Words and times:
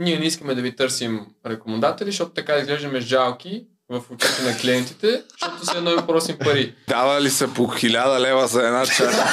ние 0.00 0.18
не 0.18 0.26
искаме 0.26 0.54
да 0.54 0.62
ви 0.62 0.76
търсим 0.76 1.26
рекомендатели, 1.46 2.10
защото 2.10 2.30
така 2.30 2.56
изглеждаме 2.56 3.00
жалки 3.00 3.64
в 3.88 4.02
очите 4.10 4.42
на 4.42 4.56
клиентите, 4.56 5.22
защото 5.32 5.66
се 5.66 5.78
едно 5.78 5.90
ви 5.90 6.06
просим 6.06 6.36
пари. 6.38 6.74
Дава 6.88 7.20
ли 7.20 7.30
са 7.30 7.48
по 7.48 7.68
хиляда 7.68 8.20
лева 8.20 8.46
за 8.46 8.66
една 8.66 8.86
чаша? 8.86 9.24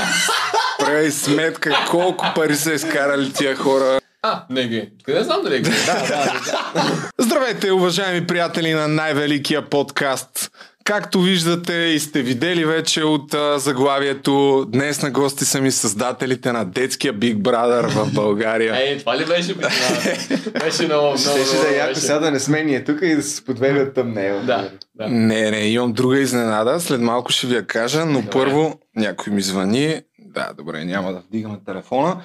Прави 0.80 1.12
сметка 1.12 1.86
колко 1.90 2.26
пари 2.36 2.56
са 2.56 2.74
изкарали 2.74 3.34
тия 3.34 3.56
хора. 3.56 4.00
А, 4.22 4.46
не 4.50 4.68
ги. 4.68 4.90
Къде 5.04 5.24
знам 5.24 5.44
дали 5.44 5.62
ги? 5.62 5.70
Да, 5.86 5.94
да, 6.08 6.42
да. 6.46 7.12
Здравейте, 7.18 7.72
уважаеми 7.72 8.28
приятели 8.28 8.74
на 8.74 8.88
най-великия 8.88 9.70
подкаст. 9.70 10.52
Както 10.88 11.22
виждате 11.22 11.74
и 11.74 12.00
сте 12.00 12.22
видели 12.22 12.66
вече 12.66 13.04
от 13.04 13.34
а, 13.34 13.60
заглавието, 13.60 14.66
днес 14.70 15.02
на 15.02 15.12
гости 15.12 15.46
са 15.46 15.62
ми 15.62 15.72
създателите 15.72 16.52
на 16.52 16.66
детския 16.66 17.14
Big 17.14 17.38
Brother 17.38 17.88
в 17.88 18.14
България. 18.14 18.76
Ей, 18.78 18.98
това 18.98 19.18
ли 19.18 19.26
беше? 19.26 19.56
Беше 20.64 20.86
много, 20.86 21.06
много, 21.06 21.18
Щеше 21.18 21.52
да 21.52 21.58
много, 21.58 21.74
е 21.74 21.78
яко 21.78 21.96
сега 21.96 22.20
да 22.20 22.32
не 22.32 22.40
сме 22.40 22.64
ние 22.64 22.84
тук 22.84 23.00
и 23.02 23.16
да 23.16 23.24
се 23.24 23.46
подвели 23.46 23.82
от 23.82 23.94
тъмнейл. 23.94 24.40
Да, 24.44 24.72
да. 24.96 25.08
Не, 25.08 25.52
не, 25.52 25.60
имам 25.60 25.94
друга 25.94 26.20
изненада. 26.20 26.80
След 26.80 27.02
малко 27.02 27.32
ще 27.32 27.48
ви 27.48 27.56
я 27.56 27.68
кажа, 27.68 28.06
но 28.06 28.22
Добре. 28.22 28.30
първо 28.32 28.80
някой 28.96 29.34
ми 29.34 29.42
звъни. 29.42 30.02
Да, 30.20 30.54
добре, 30.58 30.86
няма 30.86 31.14
да 31.14 31.20
вдигаме 31.20 31.58
телефона. 31.66 32.22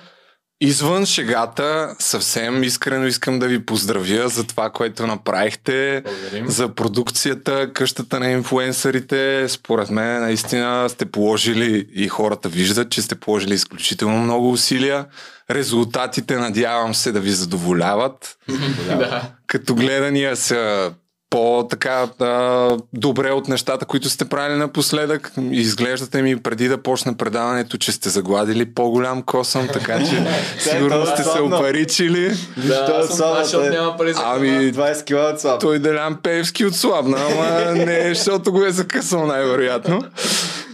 Извън 0.64 1.06
шегата, 1.06 1.94
съвсем 1.98 2.62
искрено 2.62 3.06
искам 3.06 3.38
да 3.38 3.48
ви 3.48 3.66
поздравя 3.66 4.28
за 4.28 4.44
това, 4.46 4.70
което 4.70 5.06
направихте, 5.06 6.02
Благодарим. 6.04 6.48
за 6.48 6.74
продукцията, 6.74 7.72
къщата 7.72 8.20
на 8.20 8.30
инфлуенсърите. 8.30 9.48
Според 9.48 9.90
мен 9.90 10.20
наистина 10.20 10.88
сте 10.88 11.06
положили 11.06 11.88
и 11.94 12.08
хората 12.08 12.48
виждат, 12.48 12.90
че 12.90 13.02
сте 13.02 13.14
положили 13.14 13.54
изключително 13.54 14.18
много 14.18 14.50
усилия. 14.50 15.06
Резултатите, 15.50 16.36
надявам 16.36 16.94
се, 16.94 17.12
да 17.12 17.20
ви 17.20 17.30
задоволяват 17.30 18.38
Да. 18.88 19.22
като 19.46 19.74
гледания 19.74 20.36
са 20.36 20.92
по-така 21.32 22.08
а, 22.20 22.76
добре 22.92 23.30
от 23.30 23.48
нещата, 23.48 23.86
които 23.86 24.10
сте 24.10 24.24
правили 24.24 24.58
напоследък. 24.58 25.32
Изглеждате 25.50 26.22
ми 26.22 26.36
преди 26.36 26.68
да 26.68 26.82
почне 26.82 27.16
предаването, 27.16 27.78
че 27.78 27.92
сте 27.92 28.08
загладили 28.08 28.74
по-голям 28.74 29.22
косъм, 29.22 29.68
така 29.72 29.98
че 29.98 30.24
сигурно 30.58 31.00
това 31.00 31.12
е 31.12 31.16
сте 31.16 31.22
се 31.22 31.40
опаричили. 31.40 32.32
Да, 32.56 33.02
защото 33.42 33.66
е? 33.66 33.70
няма 33.70 33.96
пари 33.96 34.12
за 34.12 34.20
Ами, 34.24 34.48
20 34.48 35.04
кила 35.04 35.30
от 35.30 35.40
слаб. 35.40 35.60
той 35.60 35.78
Делян 35.78 36.18
Певски 36.22 36.66
отслабна, 36.66 37.18
ама 37.20 37.72
не, 37.84 38.08
защото 38.08 38.52
го 38.52 38.64
е 38.64 38.70
закъсал 38.70 39.26
най-вероятно. 39.26 40.02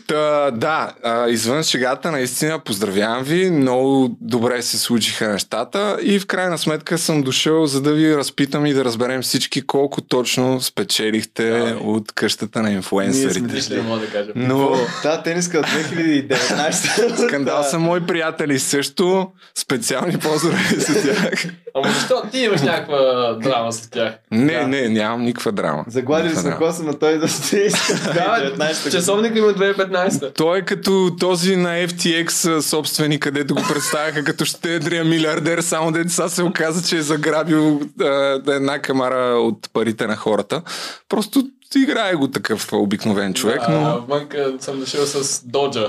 Та, 0.09 0.51
да, 0.51 0.92
а, 1.05 1.28
извън 1.28 1.62
шегата, 1.62 2.11
наистина 2.11 2.59
поздравявам 2.59 3.25
ви. 3.25 3.51
Много 3.51 4.17
добре 4.20 4.62
се 4.62 4.78
случиха 4.78 5.28
нещата 5.28 5.98
и 6.03 6.19
в 6.19 6.27
крайна 6.27 6.59
сметка 6.59 6.98
съм 6.98 7.23
дошъл, 7.23 7.67
за 7.67 7.81
да 7.81 7.92
ви 7.92 8.17
разпитам 8.17 8.67
и 8.67 8.73
да 8.73 8.84
разберем 8.84 9.23
всички 9.23 9.62
колко 9.62 10.00
точно 10.00 10.61
спечелихте 10.61 11.50
Да, 11.50 11.65
бе. 11.65 11.75
от 11.75 12.12
къщата 12.12 12.62
на 12.62 12.69
Ние 12.69 12.77
инфлуенсърите. 12.77 13.62
сме 13.62 13.83
мога 13.83 14.00
да 14.00 14.06
кажа. 14.06 14.33
Но 14.37 14.77
Та 15.03 15.23
тениска 15.23 15.59
от 15.59 15.67
2019. 15.67 17.27
скандал 17.27 17.62
са 17.62 17.78
мои 17.78 18.00
приятели 18.00 18.59
също. 18.59 19.28
Специални 19.55 20.19
поздрави 20.19 20.75
за 20.77 21.03
тях. 21.05 21.45
Ама 21.84 21.95
защо 21.95 22.23
ти 22.33 22.39
имаш 22.39 22.62
някаква 22.62 22.98
драма 23.43 23.73
с 23.73 23.91
тях? 23.91 24.15
Не, 24.31 24.53
Да. 24.53 24.67
не, 24.67 24.89
нямам 24.89 25.23
никаква 25.23 25.53
драма. 25.53 25.84
Загладили 25.89 26.33
сме 26.33 26.43
драма. 26.43 26.57
коса 26.57 26.83
на 26.83 26.98
той 26.98 27.19
да 27.19 27.29
се 27.29 27.69
Да, 28.05 28.53
2019 28.57 28.91
часовника 28.91 29.39
има 29.39 29.48
2015. 29.48 30.34
Той 30.34 30.59
е 30.59 30.62
като 30.62 31.11
този 31.21 31.56
на 31.56 31.69
FTX 31.69 32.61
собственик, 32.61 33.23
където 33.23 33.55
го 33.55 33.62
представяха 33.69 34.25
като 34.25 34.45
щедрия 34.45 35.05
милиардер, 35.05 35.61
само 35.61 35.93
деца 35.93 36.29
се 36.29 36.43
оказа, 36.43 36.89
че 36.89 36.97
е 36.97 37.03
заграбил 37.03 37.81
а, 38.01 38.06
една 38.49 38.79
камара 38.79 39.34
от 39.39 39.71
парите 39.73 40.06
на 40.06 40.17
хората. 40.17 40.62
Просто 41.09 41.43
играе 41.77 42.15
го 42.15 42.29
такъв 42.29 42.73
обикновен 42.73 43.34
човек, 43.34 43.61
А, 43.62 43.71
но 43.73 44.01
Вънка 44.09 44.53
съм 44.61 44.81
дошъл 44.81 45.06
с 45.06 45.43
Доджа. 45.44 45.87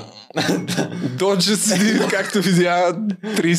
Доджа 1.17 1.55
седи, 1.55 1.99
както 2.09 2.41
видя, 2.41 2.93
30 3.23 3.53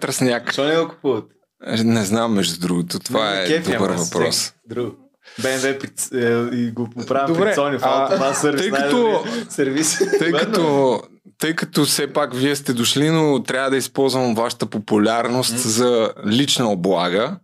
см 0.00 0.10
сняг. 0.12 0.46
Защо 0.46 0.64
не 0.64 0.76
го 0.76 0.88
купуват? 0.88 1.24
Не 1.66 2.04
знам, 2.04 2.34
между 2.34 2.60
другото, 2.60 2.98
това 2.98 3.30
Не, 3.30 3.42
е 3.42 3.46
кеф 3.46 3.64
добър 3.64 3.90
ама, 3.90 4.02
въпрос. 4.02 4.52
Друго. 4.68 4.96
При, 5.42 5.90
е, 6.14 6.56
и 6.56 6.70
го 6.70 6.90
поправям 6.90 7.32
Добре, 7.32 7.54
при 7.54 7.60
Sony 7.60 7.78
в 7.78 7.84
а, 7.84 8.02
автомат 8.04 8.36
сервис. 8.36 8.60
тъй 8.60 8.70
като- 8.70 9.24
сервис. 9.48 9.98
Тъй 10.18 10.32
като, 10.32 11.02
тъй 11.38 11.54
като 11.54 11.84
все 11.84 12.12
пак 12.12 12.34
вие 12.34 12.56
сте 12.56 12.72
дошли, 12.72 13.10
но 13.10 13.42
трябва 13.42 13.70
да 13.70 13.76
използвам 13.76 14.34
вашата 14.34 14.66
популярност 14.66 15.58
за 15.58 16.12
лична 16.26 16.68
облага. 16.70 17.36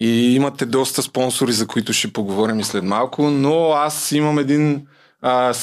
И 0.00 0.34
имате 0.34 0.66
доста 0.66 1.02
спонсори, 1.02 1.52
за 1.52 1.66
които 1.66 1.92
ще 1.92 2.12
поговорим 2.12 2.60
и 2.60 2.64
след 2.64 2.84
малко, 2.84 3.30
но 3.30 3.70
аз 3.72 4.12
имам 4.12 4.38
един... 4.38 4.86
А. 5.22 5.54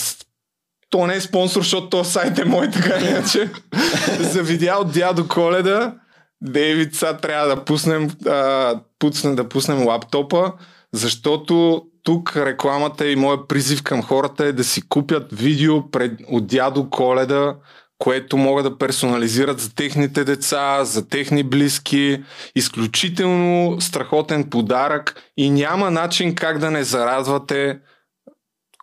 То 0.89 1.07
не 1.07 1.15
е 1.15 1.21
спонсор, 1.21 1.61
защото 1.61 1.89
то 1.89 2.03
сайт 2.03 2.39
е 2.39 2.45
мой, 2.45 2.71
така 2.71 2.99
иначе. 2.99 3.49
за 4.19 4.43
видео 4.43 4.73
от 4.79 4.91
дядо 4.91 5.27
Коледа. 5.27 5.93
Дейвид, 6.43 6.95
сега 6.95 7.17
трябва 7.17 7.55
да 7.55 7.65
пуснем, 7.65 8.09
а, 8.27 8.79
пуснем, 8.99 9.35
да 9.35 9.49
пуснем 9.49 9.87
лаптопа, 9.87 10.51
защото 10.93 11.83
тук 12.03 12.37
рекламата 12.37 13.07
и 13.07 13.15
моя 13.15 13.47
призив 13.47 13.83
към 13.83 14.03
хората 14.03 14.45
е 14.45 14.51
да 14.51 14.63
си 14.63 14.89
купят 14.89 15.27
видео 15.31 15.91
пред, 15.91 16.11
от 16.27 16.47
дядо 16.47 16.89
Коледа, 16.89 17.55
което 17.97 18.37
могат 18.37 18.63
да 18.65 18.77
персонализират 18.77 19.59
за 19.59 19.75
техните 19.75 20.23
деца, 20.23 20.83
за 20.83 21.07
техни 21.09 21.43
близки. 21.43 22.23
Изключително 22.55 23.81
страхотен 23.81 24.49
подарък 24.49 25.23
и 25.37 25.49
няма 25.49 25.91
начин 25.91 26.35
как 26.35 26.59
да 26.59 26.71
не 26.71 26.83
зарадвате 26.83 27.79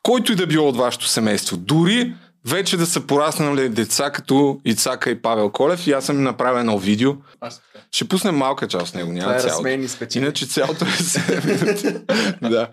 който 0.03 0.33
и 0.33 0.37
да 0.37 0.47
било 0.47 0.69
от 0.69 0.77
вашето 0.77 1.07
семейство. 1.07 1.57
Дори 1.57 2.15
вече 2.47 2.77
да 2.77 2.87
са 2.87 3.01
пораснали 3.01 3.69
деца 3.69 4.11
като 4.11 4.61
Ицака 4.65 5.11
и 5.11 5.23
Павел 5.23 5.51
Колев 5.51 5.87
и 5.87 5.93
аз 5.93 6.05
съм 6.05 6.23
направил 6.23 6.59
едно 6.59 6.79
видео. 6.79 7.13
Аз 7.41 7.61
така. 7.73 7.85
Ще 7.93 8.09
пуснем 8.09 8.37
малка 8.37 8.69
част 8.69 8.89
от 8.89 8.95
него, 8.95 9.13
няма 9.13 9.25
Това 9.25 9.37
е 9.37 9.41
цялото. 9.41 9.89
спечели. 9.89 10.23
Иначе 10.25 10.47
цялото 10.47 10.85
е 10.85 10.89
7 10.89 11.65
минути. 11.65 12.05
да. 12.51 12.69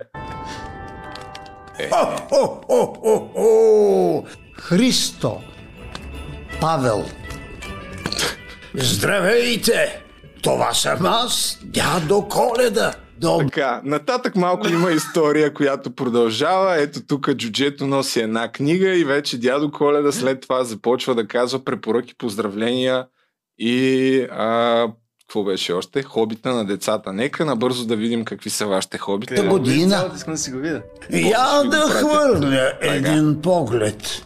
О, 1.92 2.58
о, 2.70 2.94
о, 3.04 3.30
о! 3.36 4.24
Христо! 4.58 5.42
Павел! 6.62 7.06
Здравейте! 8.74 10.02
Това 10.42 10.74
съм 10.74 11.06
аз, 11.06 11.60
дядо 11.64 12.28
Коледа. 12.30 12.94
Добре. 13.20 13.46
Така, 13.46 13.82
нататък 13.84 14.36
малко 14.36 14.68
има 14.68 14.92
история, 14.92 15.54
която 15.54 15.92
продължава. 15.96 16.82
Ето 16.82 17.00
тук 17.08 17.34
джуджето 17.34 17.88
носи 17.88 18.20
една 18.20 18.52
книга 18.52 18.96
и 18.96 19.04
вече 19.04 19.38
дядо 19.38 19.72
Коледа 19.72 20.12
след 20.12 20.42
това 20.42 20.64
започва 20.64 21.16
да 21.16 21.28
казва 21.28 21.64
препоръки, 21.64 22.16
поздравления 22.18 23.06
и 23.60 24.22
а, 24.32 24.88
какво 25.28 25.44
беше 25.44 25.74
още? 25.74 26.04
Хобита 26.04 26.54
на 26.54 26.66
децата. 26.66 27.14
Нека 27.14 27.46
набързо 27.46 27.86
да 27.86 27.96
видим 27.96 28.26
какви 28.26 28.50
са 28.50 28.68
вашите 28.68 28.98
хобита. 28.98 29.36
Та 29.36 29.48
година. 29.48 30.12
Искам 30.16 30.34
да 30.34 30.38
си 30.38 30.52
го 30.52 30.58
видя. 30.58 30.82
Я 31.14 31.64
да 31.64 31.82
хвърля 31.82 32.74
един 32.82 33.42
поглед. 33.42 34.26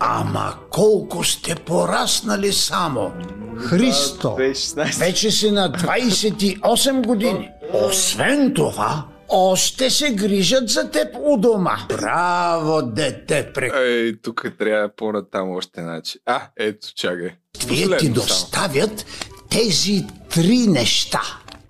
Ама 0.00 0.54
колко 0.70 1.24
сте 1.24 1.54
пораснали 1.54 2.52
само. 2.52 3.12
Христо, 3.56 4.28
2016. 4.28 4.98
вече 4.98 5.30
си 5.30 5.50
на 5.50 5.72
28 5.72 7.06
години. 7.06 7.50
Освен 7.72 8.52
това, 8.54 9.04
още 9.28 9.90
се 9.90 10.14
грижат 10.14 10.68
за 10.68 10.90
теб 10.90 11.08
у 11.20 11.36
дома. 11.36 11.78
Браво, 11.88 12.82
дете, 12.82 13.52
прек... 13.54 13.72
Ей, 13.76 14.20
тук 14.22 14.46
трябва 14.58 14.88
по-натам 14.96 15.50
още 15.50 15.80
начин. 15.80 16.20
А, 16.26 16.40
ето, 16.56 16.88
чакай. 16.94 17.30
Вие 17.66 17.96
ти 17.96 18.08
доставят 18.08 19.06
тези 19.50 20.06
три 20.30 20.58
неща. 20.58 21.22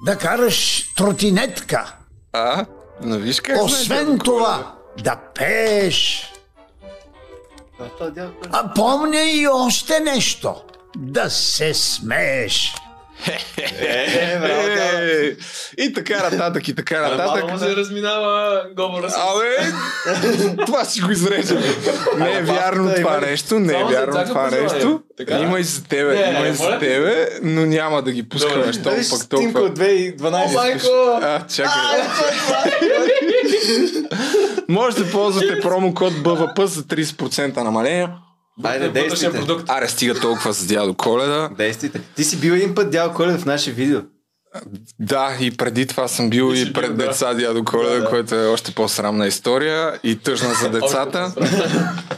Да 0.06 0.16
караш 0.16 0.88
тротинетка. 0.96 1.96
А, 2.32 2.66
но 3.02 3.16
виж 3.16 3.40
как 3.40 3.64
Освен 3.64 4.18
това, 4.18 4.74
да 5.04 5.20
пееш. 5.34 6.32
А, 8.52 8.74
помня 8.74 9.20
и 9.20 9.48
още 9.48 10.00
нещо. 10.00 10.54
Да 10.96 11.30
се 11.30 11.74
смееш. 11.74 12.74
Е, 13.26 14.38
дядо. 14.38 15.04
Е, 15.04 15.36
И 15.78 15.92
така 15.92 16.30
нататък, 16.30 16.68
и 16.68 16.74
така 16.74 17.00
нататък. 17.00 17.44
Малко 17.44 17.58
се 17.58 17.76
разминава 17.76 18.62
говора 18.76 19.10
с... 19.10 19.14
Абе, 19.16 19.72
това 20.66 20.84
си 20.84 21.00
го 21.00 21.10
изрежем. 21.10 21.62
Не 22.18 22.32
е 22.32 22.42
вярно 22.42 22.94
това 22.96 23.20
нещо, 23.20 23.58
не 23.58 23.80
е 23.80 23.84
вярно 23.84 24.24
това 24.26 24.50
нещо. 24.50 25.02
Има 25.30 25.60
и 25.60 25.64
за 25.64 25.84
тебе, 25.84 26.34
има 26.36 26.48
и 26.48 26.52
за 26.52 26.70
те. 26.70 26.78
тебе, 26.78 27.28
но 27.42 27.66
няма 27.66 28.02
да 28.02 28.12
ги 28.12 28.28
пускаме, 28.28 28.64
защото 28.66 28.96
пък 29.10 29.28
толкова... 29.28 29.60
от 29.60 29.78
2012. 29.78 30.48
О, 30.48 30.52
майко! 30.52 30.86
А, 31.22 31.46
чакай. 31.46 32.02
Може 34.68 34.96
да 34.96 35.10
ползвате 35.10 35.60
промокод 35.60 36.22
БВП 36.22 36.66
за 36.66 36.82
30% 36.82 37.56
намаление. 37.56 38.08
Айде, 38.64 38.88
действайте. 38.88 39.38
продукт. 39.38 39.64
Аре, 39.70 39.88
стига 39.88 40.20
толкова 40.20 40.52
с 40.54 40.66
дядо 40.66 40.94
Коледа. 40.94 41.48
Действайте. 41.58 42.00
Ти 42.16 42.24
си 42.24 42.36
бил 42.40 42.52
един 42.52 42.74
път 42.74 42.90
дял 42.90 43.12
Коледа 43.12 43.38
в 43.38 43.44
наше 43.44 43.72
видео. 43.72 44.00
Да, 45.00 45.36
и 45.40 45.56
преди 45.56 45.86
това 45.86 46.08
съм 46.08 46.30
бил 46.30 46.52
и 46.54 46.56
си 46.56 46.72
пред 46.72 46.86
бил, 46.86 46.96
да. 46.96 47.06
деца 47.06 47.34
дядо 47.34 47.64
Коледа, 47.64 47.94
Да, 47.94 48.00
да. 48.00 48.08
което 48.08 48.34
е 48.34 48.46
още 48.46 48.74
по-срамна 48.74 49.26
история 49.26 49.98
и 50.02 50.16
тъжна 50.16 50.54
за 50.54 50.70
децата. 50.80 51.32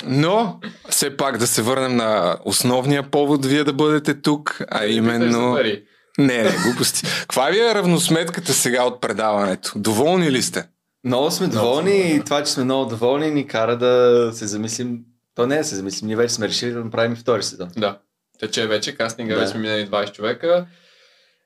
Но, 0.07 0.61
все 0.89 1.17
пак 1.17 1.39
да 1.39 1.47
се 1.47 1.63
върнем 1.63 1.97
на 1.97 2.37
основния 2.45 3.03
повод 3.11 3.47
вие 3.47 3.65
да 3.65 3.73
бъдете 3.73 4.21
тук, 4.21 4.61
а 4.71 4.87
именно... 4.87 5.55
Пари. 5.55 5.83
Не, 6.19 6.43
не, 6.43 6.51
глупости. 6.65 7.03
Каква 7.21 7.47
ви 7.51 7.59
е 7.61 7.75
равносметката 7.75 8.53
сега 8.53 8.83
от 8.83 9.01
предаването? 9.01 9.73
Доволни 9.77 10.31
ли 10.31 10.43
сте? 10.43 10.65
Много 11.05 11.31
сме 11.31 11.47
доволни 11.47 12.15
и 12.15 12.25
това, 12.25 12.45
че 12.45 12.53
сме 12.53 12.65
много 12.65 12.87
доволни, 12.87 13.31
ни 13.31 13.47
кара 13.47 13.79
да 13.79 14.31
се 14.35 14.47
замислим. 14.47 14.99
То 15.35 15.47
не 15.47 15.55
е 15.55 15.59
да 15.59 15.65
се 15.65 15.77
замислим, 15.77 16.07
ние 16.07 16.17
вече 16.17 16.35
сме 16.35 16.49
решили 16.49 16.73
да 16.73 16.85
направим 16.85 17.17
втори 17.17 17.43
сезон. 17.43 17.69
Да. 17.77 17.99
Тече 18.39 18.67
вече, 18.67 18.97
кастинга 18.97 19.35
Да. 19.35 19.41
вече 19.41 19.51
сме 19.53 19.61
минали 19.61 19.87
20 19.87 20.13
човека 20.13 20.67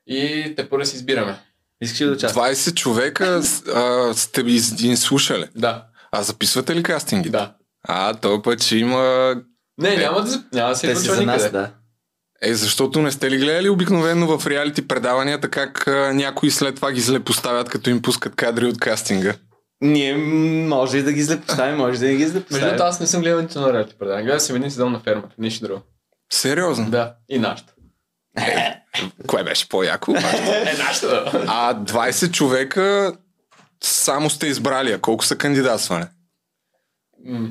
и 0.07 0.53
те 0.57 0.69
първо 0.69 0.85
си 0.85 0.95
избираме. 0.95 1.39
Искаш 1.81 2.01
ли 2.01 2.05
да 2.05 2.11
участваш? 2.11 2.45
20 2.47 2.73
човека 2.75 3.41
а, 3.75 4.13
сте 4.13 4.43
ви 4.43 4.59
слушали. 4.95 5.45
Да, 5.55 5.85
А 6.11 6.23
записвате 6.23 6.75
ли 6.75 6.83
кастинги? 6.83 7.29
да. 7.29 7.53
А, 7.83 8.13
този 8.13 8.41
път 8.41 8.63
ще 8.63 8.77
има... 8.77 9.35
Не, 9.77 9.97
няма 9.97 10.21
да, 10.21 10.43
няма 10.53 10.69
да 10.69 10.75
се 10.75 10.87
Те 10.87 10.95
си 10.95 11.07
за 11.07 11.21
нас, 11.21 11.43
никъде. 11.43 11.49
да. 11.49 11.71
Е, 12.41 12.53
защото 12.53 13.01
не 13.01 13.11
сте 13.11 13.31
ли 13.31 13.37
гледали 13.37 13.69
обикновено 13.69 14.37
в 14.37 14.47
реалити 14.47 14.87
предаванията 14.87 15.49
как 15.49 15.87
а, 15.87 16.13
някои 16.13 16.51
след 16.51 16.75
това 16.75 16.91
ги 16.91 17.01
злепоставят, 17.01 17.69
като 17.69 17.89
им 17.89 18.01
пускат 18.01 18.35
кадри 18.35 18.65
от 18.65 18.79
кастинга? 18.79 19.33
Ние 19.85 20.15
може 20.67 20.97
и 20.97 21.03
да 21.03 21.13
ги 21.13 21.23
злепоставим, 21.23 21.77
може 21.77 21.99
да 21.99 22.05
не 22.05 22.11
ги 22.11 22.17
Между 22.17 22.31
злепоставим. 22.31 22.65
другото, 22.65 22.83
аз 22.83 22.99
не 22.99 23.07
съм 23.07 23.21
гледал 23.21 23.41
нито 23.41 23.61
на 23.61 23.73
реалити 23.73 23.95
предаване. 23.99 24.23
Гледал 24.23 24.39
съм 24.39 24.55
един 24.55 24.71
сезон 24.71 24.91
на 24.91 24.99
фермата, 24.99 25.35
нищо 25.37 25.65
друго. 25.65 25.81
Сериозно? 26.33 26.89
Да, 26.89 27.13
и 27.29 27.39
нашата. 27.39 27.73
Кое 29.27 29.43
беше 29.43 29.69
по-яко? 29.69 30.11
Е, 30.65 30.75
нашата, 30.77 31.43
а 31.47 31.75
20 31.75 32.31
човека 32.31 33.13
само 33.83 34.29
сте 34.29 34.47
избрали, 34.47 34.91
а 34.91 34.99
колко 34.99 35.25
са 35.25 35.35
кандидатстване? 35.37 36.07
М. 37.25 37.47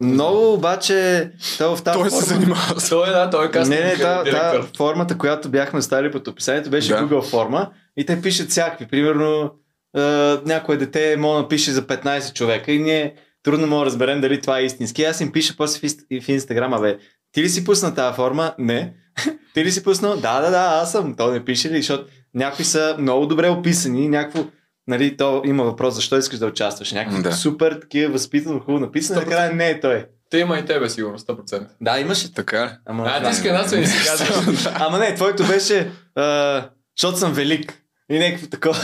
Много 0.00 0.52
обаче, 0.52 1.30
то 1.58 1.76
в 1.76 1.82
тази 1.82 1.98
Той 1.98 2.10
се 2.10 2.16
форма... 2.16 2.34
занимава 2.34 2.80
с... 2.80 2.88
Той 2.88 3.08
е, 3.08 3.12
да, 3.12 3.30
той 3.30 3.46
е 3.46 3.50
кастинг 3.50 3.80
Не, 3.80 3.86
не, 3.86 3.96
та, 3.96 4.24
та 4.24 4.62
формата, 4.76 5.18
която 5.18 5.48
бяхме 5.48 5.78
оставили 5.78 6.12
под 6.12 6.28
описанието, 6.28 6.70
беше 6.70 6.88
Да. 6.88 7.00
Google 7.02 7.30
форма 7.30 7.70
и 7.96 8.06
те 8.06 8.22
пишат 8.22 8.50
всякакви. 8.50 8.86
Примерно, 8.88 9.50
е, 9.96 10.00
някое 10.46 10.76
дете 10.76 11.16
може 11.18 11.36
да 11.36 11.42
напише 11.42 11.70
за 11.70 11.82
15 11.82 12.32
човека 12.32 12.72
и 12.72 12.78
ние 12.78 13.14
трудно 13.42 13.66
може 13.66 13.80
да 13.80 13.86
разберем 13.86 14.20
дали 14.20 14.40
това 14.40 14.58
е 14.58 14.64
истински. 14.64 15.04
Аз 15.04 15.20
им 15.20 15.32
пиша 15.32 15.54
после 15.56 15.78
в, 15.78 15.82
инст- 15.82 16.22
в 16.22 16.28
Инстаграма, 16.28 16.80
бе, 16.80 16.98
ти 17.32 17.42
ли 17.42 17.48
си 17.48 17.64
пусна 17.64 17.94
тази 17.94 18.16
форма? 18.16 18.54
Не. 18.58 18.94
ти 19.54 19.64
ли 19.64 19.72
си 19.72 19.82
пуснал? 19.82 20.16
Да, 20.16 20.40
да, 20.40 20.50
да, 20.50 20.80
аз 20.82 20.92
съм. 20.92 21.16
То 21.16 21.30
не 21.30 21.44
пише 21.44 21.70
ли, 21.70 21.76
защото 21.76 22.04
някои 22.34 22.64
са 22.64 22.96
много 22.98 23.26
добре 23.26 23.48
описани, 23.48 24.08
някакво 24.08 24.44
Нали, 24.86 25.16
то 25.16 25.42
има 25.44 25.64
въпрос 25.64 25.94
защо 25.94 26.18
искаш 26.18 26.38
да 26.38 26.46
участваш. 26.46 26.92
Някакви 26.92 27.22
Да. 27.22 27.32
супер 27.32 27.78
такива 27.80 28.12
възпитано, 28.12 28.60
хубаво 28.60 28.78
написано, 28.80 29.20
Сто 29.20 29.30
накрая 29.30 29.52
не 29.52 29.70
е 29.70 29.80
той. 29.80 30.06
Те 30.30 30.38
има 30.38 30.58
и 30.58 30.64
тебе, 30.64 30.88
сигурно, 30.88 31.18
100%. 31.18 31.66
Да, 31.80 32.00
имаше. 32.00 32.34
Така 32.34 32.66
ли? 32.66 32.70
Ама, 32.86 33.04
А, 33.06 33.20
да. 33.20 33.26
ти 33.26 33.32
иска 33.32 33.48
една 33.48 33.78
ни 33.80 33.86
си 33.86 34.06
казваш. 34.06 34.66
Ама 34.74 34.98
не, 34.98 35.14
твоето 35.14 35.46
беше, 35.46 35.90
а, 36.14 36.68
защото 37.00 37.18
съм 37.18 37.32
велик. 37.32 37.74
И 38.10 38.18
някакво 38.18 38.46
такова. 38.46 38.78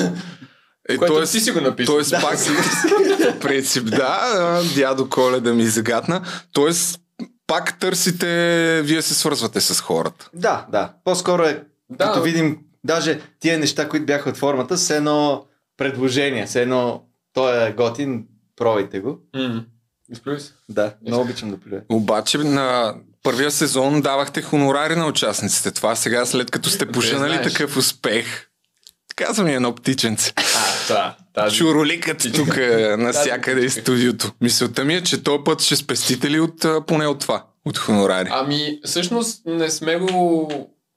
Е, 0.88 0.96
Което 0.96 1.14
тоест, 1.14 1.32
ти 1.32 1.40
си 1.40 1.50
го 1.50 1.60
написал. 1.60 1.94
Тоест 1.94 2.10
Да, 2.10 2.20
пак 2.20 2.38
по 3.32 3.38
принцип, 3.38 3.90
да, 3.90 4.60
дядо 4.74 5.08
Коледа 5.08 5.54
ми 5.54 5.66
загадна. 5.66 6.22
Тоест, 6.52 7.00
пак 7.46 7.78
търсите, 7.78 8.82
вие 8.84 9.02
се 9.02 9.14
свързвате 9.14 9.60
с 9.60 9.80
хората. 9.80 10.30
Да, 10.34 10.66
да. 10.72 10.92
По-скоро 11.04 11.42
е, 11.42 11.64
Да, 11.90 12.04
като 12.04 12.22
видим, 12.22 12.58
даже 12.84 13.20
тия 13.40 13.58
неща, 13.58 13.88
които 13.88 14.06
бяха 14.06 14.30
от 14.30 14.36
формата, 14.36 14.78
с 14.78 14.90
едно 14.90 15.44
предложение, 15.76 16.46
с 16.46 16.56
едно, 16.56 17.02
той 17.32 17.68
е 17.68 17.72
готин, 17.72 18.24
пробайте 18.56 19.00
го. 19.00 19.18
М. 19.36 19.64
Изплюй 20.12 20.40
се. 20.40 20.52
Да, 20.68 20.94
много 21.06 21.22
обичам 21.22 21.50
да 21.50 21.56
плюя. 21.56 21.82
Обаче 21.88 22.38
на 22.38 22.94
първия 23.22 23.50
сезон 23.50 24.00
давахте 24.00 24.42
хонорари 24.42 24.96
на 24.96 25.06
участниците. 25.06 25.70
Това 25.70 25.96
сега, 25.96 26.26
след 26.26 26.50
като 26.50 26.68
сте 26.68 26.86
Те 26.86 26.92
поженали 26.92 27.42
такъв 27.42 27.76
успех, 27.76 28.47
казвам 29.18 29.46
ми 29.46 29.54
едно 29.54 29.74
птиченце. 29.74 30.32
А, 30.36 30.94
да, 30.94 31.16
тази. 31.34 31.56
Чуроликът 31.56 32.26
тук 32.34 32.56
е 32.56 32.96
навсякъде 32.98 33.60
из 33.60 33.72
птичка. 33.72 33.82
студиото. 33.82 34.32
Мисълта 34.40 34.84
ми 34.84 34.94
е, 34.94 35.02
че 35.02 35.22
този 35.22 35.44
път 35.44 35.62
ще 35.62 35.76
спестите 35.76 36.30
ли 36.30 36.40
от, 36.40 36.86
поне 36.86 37.06
от 37.06 37.20
това, 37.20 37.44
от 37.64 37.78
хонорари? 37.78 38.28
Ами, 38.32 38.80
всъщност 38.84 39.42
не 39.46 39.70
сме 39.70 39.96
го 39.96 40.50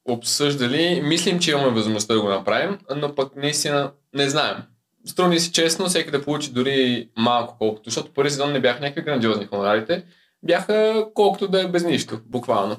обсъждали. 0.06 1.02
Мислим, 1.04 1.40
че 1.40 1.52
имаме 1.52 1.70
възможността 1.70 2.14
да 2.14 2.22
го 2.22 2.30
направим, 2.30 2.78
но 2.96 3.16
пък 3.16 3.36
наистина 3.36 3.92
не 4.14 4.30
знаем. 4.30 4.58
Струва 5.06 5.30
ми 5.30 5.40
си 5.40 5.52
честно, 5.52 5.86
всеки 5.86 6.12
да 6.12 6.24
получи 6.24 6.52
дори 6.52 7.10
малко 7.18 7.56
колкото, 7.60 7.90
защото 7.90 8.14
първи 8.14 8.30
сезон 8.30 8.52
не 8.52 8.60
бяха 8.60 8.80
някакви 8.80 9.02
грандиозни 9.02 9.46
хонорарите, 9.46 10.04
бяха 10.44 11.06
колкото 11.14 11.48
да 11.48 11.62
е 11.62 11.68
без 11.68 11.84
нищо, 11.84 12.20
буквално. 12.26 12.78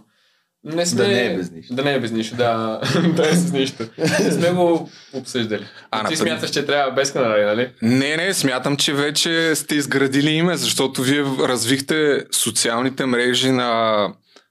Не 0.64 0.87
сме... 0.87 1.03
Да 1.03 1.09
не 1.09 1.25
е 1.25 1.37
без 1.37 1.50
нищо. 1.50 1.75
Да 1.75 1.85
не 1.85 1.94
е 1.94 2.00
без 2.00 2.11
нищо, 2.11 2.37
да. 2.37 2.81
да 3.17 3.29
е 3.29 3.35
с 3.35 3.53
нищо. 3.53 3.85
Не 3.99 4.32
сме 4.32 4.50
го 4.50 4.91
обсъждали. 5.12 5.67
А, 5.91 6.09
ти 6.09 6.17
смяташ, 6.17 6.50
че 6.50 6.67
трябва 6.67 6.93
без 6.93 7.11
хонорари, 7.11 7.44
нали? 7.44 7.70
Не, 7.82 8.17
не, 8.17 8.35
смятам, 8.35 8.76
че 8.76 8.93
вече 8.93 9.55
сте 9.55 9.75
изградили 9.75 10.31
име, 10.31 10.56
защото 10.56 11.03
вие 11.03 11.25
развихте 11.41 12.25
социалните 12.32 13.06
мрежи 13.06 13.50
на 13.50 14.09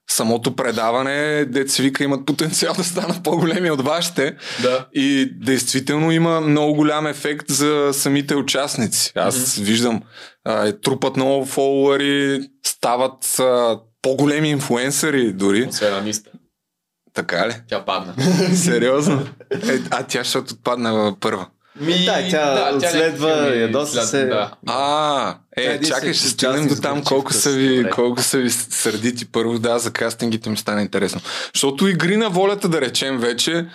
самото 0.09 0.55
предаване, 0.55 1.45
деца 1.45 1.83
вика 1.83 2.03
имат 2.03 2.25
потенциал 2.25 2.73
да 2.77 2.83
станат 2.83 3.23
по-големи 3.23 3.71
от 3.71 3.81
вашите 3.81 4.35
Да. 4.61 4.87
и 4.93 5.31
действително 5.35 6.11
има 6.11 6.41
много 6.41 6.73
голям 6.73 7.07
ефект 7.07 7.45
за 7.49 7.89
самите 7.93 8.35
участници. 8.35 9.11
Аз 9.15 9.55
виждам, 9.55 10.01
а, 10.45 10.67
е, 10.67 10.79
трупат 10.79 11.15
много 11.15 11.45
фолуари, 11.45 12.41
стават 12.65 13.39
а, 13.39 13.79
по-големи 14.01 14.49
инфуенсъри 14.49 15.33
дори. 15.33 15.63
Освен 15.63 15.93
Аниста. 15.93 16.29
Така 17.13 17.47
ли? 17.47 17.53
Тя 17.69 17.85
падна. 17.85 18.13
Сериозно? 18.55 19.27
Е, 19.51 19.79
а 19.89 20.03
тя 20.03 20.23
ще 20.23 20.37
отпадна 20.37 21.15
първа. 21.19 21.47
Ми, 21.75 22.05
Да, 22.05 22.29
тя 22.29 22.71
отследва, 22.75 23.27
някакви 23.27 23.45
филми 23.45 23.61
ядоса 23.61 23.93
след- 23.93 24.05
се. 24.05 24.25
Да. 24.25 24.51
А, 24.67 25.35
Тя 25.57 25.61
е, 25.63 25.81
чакай, 25.81 26.13
ще 26.13 26.27
стигнем 26.27 26.67
до 26.67 26.75
там 26.75 27.03
колко 27.03 27.33
са 27.33 27.51
ви, 27.51 27.89
колко 27.89 28.21
са 28.21 28.37
ви 28.37 28.49
сърдити 28.49 29.25
първо, 29.25 29.59
да, 29.59 29.79
за 29.79 29.91
кастингите 29.91 30.49
ми 30.49 30.57
стане 30.57 30.81
интересно. 30.81 31.21
Защото 31.53 31.87
игри 31.87 32.17
на 32.17 32.29
волята, 32.29 32.69
да 32.69 32.81
речем 32.81 33.17
вече, 33.17 33.65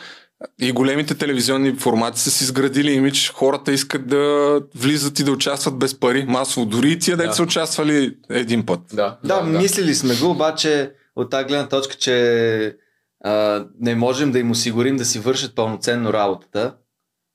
и 0.61 0.73
големите 0.73 1.15
телевизионни 1.15 1.77
формати 1.77 2.21
са 2.21 2.31
си 2.31 2.45
изградили 2.45 2.93
имидж, 2.93 3.31
хората 3.31 3.73
искат 3.73 4.09
да 4.09 4.61
влизат 4.75 5.19
и 5.19 5.25
да 5.25 5.33
участват 5.33 5.79
без 5.79 6.01
пари, 6.01 6.25
масово. 6.29 6.67
Дори 6.67 6.91
и 6.93 6.99
тия 6.99 7.17
деца 7.17 7.29
Да. 7.29 7.35
са 7.35 7.43
участвали 7.43 8.17
един 8.31 8.67
път. 8.67 8.81
Да, 8.93 9.19
Да, 9.25 9.43
мислили 9.43 9.95
сме 9.95 10.17
го, 10.17 10.31
обаче 10.31 10.93
от 11.17 11.31
тази 11.31 11.45
гледна 11.45 11.69
точка, 11.69 11.95
че 11.95 12.77
а, 13.25 13.65
не 13.81 13.95
можем 13.95 14.33
да 14.33 14.39
им 14.39 14.51
осигурим 14.51 14.97
да 14.97 15.05
си 15.05 15.19
вършат 15.19 15.55
пълноценно 15.55 16.13
работата, 16.13 16.75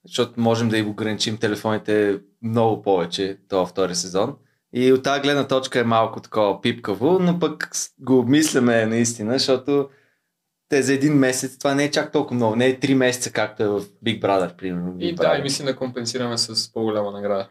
защото 0.06 0.34
можем 0.38 0.70
да 0.70 0.78
им 0.78 0.90
ограничим 0.90 1.38
телефоните 1.38 2.20
много 2.44 2.82
повече 2.82 3.38
това 3.50 3.66
втори 3.66 3.96
сезон. 3.96 4.36
И 4.74 4.94
от 4.94 5.04
тази 5.04 5.22
гледна 5.22 5.48
точка 5.48 5.80
е 5.80 5.84
малко 5.84 6.20
такова 6.20 6.62
пипкаво, 6.62 7.20
но 7.22 7.40
пък 7.40 7.70
го 8.00 8.20
обмисляме 8.20 8.86
наистина, 8.86 9.34
защото 9.34 9.90
те 10.72 10.84
за 10.84 10.94
един 10.94 11.13
месец, 11.13 11.58
това 11.58 11.75
не 11.75 11.84
е 11.84 11.92
чак 11.92 12.12
толкова 12.12 12.36
много, 12.36 12.56
не 12.56 12.68
е 12.68 12.80
три 12.80 12.96
месеца, 12.96 13.32
както 13.32 13.63
е 13.63 13.68
в 13.68 13.82
Big 14.06 14.22
Brother, 14.22 14.56
примерно. 14.56 14.96
И 15.00 15.04
Big 15.04 15.18
да, 15.18 15.24
Brother. 15.24 15.40
и 15.40 15.44
мислим 15.44 15.66
да 15.66 15.75
компенсираме 15.75 16.38
с 16.38 16.74
по-голяма 16.74 17.12
награда. 17.12 17.48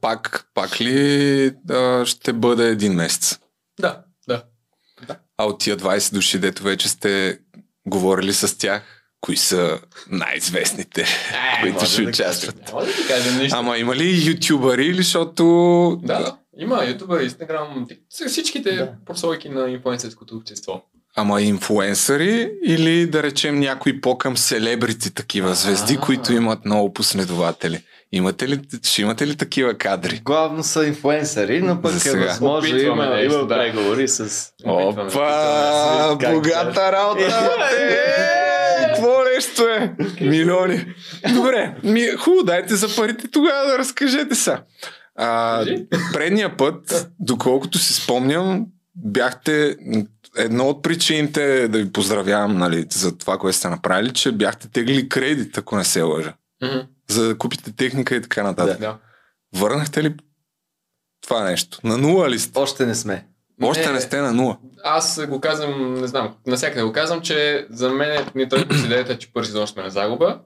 Пак, 0.00 0.46
пак 0.54 0.80
ли 0.80 1.52
а, 1.70 2.06
ще 2.06 2.32
бъде 2.32 2.68
един 2.68 2.92
месец? 2.92 3.38
Да, 3.80 4.02
да. 4.28 4.44
А 5.38 5.44
от 5.44 5.60
тия 5.60 5.76
20 5.76 6.14
души, 6.14 6.38
дето 6.38 6.62
вече 6.62 6.88
сте 6.88 7.38
говорили 7.86 8.32
с 8.32 8.58
тях, 8.58 8.82
кои 9.20 9.36
са 9.36 9.80
най-известните, 10.10 11.04
които 11.62 11.74
може 11.74 11.92
ще 11.92 12.02
да 12.02 12.08
участват? 12.08 12.60
кажем. 12.60 12.78
Да 12.86 13.02
ти 13.02 13.08
кажем 13.08 13.38
нищо. 13.38 13.58
Ама 13.58 13.78
има 13.78 13.96
ли 13.96 14.30
ютубъри, 14.30 14.86
или 14.86 14.96
защото... 14.96 15.44
Да, 16.02 16.18
да. 16.18 16.36
Има 16.58 16.84
ютубър, 16.84 17.20
инстаграм, 17.20 17.86
всичките 18.26 18.72
Да. 18.72 18.92
прослойки 19.06 19.48
на 19.48 19.70
инфлуенсърското 19.70 20.36
общество. 20.36 20.82
Ама 21.20 21.42
инфлуенсъри 21.42 22.50
или 22.66 23.06
да 23.06 23.22
речем 23.22 23.60
някои 23.60 24.00
по-към 24.00 24.36
селебрити 24.36 25.14
такива 25.14 25.54
звезди, 25.54 25.94
А. 25.94 26.00
които 26.00 26.32
имат 26.32 26.64
много 26.64 26.92
последователи. 26.92 27.82
Имате 28.12 28.48
ли, 28.48 28.60
ще 28.82 29.02
имате 29.02 29.26
ли 29.26 29.36
такива 29.36 29.74
кадри? 29.74 30.20
Главно 30.24 30.62
са 30.62 30.86
инфлуенсъри, 30.86 31.62
но 31.62 31.82
пък 31.82 32.06
е 32.06 32.16
възможно, 32.16 32.78
има, 32.78 33.06
нещо, 33.06 33.34
има 33.34 33.46
да. 33.46 33.56
преговори 33.56 34.08
с... 34.08 34.46
Опа! 34.64 36.10
опитваме 36.12 36.34
Богата 36.34 36.92
работа! 36.92 37.50
Е, 37.80 38.86
Какво 38.86 39.22
нещо 39.34 39.62
е? 39.62 39.94
Милиони. 40.20 40.84
Добре, 41.34 41.74
ми, 41.84 42.06
хубаво, 42.18 42.42
дайте 42.42 42.76
за 42.76 42.96
парите 42.96 43.28
тогава 43.30 43.66
да 43.66 43.78
разкажете 43.78 44.34
са. 44.34 44.58
А, 45.16 45.64
предния 46.12 46.56
път, 46.56 47.10
доколкото 47.20 47.78
си 47.78 47.94
спомням, 47.94 48.66
бяхте 48.96 49.76
едно 50.36 50.68
от 50.68 50.82
причините 50.82 51.68
да 51.68 51.78
ви 51.78 51.92
поздравявам 51.92 52.58
нали, 52.58 52.86
за 52.90 53.18
това, 53.18 53.38
което 53.38 53.58
сте 53.58 53.68
направили, 53.68 54.12
че 54.12 54.32
бяхте 54.32 54.68
теглили 54.68 55.08
кредит, 55.08 55.58
ако 55.58 55.76
не 55.76 55.84
се 55.84 56.02
лъжа. 56.02 56.34
Мгм. 56.62 56.78
За 57.08 57.28
да 57.28 57.38
купите 57.38 57.72
техника 57.72 58.16
и 58.16 58.22
така 58.22 58.42
нататък. 58.42 58.80
Да. 58.80 58.98
Върнахте 59.54 60.02
ли 60.02 60.14
това 61.22 61.44
нещо? 61.44 61.78
На 61.84 61.98
нула 61.98 62.30
ли 62.30 62.38
сте? 62.38 62.58
Още 62.58 62.86
не 62.86 62.94
сме. 62.94 63.26
Още 63.62 63.92
не 63.92 64.00
сте 64.00 64.20
на 64.20 64.32
нула. 64.32 64.58
Аз 64.84 65.26
го 65.26 65.40
казвам, 65.40 65.94
не 65.94 66.06
знам, 66.06 66.34
навсякъде 66.46 66.82
го 66.82 66.92
казвам, 66.92 67.20
че 67.20 67.66
за 67.70 67.90
мен 67.90 68.26
ние 68.34 68.48
тръгваме 68.48 68.80
с 68.80 68.84
идеята, 68.84 69.18
че 69.18 69.32
първи 69.32 69.46
сезон 69.46 69.66
сме 69.66 69.82
на 69.82 69.90
загуба. 69.90 70.40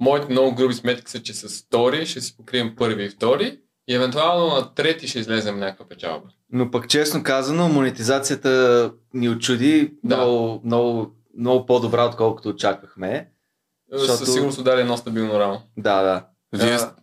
Моите 0.00 0.26
много 0.30 0.54
груби 0.54 0.74
сметки 0.74 1.10
са, 1.10 1.22
че 1.22 1.34
с 1.34 1.62
втори 1.62 2.06
ще 2.06 2.20
си 2.20 2.36
покрием 2.36 2.76
първи 2.76 3.04
и 3.04 3.08
втори 3.08 3.58
и 3.88 3.94
евентуално 3.94 4.54
на 4.54 4.74
трети 4.74 5.08
ще 5.08 5.18
излезем 5.18 5.58
някаква 5.58 5.88
печалба. 5.88 6.28
Но 6.52 6.70
пък 6.70 6.88
честно 6.88 7.22
казано, 7.22 7.68
монетизацията 7.68 8.92
ни 9.14 9.28
очуди 9.28 9.94
Да. 10.04 10.16
много, 10.16 10.60
много, 10.64 11.10
много 11.38 11.66
по-добра, 11.66 12.04
отколкото 12.04 12.48
очаквахме. 12.48 13.28
Защото- 13.92 14.18
Със 14.18 14.32
сигурност 14.32 14.58
удари 14.58 14.80
едно 14.80 14.96
стабилно 14.96 15.40
рамо. 15.40 15.62
Да, 15.76 16.02
да. 16.02 16.26
Вие 16.58 16.72
А, 16.74 16.94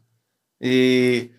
и 0.61 1.31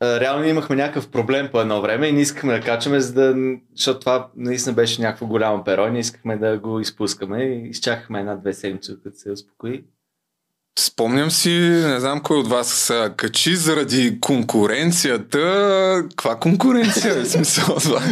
а, 0.00 0.20
реално 0.20 0.44
имахме 0.44 0.76
някакъв 0.76 1.10
проблем 1.10 1.48
по 1.52 1.60
едно 1.60 1.80
време 1.80 2.06
и 2.06 2.12
не 2.12 2.20
искахме 2.20 2.52
да 2.52 2.64
качаме, 2.64 3.00
за 3.00 3.12
да, 3.14 3.34
защото 3.76 4.00
това 4.00 4.30
наистина 4.36 4.74
беше 4.74 5.02
някакво 5.02 5.26
голямо 5.26 5.64
перо 5.64 5.86
и 5.86 5.90
не 5.90 5.98
искахме 5.98 6.36
да 6.36 6.58
го 6.58 6.80
изпускаме 6.80 7.42
и 7.44 7.68
изчакахме 7.68 8.20
една-две 8.20 8.52
седмици, 8.52 8.96
като 9.04 9.16
се 9.18 9.30
успокои. 9.30 9.84
Спомням 10.78 11.30
си, 11.30 11.50
не 11.84 12.00
знам 12.00 12.20
кой 12.22 12.38
от 12.38 12.48
вас 12.48 12.68
се 12.68 13.12
качи 13.16 13.56
заради 13.56 14.20
конкуренцията. 14.20 16.04
Каква 16.10 16.36
конкуренция 16.36 17.20
е 17.20 17.24
смисъл 17.24 17.76
това? 17.76 18.02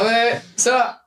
Абе, 0.00 0.42
сега 0.56 0.98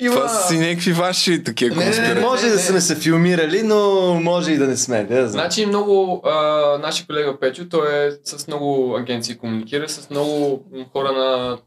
има... 0.00 0.14
Това 0.14 0.28
са 0.28 0.48
си 0.48 0.58
някакви 0.58 0.92
ваши 0.92 1.44
такива 1.44 1.76
Не, 1.76 1.84
не, 1.84 1.90
не, 1.90 1.96
конспирации. 1.96 2.22
може 2.22 2.42
не, 2.42 2.48
да 2.48 2.56
не. 2.56 2.62
сме 2.62 2.80
се 2.80 2.96
филмирали, 2.96 3.62
но 3.62 4.14
може 4.14 4.52
и 4.52 4.58
да 4.58 4.66
не 4.66 4.76
сме. 4.76 5.04
Да, 5.04 5.28
знам. 5.28 5.28
Значи 5.28 5.66
много, 5.66 6.22
а, 6.24 6.78
нашия 6.78 7.06
колега 7.06 7.40
Печо, 7.40 7.68
той 7.68 8.06
е 8.06 8.10
с 8.24 8.46
много 8.46 8.96
агенции 8.96 9.36
комуникира, 9.36 9.88
с 9.88 10.10
много 10.10 10.64
хора 10.92 11.12
на, 11.12 11.58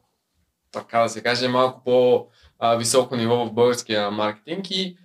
така 0.72 1.00
да 1.00 1.10
се 1.10 1.22
каже, 1.24 1.48
малко 1.48 1.82
по-високо 1.86 3.16
ниво 3.16 3.46
в 3.46 3.54
българския 3.54 4.12
маркетинг 4.12 4.72
и 4.72 4.98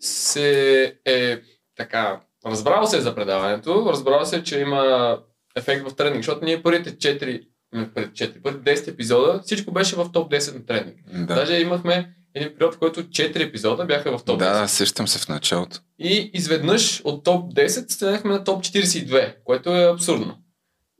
се 0.00 0.94
е 1.04 1.38
така, 1.76 2.20
разбрал 2.46 2.86
се 2.86 2.96
е 2.96 3.00
за 3.00 3.14
предаването, 3.14 3.86
разбрал 3.88 4.24
се, 4.24 4.42
че 4.44 4.60
има 4.60 5.18
ефект 5.56 5.88
в 5.88 5.96
тренинг, 5.96 6.16
защото 6.16 6.44
ние 6.44 6.62
първите 6.62 6.96
4, 6.96 7.40
м, 7.72 7.86
първите 7.94 8.24
4, 8.24 8.42
първите 8.42 8.76
10 8.76 8.88
епизода, 8.88 9.40
всичко 9.44 9.72
беше 9.72 9.96
в 9.96 10.12
топ 10.12 10.32
10 10.32 10.54
на 10.54 10.66
тренинг. 10.66 10.96
Да. 11.12 11.34
Даже 11.34 11.60
имахме 11.60 12.14
един 12.34 12.54
период, 12.54 12.74
в 12.74 12.78
който 12.78 13.02
4 13.02 13.42
епизода 13.42 13.84
бяха 13.84 14.18
в 14.18 14.24
топ 14.24 14.40
10. 14.40 14.60
да, 14.60 14.68
сещам 14.68 15.08
се 15.08 15.18
в 15.18 15.28
началото. 15.28 15.78
И 15.98 16.30
изведнъж 16.34 17.00
от 17.04 17.24
топ 17.24 17.54
10 17.54 17.92
стигнахме 17.92 18.30
на 18.32 18.44
топ 18.44 18.64
42, 18.64 19.34
което 19.44 19.76
е 19.76 19.90
абсурдно. 19.90 20.38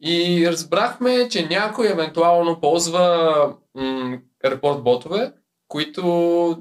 И 0.05 0.49
разбрахме, 0.51 1.29
че 1.29 1.47
някой 1.47 1.91
евентуално 1.91 2.61
ползва 2.61 3.55
м- 3.75 4.19
репорт 4.45 4.83
ботове, 4.83 5.33
които 5.69 6.03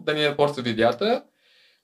да 0.05 0.13
ни 0.13 0.29
репортват 0.29 0.65
видеята. 0.65 1.23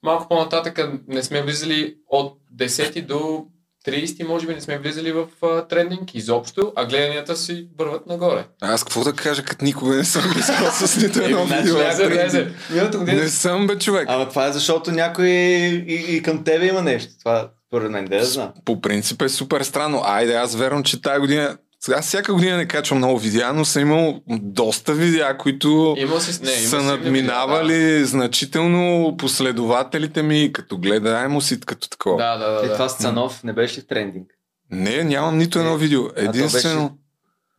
Малко 0.02 0.28
по-нататък 0.28 0.80
не 1.08 1.22
сме 1.22 1.42
влизали 1.42 1.94
от 2.08 2.38
10 2.56 3.06
до 3.06 3.44
30, 3.86 4.26
може 4.28 4.46
би 4.46 4.54
не 4.54 4.60
сме 4.60 4.78
влизали 4.78 5.12
в 5.12 5.26
а, 5.42 5.66
трендинг 5.68 6.14
изобщо, 6.14 6.72
а 6.76 6.86
гледанията 6.86 7.36
си 7.36 7.68
върват 7.78 8.06
нагоре. 8.06 8.44
Аз 8.60 8.84
какво 8.84 9.04
да 9.04 9.12
кажа, 9.12 9.42
като 9.44 9.64
никога 9.64 9.96
не 9.96 10.04
съм 10.04 10.22
влизал 10.22 10.70
с 10.70 10.96
нито 11.02 11.20
едно 11.20 11.46
Значи, 11.46 11.62
видео. 11.62 11.76
влезе, 11.76 12.06
влезе. 12.08 12.52
Не 12.98 13.28
съм 13.28 13.66
бе 13.66 13.78
човек. 13.78 14.06
Ама 14.10 14.28
това 14.28 14.46
е 14.46 14.52
защото 14.52 14.90
някой 14.92 15.28
и, 15.28 16.16
и 16.16 16.22
към 16.22 16.44
тебе 16.44 16.66
има 16.66 16.82
нещо. 16.82 17.12
Това 17.18 17.50
според 17.68 17.90
мен, 17.90 18.04
да 18.04 18.16
я 18.16 18.24
знам. 18.24 18.52
По 18.64 18.80
принцип 18.80 19.22
е 19.22 19.28
супер 19.28 19.62
странно. 19.62 20.02
Айде, 20.04 20.34
аз 20.34 20.56
вярвам, 20.56 20.82
че 20.82 21.02
тази 21.02 21.20
година... 21.20 21.56
Сега 21.80 22.02
всяка 22.02 22.32
година 22.32 22.56
не 22.56 22.68
качвам 22.68 22.98
много 22.98 23.18
видеа, 23.18 23.52
но 23.52 23.64
съм 23.64 23.82
имал 23.82 24.20
доста 24.28 24.94
видеа, 24.94 25.38
които 25.38 25.94
Има 25.98 26.20
си, 26.20 26.42
не, 26.42 26.50
има 26.50 26.68
са 26.68 26.82
надминавали 26.82 28.04
значително 28.04 29.14
последователите 29.18 30.22
ми, 30.22 30.50
като 30.52 30.78
гледаемост 30.78 31.50
и 31.50 31.60
като 31.60 31.88
такова. 31.88 32.16
Да, 32.16 32.36
да, 32.36 32.50
да. 32.50 32.66
Е, 32.66 32.68
да. 32.68 32.72
това 32.72 32.88
с 32.88 32.96
Цанов 32.96 33.44
не 33.44 33.52
беше 33.52 33.86
трендинг? 33.86 34.26
Не, 34.70 35.04
нямам 35.04 35.38
нито 35.38 35.58
едно 35.58 35.76
видео. 35.76 36.02
Единствено... 36.16 36.98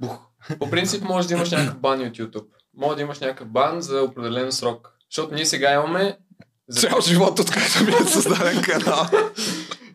Бух. 0.01 0.17
По 0.59 0.69
принцип 0.69 1.03
може 1.03 1.27
да 1.27 1.33
имаш 1.33 1.51
някакъв 1.51 1.79
бан 1.79 2.01
от 2.01 2.17
YouTube. 2.17 2.45
Може 2.77 2.95
да 2.95 3.01
имаш 3.01 3.19
някакъв 3.19 3.47
бан 3.47 3.81
за 3.81 4.01
определен 4.01 4.51
срок. 4.51 4.89
Защото 5.11 5.35
ние 5.35 5.45
сега 5.45 5.73
имаме... 5.73 6.17
За... 6.67 6.87
Цял 6.87 7.01
живот, 7.01 7.39
откакто 7.39 7.83
ми 7.83 7.91
е 7.91 8.07
създаден 8.07 8.61
канал. 8.61 9.05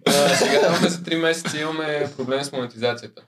А, 0.07 0.35
сега 0.35 0.69
имаме 0.69 0.88
за 0.88 0.99
3 0.99 1.16
месеца 1.16 1.59
имаме 1.59 2.11
проблем 2.16 2.45
с 2.45 2.52
монетизацията. 2.52 3.23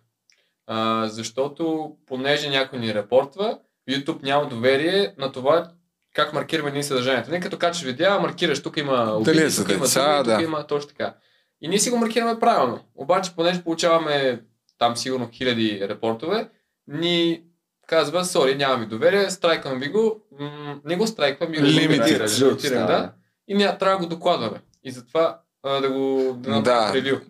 А, 0.66 1.06
защото 1.08 1.92
понеже 2.06 2.50
някой 2.50 2.78
ни 2.78 2.94
репортва, 2.94 3.58
YouTube 3.90 4.22
няма 4.22 4.48
доверие 4.48 5.14
на 5.18 5.32
това 5.32 5.70
как 6.14 6.32
маркираме 6.32 6.70
ние 6.70 6.82
съдържанието. 6.82 7.30
Не 7.30 7.40
като 7.40 7.58
качаш 7.58 7.82
видеа, 7.82 8.18
маркираш, 8.20 8.62
тук 8.62 8.76
има 8.76 9.12
обиди, 9.12 9.36
Дали 9.36 9.46
е 9.46 9.50
тук 9.50 9.70
има 9.70 9.80
деца, 9.80 10.16
тук 10.18 10.26
да. 10.26 10.42
има 10.42 10.66
точно 10.66 10.88
така. 10.88 11.14
И 11.60 11.68
ние 11.68 11.78
си 11.78 11.90
го 11.90 11.96
маркираме 11.96 12.40
правилно. 12.40 12.80
Обаче, 12.94 13.30
понеже 13.36 13.64
получаваме 13.64 14.40
там 14.78 14.96
сигурно 14.96 15.28
хиляди 15.32 15.80
репортове, 15.82 16.48
ни 16.88 17.42
казва, 17.86 18.24
сори, 18.24 18.54
нямам 18.54 18.80
ви 18.80 18.86
доверие, 18.86 19.30
страйквам 19.30 19.78
ви 19.78 19.88
го, 19.88 20.20
м- 20.40 20.80
не 20.84 20.96
го 20.96 21.06
страйквам, 21.06 21.50
ми 21.50 21.56
го 21.58 21.64
лимитирам, 21.64 22.26
да. 22.86 23.12
И 23.48 23.54
ние 23.54 23.78
трябва 23.78 23.96
да 23.96 24.02
го 24.02 24.14
докладваме. 24.14 24.60
И 24.84 24.90
затова 24.90 25.40
а, 25.62 25.80
да 25.80 25.90
го 25.90 26.34
да 26.36 26.50
Да. 26.50 26.56
направим 26.74 27.20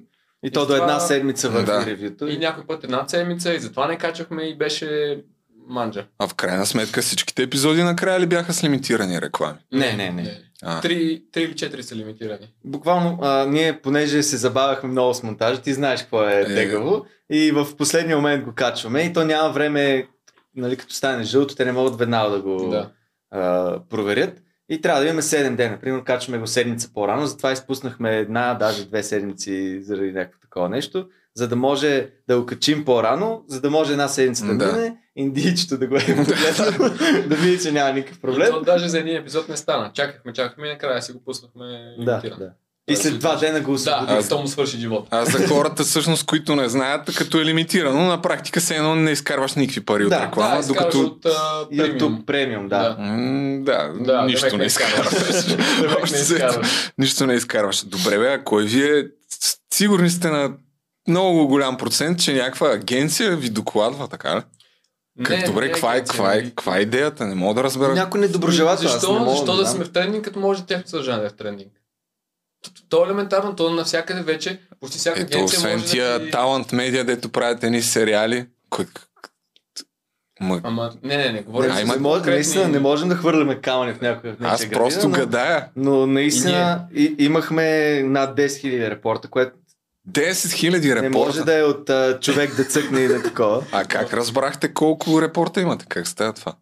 ревю. 0.47 0.49
И 0.49 0.53
то 0.53 0.63
И 0.63 0.67
до 0.67 0.75
една 0.75 0.87
това- 0.89 1.01
седмица 1.01 1.51
върви 1.51 1.67
Да. 1.67 1.87
ревюто. 1.87 2.27
И 2.27 2.39
някой 2.39 2.67
път 2.67 2.85
една 2.85 3.09
седмица 3.09 3.55
и 3.55 3.61
затова 3.61 3.87
не 3.87 3.99
качахме 3.99 4.43
и 4.43 4.57
беше 4.57 5.19
манджа. 5.69 6.05
А 6.19 6.29
в 6.29 6.35
крайна 6.35 6.67
сметка 6.67 7.03
всичките 7.03 7.43
епизоди 7.43 7.83
накрая 7.83 8.21
ли 8.21 8.27
бяха 8.27 8.53
с 8.53 8.65
лимитирани 8.65 9.21
реклами? 9.21 9.59
Не, 9.73 9.93
не, 9.93 10.11
не. 10.11 10.41
А, 10.63 10.81
Три, 10.81 11.23
три 11.33 11.43
или 11.43 11.55
четири 11.55 11.83
са 11.83 11.97
лимитирани. 11.97 12.53
Буквално, 12.65 13.19
а, 13.23 13.47
ние, 13.47 13.81
понеже 13.81 14.23
се 14.23 14.37
забавяхме 14.37 14.89
много 14.89 15.15
с 15.15 15.23
монтажа, 15.23 15.61
ти 15.61 15.75
знаеш 15.75 16.01
какво 16.01 16.23
е 16.23 16.41
Е. 16.41 16.45
тегаво, 16.45 17.05
и 17.31 17.51
в 17.51 17.77
последния 17.77 18.17
момент 18.17 18.45
го 18.45 18.53
качваме, 18.53 19.01
и 19.01 19.13
то 19.13 19.25
няма 19.25 19.51
време, 19.51 20.07
нали, 20.57 20.77
като 20.77 20.95
стане 20.95 21.25
жълто, 21.25 21.55
те 21.55 21.65
не 21.65 21.73
могат 21.73 21.99
веднага 21.99 22.31
да 22.31 22.41
го 22.41 22.69
Да. 22.69 22.91
а, 23.31 23.79
проверят. 23.81 24.43
И 24.69 24.81
трябва 24.81 25.01
да 25.01 25.07
имаме 25.07 25.23
7 25.23 25.57
дена. 25.57 25.79
Примерно 25.81 26.05
качваме 26.05 26.39
го 26.39 26.47
седмица 26.47 26.91
по-рано, 26.95 27.27
затова 27.27 27.53
изпуснахме 27.53 28.19
една, 28.19 28.55
даже 28.55 28.87
две 28.87 29.03
седмици 29.03 29.83
заради 29.83 30.13
някакво 30.13 30.41
такова 30.41 30.69
нещо, 30.69 31.09
за 31.35 31.49
да 31.49 31.57
може 31.57 32.11
да 32.29 32.41
го 32.41 32.47
качим 32.47 32.85
по-рано, 32.85 33.45
за 33.49 33.61
да 33.61 33.71
може 33.71 33.93
една 33.93 34.09
седмица 34.09 34.47
да, 34.47 34.55
Да. 34.55 34.73
мине, 34.73 34.97
индийчето 35.17 35.79
да 35.79 35.87
го 35.87 35.97
е 35.97 36.01
погледнал, 36.01 36.89
да 37.29 37.37
види, 37.37 37.63
че 37.63 37.73
няма 37.73 37.93
никакъв 37.93 38.21
проблем. 38.21 38.49
И 38.49 38.51
то 38.51 38.63
даже 38.63 38.89
за 38.89 38.99
един 38.99 39.17
епизод 39.17 39.49
не 39.49 39.57
стана. 39.57 39.93
Чакахме, 39.93 40.33
чакахме 40.33 40.67
и 40.67 40.71
накрая 40.71 41.03
си 41.03 41.13
го 41.13 41.25
пуснахме 41.25 41.95
Да, 41.99 42.21
да. 42.39 42.53
И 42.89 42.97
след 42.97 43.19
два 43.19 43.37
дена 43.37 43.61
го 43.61 43.67
Да, 43.67 43.75
освободих. 43.75 44.27
а 44.27 44.29
то 44.29 44.39
му 44.39 44.49
свърши 44.49 44.79
живот. 44.79 45.07
а 45.11 45.25
за 45.25 45.49
хората 45.49 45.85
всъщност, 45.85 46.25
които 46.25 46.57
не 46.57 46.69
знаят, 46.69 47.15
като 47.15 47.41
е 47.41 47.45
лимитирано, 47.45 48.01
на 48.01 48.23
практика 48.23 48.61
се 48.61 48.77
едно 48.77 48.95
не 48.95 49.11
изкарваш 49.11 49.55
никакви 49.55 49.81
пари 49.81 50.05
от 50.05 50.11
Да, 50.11 50.21
реклама, 50.23 50.61
да, 50.61 50.67
докато... 50.67 51.01
от 51.01 51.23
премиум. 51.23 51.89
YouTube 51.91 52.25
премиум, 52.25 52.69
да. 52.69 52.97
Да. 53.59 53.89
Да, 53.89 54.05
Да, 54.05 54.23
нищо 54.23 54.57
не 54.57 54.65
изкарваш. 54.67 55.07
Нищо 56.99 57.27
не 57.27 57.35
изкарваш. 57.35 57.79
Добре, 57.79 58.19
бе, 58.19 58.45
кой 58.45 58.65
вие 58.65 59.05
с- 59.31 59.57
сигурни 59.73 60.11
сте 60.11 60.31
на 60.31 60.53
много 61.09 61.47
голям 61.47 61.77
процент, 61.77 62.21
че 62.21 62.33
някаква 62.35 62.69
агенция 62.69 63.37
ви 63.37 63.51
докладва, 63.51 64.09
така 64.09 64.37
ли? 64.37 64.41
Как, 65.23 65.39
Не, 65.39 65.45
добре, 65.45 65.73
каква, 65.73 65.95
е, 65.95 65.99
каква, 65.99 66.33
е, 66.33 66.37
нали? 66.37 66.49
каква 66.49 66.79
е 66.79 66.81
идеята? 66.81 67.27
Не 67.27 67.35
мога 67.35 67.55
да 67.55 67.65
разбера. 67.65 67.95
Някой 67.95 68.21
недоброжелател, 68.21 68.89
Защо, 68.89 69.13
не 69.13 69.19
мога 69.19 69.31
защо 69.31 69.47
да, 69.47 69.53
знам. 69.55 69.75
сме 69.75 69.85
в 69.85 69.93
трендинг, 69.93 70.25
като 70.25 70.39
може 70.39 70.63
тяхното 70.63 70.91
съдържание 70.91 71.21
да 71.21 71.27
е 71.27 71.31
в 71.31 71.35
трендинг? 71.35 71.69
То, 72.89 73.03
е 73.03 73.07
елементарно, 73.07 73.57
то 73.57 73.71
навсякъде 73.71 74.23
вече, 74.23 74.61
почти 74.81 74.99
всяка 74.99 75.21
Ето, 75.21 75.37
агенция 75.37 75.59
освен 75.59 75.73
може 75.73 75.91
тия 75.91 76.19
да 76.19 76.25
ти... 76.25 76.31
талант 76.31 76.73
медиа, 76.73 77.05
дето 77.05 77.29
правят 77.29 77.65
едни 77.65 77.83
сериали, 77.83 78.47
кой... 78.71 78.87
Ма, 80.41 80.61
Ама, 80.65 80.93
не, 81.03 81.17
не, 81.17 81.33
не, 81.33 81.43
говорим 81.43 81.71
Не, 81.71 81.77
за 81.77 81.81
не, 81.83 81.99
може, 81.99 82.21
конкретни- 82.21 82.31
наистина 82.31 82.69
не 82.69 82.79
можем 82.79 83.09
да 83.09 83.15
хвърляме 83.17 83.61
камъни 83.61 83.93
в 83.95 84.01
някоя 84.01 84.33
в 84.33 84.37
аз 84.41 84.71
просто 84.71 85.01
градина, 85.01 85.19
но- 85.19 85.25
гадая. 85.25 85.69
Но 85.77 86.07
наистина 86.07 86.87
и, 86.95 87.15
имахме 87.19 87.65
над 88.03 88.37
10 88.37 88.47
000 88.47 88.91
репорта, 88.91 89.29
което 89.29 89.57
10 90.09 90.31
000 90.31 90.89
не 90.89 90.95
репорта. 90.95 91.19
може 91.19 91.45
да 91.45 91.59
е 91.59 91.63
от 91.63 91.91
а, 91.91 92.19
човек 92.21 92.55
да 92.57 92.65
цъкне 92.65 93.01
и 93.01 93.09
да 93.09 93.23
такова. 93.23 93.65
А 93.73 93.85
как 93.85 94.13
разбрахте 94.13 94.75
колко 94.75 95.23
репорта 95.23 95.61
имате? 95.61 95.87
Как 95.89 96.09
става 96.09 96.33
това? 96.33 96.53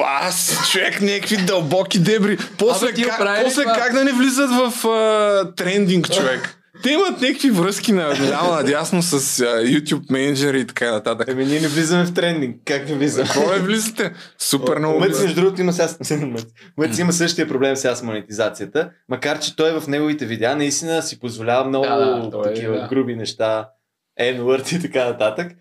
Бас, 0.00 0.70
човек, 0.72 1.00
някакви 1.00 1.36
дълбоки 1.36 1.98
дебри. 1.98 2.38
После, 2.58 2.86
Абе, 2.86 2.94
ти 2.94 3.02
как, 3.02 3.18
прави 3.18 3.44
после 3.44 3.62
това? 3.62 3.74
как 3.74 3.92
да 3.92 4.04
не 4.04 4.12
влизат 4.12 4.50
в 4.50 4.88
а, 4.88 5.54
трендинг, 5.54 6.10
човек? 6.10 6.56
те 6.82 6.90
имат 6.90 7.20
някакви 7.20 7.50
връзки 7.50 7.92
на 7.92 8.14
ляво 8.30 8.54
надясно 8.54 9.02
с 9.02 9.12
а, 9.40 9.44
YouTube 9.44 10.10
менеджери 10.10 10.60
и 10.60 10.66
така 10.66 10.90
нататък. 10.90 11.28
Еми, 11.28 11.44
ние 11.44 11.60
не 11.60 11.68
влизаме 11.68 12.04
в 12.04 12.14
трендинг. 12.14 12.56
Как 12.64 12.88
не 12.88 12.94
влизаме? 12.94 13.28
Какво 13.28 13.52
не 13.52 13.58
влизате? 13.58 14.12
Супер 14.38 14.78
много. 14.78 14.98
Мъц, 14.98 15.22
между 15.22 15.40
другото, 15.40 15.60
има 15.60 15.72
сега... 15.72 15.88
Мъц 16.78 16.98
има 16.98 17.12
същия 17.12 17.48
проблем 17.48 17.76
сега 17.76 17.94
с 17.94 18.02
монетизацията, 18.02 18.90
макар 19.08 19.38
че 19.38 19.56
той 19.56 19.80
в 19.80 19.88
неговите 19.88 20.26
видеа 20.26 20.56
наистина 20.56 21.02
си 21.02 21.20
позволява 21.20 21.68
много 21.68 21.84
Да, 21.84 22.30
да, 22.30 22.38
е, 22.38 22.54
такива 22.54 22.76
да. 22.80 22.86
груби 22.88 23.16
неща, 23.16 23.68
n 24.20 24.76
и 24.76 24.82
така 24.82 25.04
нататък. 25.04 25.52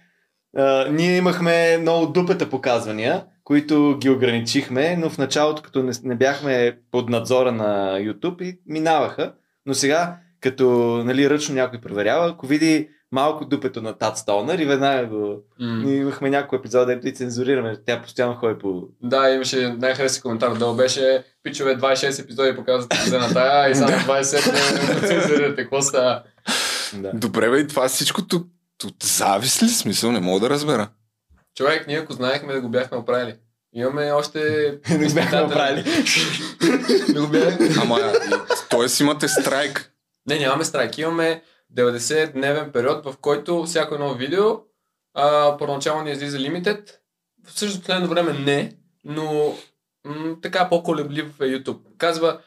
А, 0.57 0.87
ние 0.91 1.17
имахме 1.17 1.77
много 1.77 2.05
дупета 2.05 2.49
показвания, 2.49 3.23
които 3.49 3.97
ги 4.01 4.09
ограничихме, 4.09 4.95
но 4.95 5.09
в 5.09 5.17
началото, 5.17 5.61
като 5.61 5.83
не, 5.83 5.91
не 6.03 6.15
бяхме 6.15 6.77
под 6.91 7.09
надзора 7.09 7.51
на 7.51 7.99
YouTube, 7.99 8.41
и 8.41 8.59
минаваха. 8.67 9.33
Но 9.65 9.73
сега, 9.73 10.17
като 10.41 10.69
нали, 11.05 11.29
ръчно 11.29 11.55
някой 11.55 11.81
проверява, 11.81 12.29
ако 12.29 12.47
види 12.47 12.89
малко 13.11 13.45
дупето 13.45 13.81
на 13.81 13.93
Тат 13.93 14.17
Стоунър 14.17 14.59
и 14.59 14.65
веднага 14.65 15.07
го... 15.07 15.43
М. 15.59 15.83
Ние 15.85 15.95
имахме 15.95 16.29
някой 16.29 16.59
епизод, 16.59 16.87
дето 16.87 17.07
и 17.07 17.13
цензурираме. 17.13 17.77
Тя 17.85 18.01
постоянно 18.01 18.35
ходи 18.35 18.59
по... 18.59 18.83
Да, 19.03 19.29
имаше 19.29 19.75
най-хареси 19.77 20.21
коментар 20.21 20.51
отдолу 20.51 20.75
беше 20.75 21.23
пичове 21.43 21.77
26 21.77 22.23
епизоди 22.23 22.55
показват 22.55 22.93
на 23.11 23.33
тая 23.33 23.71
и 23.71 23.75
само 23.75 23.91
20 23.91 25.01
не 25.01 25.07
цензурирате. 25.07 25.61
Какво 25.61 25.81
става? 25.81 26.23
Да. 26.93 27.11
Добре, 27.13 27.49
бе, 27.49 27.59
и 27.59 27.67
това 27.67 27.87
всичко 27.87 28.21
от, 28.21 28.33
от 28.83 29.03
завист 29.03 29.63
ли 29.63 29.67
смисъл? 29.67 30.11
Не 30.11 30.19
мога 30.19 30.39
да 30.39 30.49
разбера. 30.49 30.87
Човек, 31.59 31.87
ние 31.87 31.97
ако 31.97 32.13
знаехме 32.13 32.53
да 32.53 32.61
го 32.61 32.69
бяхме 32.69 32.97
оправили. 32.97 33.35
Имаме 33.73 34.11
още... 34.11 34.39
Не 34.89 34.97
бяхме 34.97 35.05
изпитатели. 35.05 35.43
оправили. 35.45 35.83
Не 37.13 37.19
го 37.19 37.27
бяхме. 37.27 37.69
Ама, 37.81 37.99
т.е. 38.69 39.03
имате 39.03 39.27
страйк. 39.27 39.91
Не, 40.27 40.39
нямаме 40.39 40.63
страйк. 40.63 40.97
Имаме 40.97 41.43
90-дневен 41.77 42.71
период, 42.71 43.05
в 43.05 43.15
който 43.21 43.63
всяко 43.63 43.93
едно 43.95 44.13
видео 44.13 44.45
а, 45.13 45.57
първоначално 45.57 46.03
ни 46.03 46.11
излиза 46.11 46.39
лимитед. 46.39 47.01
В 47.45 47.59
същото 47.59 47.81
последно 47.81 48.07
време 48.07 48.33
не, 48.33 48.71
но 49.05 49.53
м- 50.05 50.35
така 50.41 50.69
по-колеблив 50.69 51.41
е 51.41 51.43
YouTube. 51.43 51.79
Казва, 51.97 52.39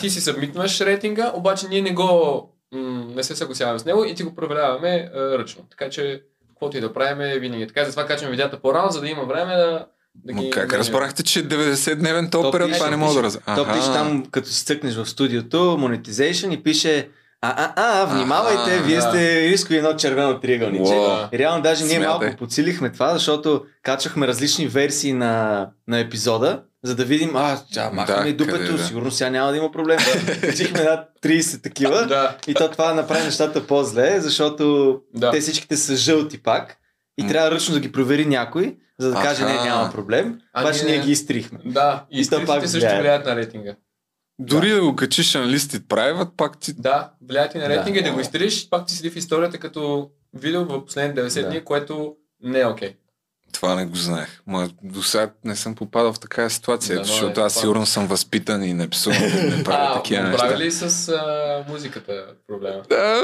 ти 0.00 0.10
си 0.10 0.20
събмитваш 0.20 0.80
рейтинга, 0.80 1.32
обаче 1.34 1.68
ние 1.68 1.82
не 1.82 1.92
го 1.92 2.50
м- 2.72 3.04
не 3.14 3.22
се 3.22 3.36
съгласяваме 3.36 3.78
с 3.78 3.84
него 3.84 4.04
и 4.04 4.14
ти 4.14 4.22
го 4.22 4.34
проверяваме 4.34 5.10
а, 5.14 5.18
ръчно. 5.38 5.66
Така 5.70 5.90
че, 5.90 6.22
каквото 6.62 6.76
и 6.76 6.80
да 6.80 6.92
правим 6.92 7.20
е 7.20 7.38
винаги. 7.38 7.66
Така, 7.66 7.84
затова 7.84 8.06
качваме 8.06 8.30
видеята 8.30 8.60
по-рано, 8.60 8.90
за 8.90 9.00
да 9.00 9.08
има 9.08 9.24
време 9.24 9.56
да, 9.56 9.86
да 10.14 10.32
ги... 10.32 10.50
как 10.50 10.72
разбрахте, 10.72 11.22
че 11.22 11.48
90-дневен 11.48 12.30
топ 12.30 12.42
То 12.42 12.50
период, 12.50 12.72
това 12.72 12.90
не 12.90 12.96
мога 12.96 13.14
да 13.14 13.22
разбера. 13.22 13.56
То 13.56 13.66
пише 13.66 13.86
там, 13.86 14.26
като 14.30 14.48
си 14.48 14.64
цъкнеш 14.64 14.94
в 14.94 15.06
студиото, 15.06 15.56
monetization 15.56 16.54
и 16.54 16.62
пише 16.62 17.08
а, 17.42 17.54
а, 17.58 17.72
а, 17.76 18.06
внимавайте, 18.06 18.74
Аха, 18.74 18.82
вие 18.82 19.00
сте 19.00 19.40
рискови 19.42 19.76
едно 19.76 19.94
червено 19.94 20.40
триъгълниче. 20.40 20.94
И 21.32 21.38
Реално 21.38 21.62
даже 21.62 21.84
ние 21.84 21.96
Смятай. 21.96 22.08
малко 22.08 22.36
подсилихме 22.38 22.92
това, 22.92 23.12
защото 23.12 23.62
качвахме 23.82 24.26
различни 24.26 24.66
версии 24.66 25.12
на, 25.12 25.66
на 25.88 25.98
епизода, 25.98 26.62
за 26.82 26.94
да 26.96 27.04
видим, 27.04 27.36
а, 27.36 27.58
ча, 27.74 27.90
махаме 27.92 28.22
Да, 28.22 28.28
и 28.28 28.32
дупето, 28.32 28.56
къде 28.58 28.72
да. 28.72 28.78
сигурно 28.78 29.10
сега 29.10 29.30
няма 29.30 29.50
да 29.50 29.56
има 29.56 29.72
проблем. 29.72 29.98
Качихме 30.40 30.84
над 30.84 31.08
30 31.22 31.62
такива. 31.62 32.06
Да, 32.06 32.36
И 32.46 32.54
то 32.54 32.70
това 32.70 32.94
направи 32.94 33.24
нещата 33.24 33.66
по-зле, 33.66 34.20
защото 34.20 34.96
да. 35.14 35.30
те 35.30 35.40
всичките 35.40 35.76
са 35.76 35.96
жълти 35.96 36.42
пак 36.42 36.76
и 37.18 37.28
трябва 37.28 37.50
ръчно 37.50 37.74
да 37.74 37.80
ги 37.80 37.92
провери 37.92 38.26
някой, 38.26 38.76
за 38.98 39.10
да 39.10 39.20
каже, 39.20 39.44
не, 39.44 39.54
няма 39.54 39.90
проблем. 39.92 40.38
А 40.52 40.60
Обаче 40.62 40.84
ние- 40.84 41.00
ги 41.00 41.10
изтрихме. 41.12 41.58
Да, 41.64 42.04
и 42.10 42.20
И 42.20 42.24
стритите 42.24 42.46
пак 42.46 42.68
също 42.68 42.96
влияят 42.98 43.26
на 43.26 43.36
рейтинга. 43.36 43.74
Дори 44.42 44.70
да 44.70 44.80
го 44.80 44.96
качиш 44.96 45.26
Unlisted 45.28 45.80
Private, 45.80 46.30
пак 46.36 46.58
ти... 46.58 46.72
Да, 46.72 47.10
влияят 47.28 47.54
и 47.54 47.58
на 47.58 47.64
Да. 47.64 47.70
рейтинга 47.70 48.00
и 48.00 48.02
да 48.02 48.12
го 48.12 48.20
изтриш, 48.20 48.68
пак 48.68 48.86
ти 48.86 48.94
седи 48.94 49.10
в 49.10 49.16
историята 49.16 49.58
като 49.58 50.10
видео 50.34 50.64
в 50.64 50.84
последните 50.84 51.20
90 51.20 51.42
Да. 51.42 51.48
дни, 51.48 51.60
което 51.60 52.14
не 52.42 52.60
е 52.60 52.66
окей. 52.66 52.94
Това 53.52 53.74
не 53.74 53.86
го 53.86 53.96
знаех. 53.96 54.40
Ма 54.46 54.68
до 54.82 55.02
сега 55.02 55.30
не 55.44 55.56
съм 55.56 55.74
попадал 55.74 56.12
в 56.12 56.20
такава 56.20 56.50
ситуация, 56.50 56.98
Да, 56.98 57.04
защото 57.04 57.40
е 57.40 57.44
аз 57.44 57.54
сигурно 57.54 57.86
съм 57.86 58.06
възпитан 58.06 58.62
и 58.64 58.74
не 58.74 58.88
псувам, 58.88 59.22
не 59.48 59.64
правя 59.64 59.94
такива 59.94 60.22
неща. 60.22 60.38
прави 60.38 60.64
ли 60.64 60.70
с 60.70 61.08
а, 61.08 61.24
музиката 61.68 62.12
проблема? 62.48 62.82
Да, 62.88 63.22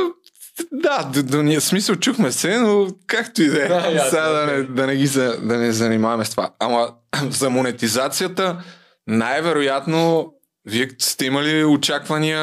да, 0.73 1.11
до, 1.15 1.23
до 1.23 1.43
ние 1.43 1.61
смисъл 1.61 1.97
чухме 1.97 2.33
се, 2.33 2.59
но 2.59 2.87
както 3.07 3.43
и 3.43 3.49
да 3.49 3.65
е. 3.65 3.69
Да, 3.95 4.05
Сега 4.05 4.29
да 4.29 4.47
не, 4.47 4.63
да, 4.63 4.87
не 4.87 4.97
ги 4.97 5.09
да 5.09 5.57
не 5.57 5.73
занимаваме 5.73 6.25
с 6.25 6.31
това. 6.31 6.51
Ама 6.59 6.91
за 7.31 7.51
монетизацията, 7.51 8.63
най-вероятно, 9.09 10.33
вие 10.69 10.89
сте 10.99 11.27
имали 11.27 11.65
очаквания 11.65 12.41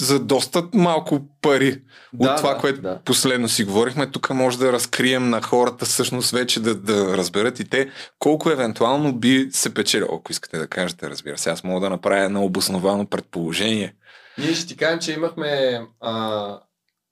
за 0.00 0.20
доста 0.20 0.68
малко 0.74 1.20
пари 1.42 1.82
от 2.18 2.26
Да, 2.26 2.36
това, 2.36 2.54
да, 2.54 2.60
което 2.60 2.80
да. 2.80 3.00
последно 3.04 3.48
си 3.48 3.64
говорихме. 3.64 4.10
Тук 4.10 4.30
може 4.30 4.58
да 4.58 4.72
разкрием 4.72 5.30
на 5.30 5.42
хората 5.42 5.84
всъщност 5.84 6.30
вече 6.30 6.60
да, 6.60 6.74
да 6.74 7.16
разберат 7.16 7.60
и 7.60 7.64
те 7.68 7.90
колко 8.18 8.50
евентуално 8.50 9.12
би 9.12 9.48
се 9.52 9.74
печелил. 9.74 10.08
Ако 10.12 10.32
искате 10.32 10.58
да 10.58 10.66
кажете, 10.66 11.10
разбира 11.10 11.38
се. 11.38 11.50
Аз 11.50 11.64
мога 11.64 11.80
да 11.80 11.90
направя 11.90 12.24
едно 12.24 12.44
обосновано 12.44 13.06
предположение 13.06 13.94
Ние 14.38 14.54
ще 14.54 14.66
ти 14.66 14.76
кажем, 14.76 14.98
че 15.00 15.12
имахме, 15.12 15.80
а, 16.00 16.58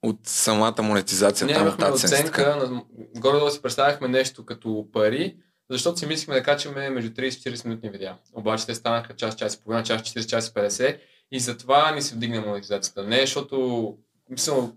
от 0.03 0.19
самата 0.23 0.81
монетизация. 0.81 1.47
ние 1.47 1.55
имахме 1.55 1.85
от 1.85 1.99
AdSense, 1.99 2.25
така. 2.25 2.41
оценка, 2.41 2.55
на, 2.55 2.81
горе-долу 3.17 3.51
си 3.51 3.61
представяхме 3.61 4.07
нещо 4.07 4.45
като 4.45 4.87
пари, 4.93 5.35
защото 5.69 5.99
си 5.99 6.05
мислихме 6.05 6.35
да 6.35 6.43
качваме 6.43 6.89
между 6.89 7.11
30 7.11 7.23
и 7.49 7.55
40 7.55 7.65
минутни 7.65 7.89
видеа. 7.89 8.15
Обаче 8.33 8.65
те 8.65 8.75
станаха 8.75 9.15
час, 9.15 9.35
час 9.35 9.55
и 9.55 9.59
половина, 9.59 9.83
час 9.83 10.01
40, 10.01 10.25
час 10.25 10.47
и 10.47 10.51
50 10.51 10.97
и 11.31 11.39
затова 11.39 11.91
ни 11.91 12.01
се 12.01 12.15
вдигна 12.15 12.41
монетизацията. 12.41 13.03
Не, 13.03 13.19
защото 13.19 13.97
мисля, 14.29 14.69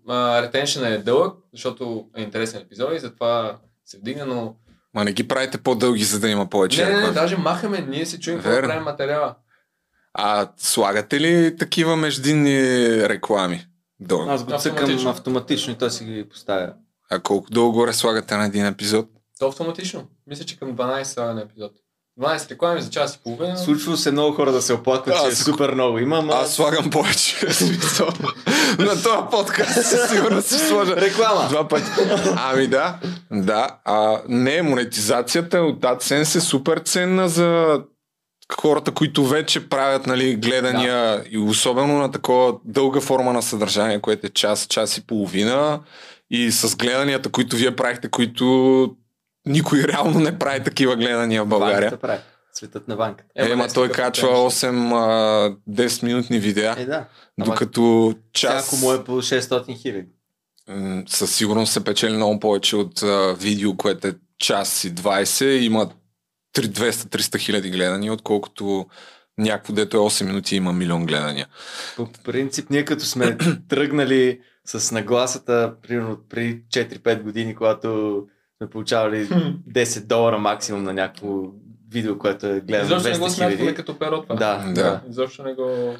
ретеншън 0.43 0.85
е 0.85 0.99
дълъг, 0.99 1.37
защото 1.53 2.07
е 2.17 2.23
интересен 2.23 2.61
епизод 2.61 2.95
и 2.95 2.99
затова 2.99 3.59
се 3.85 3.99
вдигна, 3.99 4.27
но 4.27 4.55
Ма 4.95 5.05
не 5.05 5.13
ги 5.13 5.29
правите 5.29 5.59
по-дълги, 5.59 6.05
за 6.05 6.21
да 6.21 6.29
има 6.29 6.47
повече. 6.47 6.85
не, 6.85 6.85
не, 6.85 6.91
не, 6.91 6.99
реклами. 6.99 7.15
даже 7.15 7.37
махаме, 7.37 7.87
ние 7.89 8.07
си 8.07 8.21
чуем 8.21 8.43
какво 8.43 8.63
правим 8.63 8.83
материала. 8.83 9.35
А 10.15 10.49
слагате 10.57 11.21
ли 11.21 11.57
такива 11.57 11.97
междинни 11.97 12.59
реклами? 13.09 13.67
Долу? 14.01 14.29
Аз 14.31 14.45
го 14.45 14.59
цъкам 14.59 15.07
Автоматично. 15.07 15.73
и 15.73 15.77
той 15.77 15.91
си 15.91 16.05
ги 16.05 16.29
поставя. 16.29 16.73
А 17.11 17.21
колко 17.21 17.51
долу 17.51 17.73
горе 17.73 17.93
слагате 17.93 18.37
на 18.37 18.47
един 18.47 18.67
епизод? 18.67 19.09
То 19.39 19.49
автоматично. 19.49 20.05
Мисля, 20.27 20.45
че 20.45 20.59
към 20.59 20.77
12 20.77 21.03
слага 21.03 21.35
на 21.35 21.41
епизод. 21.41 21.73
12 22.21 22.51
реклами 22.51 22.83
за 22.83 22.91
час 22.91 23.15
и 23.15 23.19
половина. 23.25 23.59
Случва 23.59 23.97
се 23.97 24.11
много 24.11 24.37
хора 24.37 24.53
да 24.53 24.63
се 24.63 24.73
оплакват, 24.73 25.17
че 25.23 25.29
е 25.29 25.35
супер 25.35 25.73
много. 25.73 25.99
Има, 25.99 26.19
ама... 26.19 26.33
Аз 26.33 26.55
слагам 26.55 26.91
повече 26.91 27.53
смисъл. 27.53 28.09
на 28.79 29.03
този 29.03 29.31
подкаст 29.31 29.83
със 29.83 30.11
сигурност 30.11 30.49
си 30.49 30.59
сложа 30.59 30.97
Реклама! 30.97 31.49
два 31.49 31.69
пъти. 31.69 31.91
Ами 32.37 32.67
да, 32.67 32.99
да. 33.33 33.79
А, 33.85 34.23
не, 34.29 34.63
монетизацията 34.63 35.59
от 35.59 35.81
AdSense 35.81 36.37
е 36.37 36.41
супер 36.41 36.79
ценна 36.79 37.29
за 37.29 37.81
хората, 38.61 38.93
които 38.93 39.27
вече 39.27 39.69
правят 39.69 40.07
нали, 40.07 40.37
гледания 40.37 41.25
и 41.31 41.39
особено 41.39 41.99
на 41.99 42.13
такова 42.13 42.55
дълга 42.65 43.01
форма 43.01 43.33
на 43.33 43.43
съдържание, 43.43 44.01
което 44.01 44.27
е 44.27 44.31
час, 44.31 44.67
час 44.67 44.99
и 44.99 45.07
половина 45.07 45.81
и 46.31 46.51
с 46.53 46.77
гледанията, 46.77 47.29
които 47.29 47.57
вие 47.57 47.77
правихте, 47.77 48.09
които 48.09 48.97
никой 49.47 49.83
реално 49.83 50.21
не 50.21 50.39
прави 50.39 50.65
такива 50.65 50.97
гледания 50.97 51.45
в 51.45 51.47
България. 51.47 51.81
Ванката 51.81 52.01
прави. 52.01 52.21
Светът 52.53 52.89
на 52.89 52.97
ванката. 52.97 53.31
Е, 53.37 53.51
Ема 53.51 53.69
той 53.69 53.89
качва 53.89 54.29
контент. 54.29 54.53
8-10 54.53 56.03
минутни 56.03 56.39
видеа, 56.39 56.75
Е, 56.79 56.85
да. 56.85 57.05
докато 57.39 58.15
час 58.33 58.67
Всяко 58.67 58.77
му 58.77 58.93
е 58.93 59.05
по 59.05 59.13
600 59.13 59.83
хиляди. 59.83 60.09
със 61.09 61.35
сигурност 61.37 61.73
се 61.73 61.85
печели 61.85 62.17
много 62.17 62.41
повече 62.41 62.77
от 62.77 63.03
а, 63.03 63.35
видео, 63.35 63.77
което 63.77 64.09
е 64.09 64.15
час 64.39 64.85
и 64.85 64.95
20 64.95 65.45
и 65.45 65.65
има 65.65 65.91
200-300 66.57 67.39
хиляди 67.39 67.71
гледания, 67.71 68.13
отколкото 68.13 68.87
някакво 69.39 69.73
дето 69.73 69.97
е 69.97 70.01
8 70.01 70.25
минути 70.25 70.57
има 70.57 70.73
милион 70.73 71.07
гледания. 71.07 71.47
По 71.97 72.09
принцип, 72.25 72.71
ние 72.71 72.85
като 72.85 73.05
сме 73.05 73.37
тръгнали 73.69 74.41
с 74.65 74.93
нагласата, 74.93 75.75
примерно 75.83 76.19
при 76.29 76.63
4-5 76.73 77.23
години, 77.23 77.55
когато 77.55 78.23
сме 78.57 78.69
получавали 78.69 79.27
10 79.27 80.01
долара 80.01 80.39
максимум 80.39 80.83
на 80.83 80.93
някакво 80.93 81.43
видео, 81.91 82.19
което 82.19 82.47
е 82.47 82.61
гледано 82.61 82.87
Изобщо 82.87 83.09
не 83.11 83.19
го 83.19 83.25
200 83.25 83.29
смятаме 83.29 83.75
като 83.75 83.99
перо 83.99 84.23
това. 84.23 84.35
Да, 84.35 84.65
Да. 84.67 84.73
да. 84.75 85.01
Изобщо 85.11 85.43
не 85.43 85.55
го... 85.55 85.95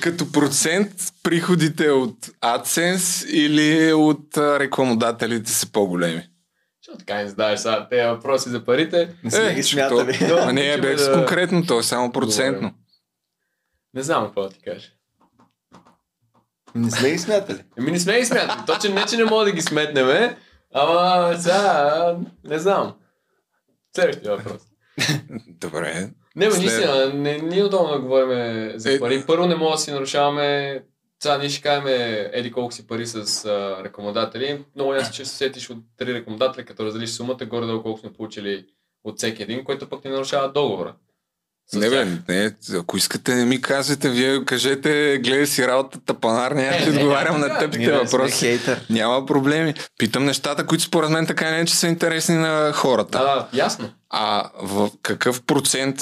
Като 0.00 0.32
процент 0.32 0.92
приходите 1.22 1.90
от 1.90 2.16
AdSense 2.26 3.26
или 3.26 3.92
от 3.92 4.36
а, 4.36 4.58
рекламодателите 4.58 5.50
са 5.50 5.72
по-големи? 5.72 6.28
Що 6.82 6.96
така 6.98 7.14
не 7.14 7.28
задаваш 7.28 7.60
сега 7.60 7.88
тези 7.88 8.02
въпроси 8.04 8.48
за 8.48 8.64
парите? 8.64 9.14
Не 9.24 9.30
сме 9.30 9.44
Е, 9.44 9.54
ги 9.54 9.64
че 9.64 9.72
смятали. 9.72 10.18
то- 10.18 10.38
А 10.38 10.52
не, 10.52 10.78
без 10.78 11.06
да- 11.06 11.12
конкретно, 11.14 11.66
то 11.66 11.78
е 11.78 11.82
само 11.82 12.12
процентно. 12.12 12.72
Не 13.94 14.02
знам 14.02 14.24
какво 14.24 14.42
да 14.42 14.48
ти 14.48 14.60
кажа. 14.60 14.88
Не 16.74 16.90
сме 16.90 17.10
ги 17.10 17.18
смятали. 17.18 17.64
Еми 17.78 17.90
не 17.90 18.00
сме 18.00 18.18
ги 18.18 18.26
смятали. 18.26 18.60
Точно 18.66 18.94
не, 18.94 19.06
че 19.06 19.16
не 19.16 19.24
мога 19.24 19.44
да 19.44 19.52
ги 19.52 19.62
сметнем, 19.62 20.06
ама 20.74 21.34
сега 21.38 22.16
не 22.44 22.58
знам. 22.58 22.94
Следващия 23.96 24.36
въпрос. 24.36 24.62
Добре. 25.48 26.10
Не, 26.36 26.46
бе, 26.46 26.52
След- 26.52 26.62
наистина, 26.62 27.12
не, 27.14 27.38
не 27.38 27.58
е 27.58 27.64
удобно 27.64 27.92
да 27.92 28.00
говорим 28.00 28.72
за 28.74 28.92
Е- 28.92 28.98
пари. 29.00 29.24
Първо 29.26 29.46
не 29.46 29.54
мога 29.54 29.72
да 29.72 29.78
си 29.78 29.92
нарушаваме 29.92 30.82
сега 31.22 31.38
ние 31.38 31.48
ще 31.48 31.62
кажем 31.62 31.84
еди 32.32 32.52
колко 32.52 32.72
си 32.72 32.86
пари 32.86 33.06
с 33.06 33.44
а, 33.44 33.84
рекламодатели. 33.84 34.64
Много 34.74 34.94
ясно, 34.94 35.14
че 35.14 35.24
се 35.24 35.36
сетиш 35.36 35.70
от 35.70 35.78
три 35.96 36.14
рекламодатели, 36.14 36.64
като 36.64 36.84
разделиш 36.84 37.10
сумата, 37.10 37.46
горе-долу 37.46 37.82
колко 37.82 38.00
сме 38.00 38.12
получили 38.12 38.66
от 39.04 39.18
всеки 39.18 39.42
един, 39.42 39.64
който 39.64 39.88
пък 39.88 40.04
не 40.04 40.10
нарушава 40.10 40.52
договора. 40.52 40.94
Не 41.74 41.90
бе, 41.90 42.06
не, 42.28 42.52
ако 42.78 42.96
искате 42.96 43.34
не 43.34 43.44
ми 43.44 43.60
кажете, 43.60 44.10
вие 44.10 44.44
кажете, 44.44 45.20
гледай 45.24 45.46
си 45.46 45.66
работата 45.66 46.14
панар, 46.14 46.52
няма 46.52 46.76
Е, 46.76 46.86
не, 46.86 46.98
отговарям 46.98 47.40
на 47.40 47.58
тъпите 47.58 47.92
въпроси. 47.92 48.60
Няма 48.90 49.26
проблеми. 49.26 49.74
Питам 49.98 50.24
нещата, 50.24 50.66
които 50.66 50.84
според 50.84 51.10
мен 51.10 51.26
така 51.26 51.50
не 51.50 51.64
че 51.64 51.74
са 51.74 51.86
интересни 51.86 52.34
на 52.34 52.72
хората. 52.72 53.18
Да, 53.18 53.24
да, 53.24 53.46
ясно. 53.52 53.90
А 54.10 54.50
в 54.62 54.90
какъв 55.02 55.42
процент 55.42 55.96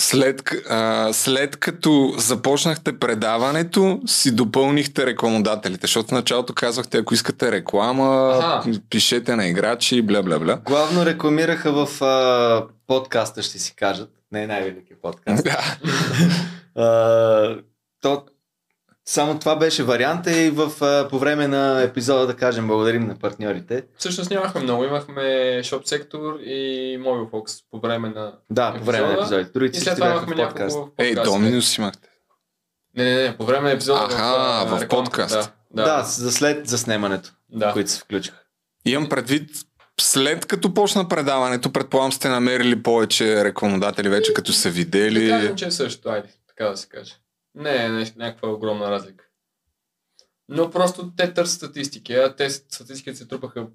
след, 0.00 0.42
а, 0.70 1.08
след 1.12 1.56
като 1.56 2.14
започнахте 2.18 2.98
предаването, 2.98 4.00
си 4.06 4.34
допълнихте 4.34 5.06
рекламодателите? 5.06 5.80
Защото 5.86 6.08
в 6.08 6.12
началото 6.12 6.54
казвахте, 6.54 6.98
ако 6.98 7.14
искате 7.14 7.52
реклама, 7.52 8.38
Аха. 8.42 8.70
пишете 8.90 9.36
на 9.36 9.46
играчи, 9.46 10.02
бля, 10.02 10.22
бля, 10.22 10.38
бля. 10.38 10.58
Главно 10.64 11.06
рекламираха 11.06 11.86
в 11.86 12.02
а, 12.02 12.64
подкаста, 12.88 13.42
ще 13.42 13.58
си 13.58 13.74
кажат. 13.76 14.10
Не 14.32 14.42
е 14.42 14.46
най-великият 14.46 15.02
подкаст. 15.02 15.44
Да. 15.44 15.58
А, 16.80 17.62
то, 18.00 18.24
само 19.04 19.38
това 19.38 19.56
беше 19.56 19.84
варианта 19.84 20.40
и 20.40 20.50
в, 20.50 20.72
по 21.10 21.18
време 21.18 21.48
на 21.48 21.82
епизода 21.82 22.26
да 22.26 22.36
кажем 22.36 22.66
благодарим 22.66 23.06
на 23.06 23.18
партньорите. 23.18 23.84
Всъщност 23.98 24.30
нямахме 24.30 24.60
много. 24.60 24.84
Имахме 24.84 25.60
шоп 25.64 25.86
сектор 25.86 26.38
и 26.40 26.58
Mobile 27.00 27.30
Fox 27.30 27.64
по 27.70 27.80
време 27.80 28.08
на... 28.08 28.32
Да, 28.50 28.74
по 28.78 28.84
време 28.84 29.06
на 29.06 29.14
епизодите. 29.14 29.50
И 29.50 29.52
Другите 29.52 29.80
след 29.80 29.82
всички 29.82 29.96
това 29.96 30.08
в 30.08 30.12
имахме 30.12 30.36
подкаст. 30.36 30.76
няколко 30.76 31.02
Ей. 31.02 31.14
Доминус 31.14 31.78
имахте. 31.78 32.08
Не, 32.96 33.04
не, 33.04 33.22
не, 33.22 33.36
по 33.36 33.44
време 33.44 33.68
на 33.68 33.74
епизода 33.74 34.04
Аха, 34.04 34.22
а, 34.22 34.64
в 34.64 34.82
рекламата, 34.82 34.88
подкаст. 34.88 35.34
Да, 35.34 35.84
Да, 35.84 35.96
да, 35.96 36.02
за 36.02 36.32
след 36.32 36.68
заснемането, 36.68 37.32
да. 37.48 37.72
които 37.72 37.90
се 37.90 38.00
включиха. 38.00 38.38
Имам 38.84 39.08
предвид, 39.08 39.50
след 40.00 40.46
като 40.46 40.74
почна 40.74 41.08
предаването, 41.08 41.72
предполагам 41.72 42.12
сте 42.12 42.28
намерили 42.28 42.82
повече 42.82 43.44
рекламодатели 43.44 44.08
вече, 44.08 44.34
като 44.34 44.52
са 44.52 44.68
Да 44.68 44.72
видели. 44.72 45.28
кажем, 45.30 45.56
че 45.56 45.66
е 45.66 45.70
също, 45.70 46.08
айде, 46.08 46.28
така 46.48 46.64
да 46.64 46.76
се 46.76 46.88
каже. 46.88 47.14
Не 47.54 47.76
е 47.76 47.88
някаква 48.16 48.48
огромна 48.48 48.90
разлика. 48.90 49.24
Но 50.48 50.70
просто 50.70 51.12
те 51.16 51.34
търсят 51.34 51.56
статистики, 51.56 52.14
а 52.14 52.36
те 52.36 52.50
статистиките 52.50 53.16
се 53.16 53.28
трупаха 53.28 53.66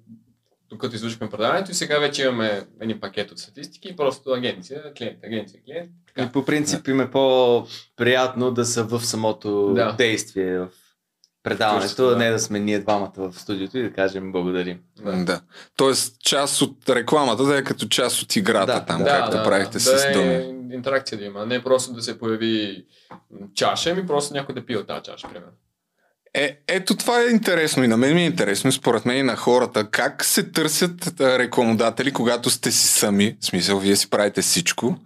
докато 0.70 0.96
излушихме 0.96 1.30
предаването 1.30 1.70
и 1.70 1.74
сега 1.74 1.98
вече 1.98 2.22
имаме 2.22 2.66
един 2.80 3.00
пакет 3.00 3.30
от 3.32 3.38
статистики 3.38 3.88
и 3.88 3.96
просто 3.96 4.30
агенция, 4.30 4.94
клиент, 4.94 5.18
агенция, 5.24 5.60
клиент. 5.64 5.90
И 5.90 6.14
Така. 6.14 6.32
по 6.32 6.44
принцип 6.44 6.88
им 6.88 7.00
е 7.00 7.10
по-приятно 7.10 8.50
да 8.50 8.64
са 8.64 8.84
в 8.84 9.00
самото 9.00 9.72
Да. 9.74 9.92
действие, 9.92 10.58
в 10.58 10.68
предаването, 11.44 11.88
Точно, 11.96 12.06
а 12.06 12.10
да. 12.10 12.16
не 12.16 12.30
да 12.30 12.38
сме 12.38 12.60
ние 12.60 12.78
двамата 12.78 13.12
в 13.16 13.32
студиото 13.32 13.78
и 13.78 13.82
да 13.82 13.92
кажем 13.92 14.32
благодарим. 14.32 14.78
Да. 15.04 15.12
Да. 15.24 15.40
Тоест, 15.76 16.20
част 16.20 16.62
от 16.62 16.88
рекламата 16.88 17.44
да 17.44 17.58
е 17.58 17.64
като 17.64 17.88
част 17.88 18.22
от 18.22 18.36
играта 18.36 18.66
Да, 18.72 18.84
там, 18.84 18.98
да, 19.04 19.10
както 19.10 19.42
правихте 19.42 19.72
да 19.72 19.80
с 19.80 20.04
е 20.04 20.12
думи. 20.12 20.54
интеракция 20.74 21.18
да 21.18 21.24
има, 21.24 21.46
не 21.46 21.62
просто 21.62 21.92
да 21.92 22.02
се 22.02 22.18
появи 22.18 22.84
чаша, 23.54 23.90
ами 23.90 24.06
просто 24.06 24.34
някой 24.34 24.54
да 24.54 24.66
пие 24.66 24.76
от 24.76 24.86
тази 24.86 25.02
чаша, 25.02 25.28
примерно. 25.28 25.52
Е, 26.34 26.58
ето 26.68 26.96
това 26.96 27.20
е 27.20 27.26
интересно 27.26 27.84
и 27.84 27.88
на 27.88 27.96
мен 27.96 28.14
ми 28.14 28.22
е 28.22 28.26
интересно, 28.26 28.72
според 28.72 29.04
мен 29.06 29.18
и 29.18 29.22
на 29.22 29.36
хората. 29.36 29.90
Как 29.90 30.24
се 30.24 30.42
търсят 30.50 31.20
рекламодатели, 31.20 32.12
когато 32.12 32.50
сте 32.50 32.72
си 32.72 32.88
сами? 32.88 33.36
В 33.40 33.44
смисъл, 33.46 33.78
вие 33.78 33.96
си 33.96 34.10
правите 34.10 34.42
всичко. 34.42 34.96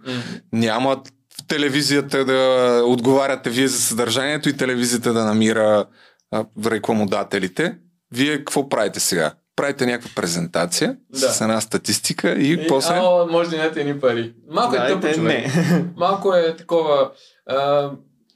Няма 0.53 1.01
в 1.39 1.47
телевизията 1.47 2.25
да 2.25 2.81
отговаряте 2.85 3.49
вие 3.49 3.67
за 3.67 3.81
съдържанието 3.81 4.49
и 4.49 4.57
телевизията 4.57 5.13
да 5.13 5.25
намира 5.25 5.85
а, 6.31 6.45
рекламодателите. 6.65 7.77
Вие 8.11 8.37
какво 8.37 8.69
правите 8.69 8.99
сега? 8.99 9.33
Правите 9.55 9.85
някаква 9.85 10.09
презентация 10.15 10.97
Да. 11.09 11.17
с 11.19 11.41
една 11.41 11.61
статистика 11.61 12.31
и, 12.31 12.53
И, 12.53 12.67
после... 12.67 12.93
Ало, 12.95 13.27
може 13.27 13.49
да 13.49 13.57
дадете 13.57 13.81
едни 13.81 13.99
пари. 13.99 14.33
Малко 14.49 14.75
е 14.75 14.87
тъпо, 14.87 14.99
Дайте, 14.99 15.17
човек. 15.17 15.55
не. 15.55 15.85
Малко 15.97 16.33
е 16.33 16.55
такова. 16.55 17.11
А, 17.45 17.91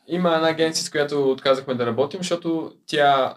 има 0.07 0.35
една 0.35 0.49
агенция, 0.49 0.85
с 0.85 0.89
която 0.89 1.31
отказахме 1.31 1.73
да 1.75 1.85
работим, 1.85 2.19
защото 2.19 2.71
тя 2.87 3.35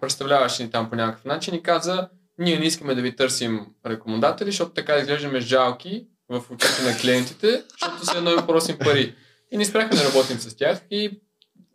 представляваше 0.00 0.62
ни 0.62 0.70
там 0.70 0.90
по 0.90 0.96
някакъв 0.96 1.24
начин 1.24 1.54
и 1.54 1.62
каза, 1.62 2.08
ние 2.38 2.58
не 2.58 2.64
искаме 2.66 2.94
да 2.94 3.02
ви 3.02 3.16
търсим 3.16 3.66
рекомендатели, 3.86 4.50
защото 4.50 4.70
така 4.72 4.96
изглеждаме 4.96 5.40
жалки 5.40 6.06
в 6.28 6.42
очите 6.50 6.82
на 6.82 6.96
клиентите, 6.96 7.62
защото 7.72 8.06
се 8.06 8.18
едно 8.18 8.30
им 8.30 8.46
просим 8.46 8.78
пари. 8.78 9.14
И 9.50 9.56
не 9.58 9.64
спряхме 9.64 9.96
да 9.96 10.04
работим 10.04 10.38
с 10.38 10.56
тях 10.56 10.80
и 10.90 11.20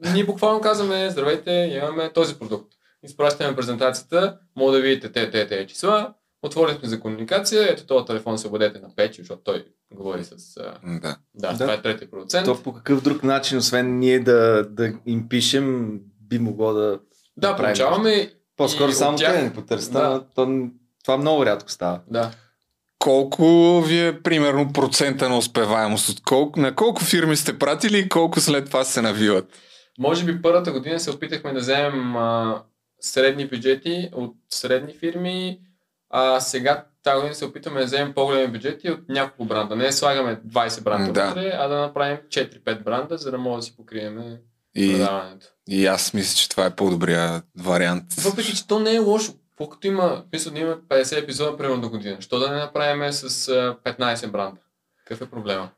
ние 0.03 0.23
буквално 0.23 0.62
казваме, 0.62 1.09
здравейте, 1.09 1.51
имаме 1.75 2.09
този 2.09 2.35
продукт. 2.35 2.67
Изпращаме 3.03 3.55
презентацията, 3.55 4.38
мога 4.55 4.71
да 4.71 4.81
видите 4.81 5.12
те, 5.12 5.31
те, 5.31 5.47
те 5.47 5.67
числа, 5.67 6.13
отворили 6.43 6.77
сме 6.77 6.89
за 6.89 6.99
комуникация, 6.99 7.63
ето 7.63 7.85
този 7.85 8.05
телефон 8.05 8.38
се 8.38 8.47
обадете 8.47 8.79
на 8.79 8.95
Печи, 8.95 9.21
защото 9.21 9.41
той 9.43 9.65
говори 9.91 10.23
с... 10.23 10.35
Да. 10.83 10.99
Да, 11.35 11.51
Да. 11.51 11.53
това 11.53 11.73
е 11.73 11.81
третия 11.81 12.12
продуцент. 12.12 12.45
То 12.45 12.63
по 12.63 12.73
какъв 12.73 13.01
друг 13.01 13.23
начин, 13.23 13.57
освен 13.57 13.99
ние 13.99 14.19
да, 14.19 14.63
да 14.63 14.93
им 15.05 15.29
пишем, 15.29 15.89
би 16.21 16.39
могло 16.39 16.73
да... 16.73 16.99
Да, 17.38 17.47
правим 17.49 17.65
получаваме. 17.65 18.31
По-скоро 18.57 18.91
само 18.91 19.17
тях- 19.17 19.31
те 19.31 19.38
да 19.38 19.43
ни 19.43 19.53
потърсят, 19.53 19.93
Да. 19.93 20.23
то, 20.35 20.67
това 21.03 21.17
много 21.17 21.45
рядко 21.45 21.71
става. 21.71 21.99
Да. 22.07 22.31
Колко 22.99 23.43
ви 23.81 23.99
е 23.99 24.21
примерно 24.21 24.73
процента 24.73 25.29
на 25.29 25.38
успеваемост? 25.38 26.09
От 26.09 26.21
колко, 26.21 26.59
на 26.59 26.75
колко 26.75 27.03
фирми 27.03 27.35
сте 27.35 27.59
пратили 27.59 27.97
и 27.97 28.09
колко 28.09 28.39
след 28.39 28.65
това 28.65 28.83
се 28.83 29.01
навиват? 29.01 29.45
Може 29.99 30.25
би 30.25 30.41
първата 30.41 30.71
година 30.71 30.99
се 30.99 31.12
опитахме 31.12 31.53
да 31.53 31.59
вземем 31.59 32.15
а, 32.15 32.62
средни 32.99 33.47
бюджети 33.47 34.09
от 34.13 34.35
средни 34.49 34.93
фирми, 34.93 35.59
а 36.09 36.39
сега 36.39 36.85
тази 37.03 37.15
година 37.15 37.35
се 37.35 37.45
опитаме 37.45 37.79
да 37.79 37.85
вземем 37.85 38.13
по-големи 38.13 38.47
бюджети 38.47 38.91
от 38.91 39.09
няколко 39.09 39.45
бранда. 39.45 39.75
Не 39.75 39.91
слагаме 39.91 40.41
20 40.47 40.81
бранда 40.83 41.13
Да. 41.13 41.25
вътре, 41.27 41.51
а 41.53 41.67
да 41.67 41.79
направим 41.79 42.17
4-5 42.29 42.83
бранда, 42.83 43.17
за 43.17 43.31
да 43.31 43.38
може 43.38 43.57
да 43.57 43.63
си 43.63 43.75
покрием 43.75 44.38
И, 44.75 44.91
предаването. 44.91 45.47
и 45.69 45.85
аз 45.85 46.13
мисля, 46.13 46.35
че 46.35 46.49
това 46.49 46.65
е 46.65 46.75
по-добрия 46.75 47.41
вариант. 47.57 48.13
Въпреки, 48.13 48.55
че 48.55 48.67
то 48.67 48.79
не 48.79 48.95
е 48.95 48.99
лошо. 48.99 49.33
Колкото 49.57 49.88
има, 49.88 50.23
мисля 50.33 50.51
да 50.51 50.59
има 50.59 50.77
50 50.79 51.23
епизода 51.23 51.57
примерно 51.57 51.81
до 51.81 51.89
година. 51.89 52.17
Що 52.19 52.39
да 52.39 52.49
не 52.51 52.57
направим 52.57 53.13
с 53.13 53.47
а, 53.49 53.77
15 53.85 54.27
бранда? 54.27 54.62
Какъв 55.05 55.21
е 55.21 55.31
проблема? 55.31 55.69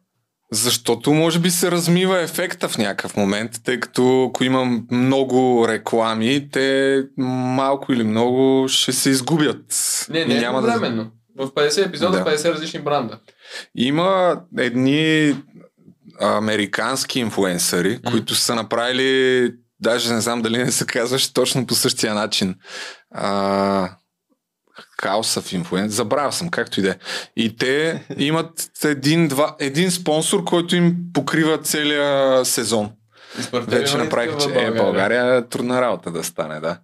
Защото 0.53 1.13
може 1.13 1.39
би 1.39 1.51
се 1.51 1.71
размива 1.71 2.21
ефекта 2.21 2.69
в 2.69 2.77
някакъв 2.77 3.17
момент, 3.17 3.51
тъй 3.63 3.79
като 3.79 4.25
ако 4.29 4.43
имам 4.43 4.87
много 4.91 5.67
реклами, 5.67 6.49
те 6.51 7.03
малко 7.17 7.93
или 7.93 8.03
много 8.03 8.67
ще 8.69 8.91
се 8.91 9.09
изгубят. 9.09 9.65
Не, 10.09 10.25
не 10.25 10.37
е 10.37 10.39
няма 10.41 10.61
да... 10.61 10.67
временно. 10.67 11.11
В 11.37 11.47
50 11.47 11.87
епизода 11.87 12.23
Да. 12.23 12.37
50 12.37 12.53
различни 12.53 12.79
бранда. 12.79 13.19
Има 13.75 14.41
едни 14.57 15.35
американски 16.21 17.19
инфуенсъри, 17.19 17.99
М. 18.05 18.11
които 18.11 18.35
са 18.35 18.55
направили, 18.55 19.51
даже 19.79 20.13
не 20.13 20.21
знам 20.21 20.41
дали 20.41 20.57
не 20.57 20.71
се 20.71 20.85
казваше 20.85 21.33
точно 21.33 21.67
по 21.67 21.73
същия 21.75 22.13
начин. 22.13 22.55
А, 23.11 23.89
Хаусъв 25.01 25.53
инфлуенс, 25.53 25.93
забравя 25.93 26.31
съм, 26.31 26.49
както 26.49 26.79
и 26.79 26.83
да 26.83 26.89
е. 26.89 26.95
И 27.35 27.55
те 27.57 28.03
имат 28.17 28.69
един, 28.85 29.27
два, 29.27 29.55
един 29.59 29.91
спонсор, 29.91 30.43
който 30.43 30.75
им 30.75 30.95
покрива 31.13 31.57
целия 31.57 32.45
сезон. 32.45 32.91
И 33.39 33.59
Вече 33.59 33.97
направих, 33.97 34.37
че 34.37 34.49
е, 34.49 34.71
България 34.71 35.35
е 35.35 35.47
трудна 35.47 35.81
работа 35.81 36.11
да 36.11 36.23
стане, 36.23 36.59
да. 36.59 36.77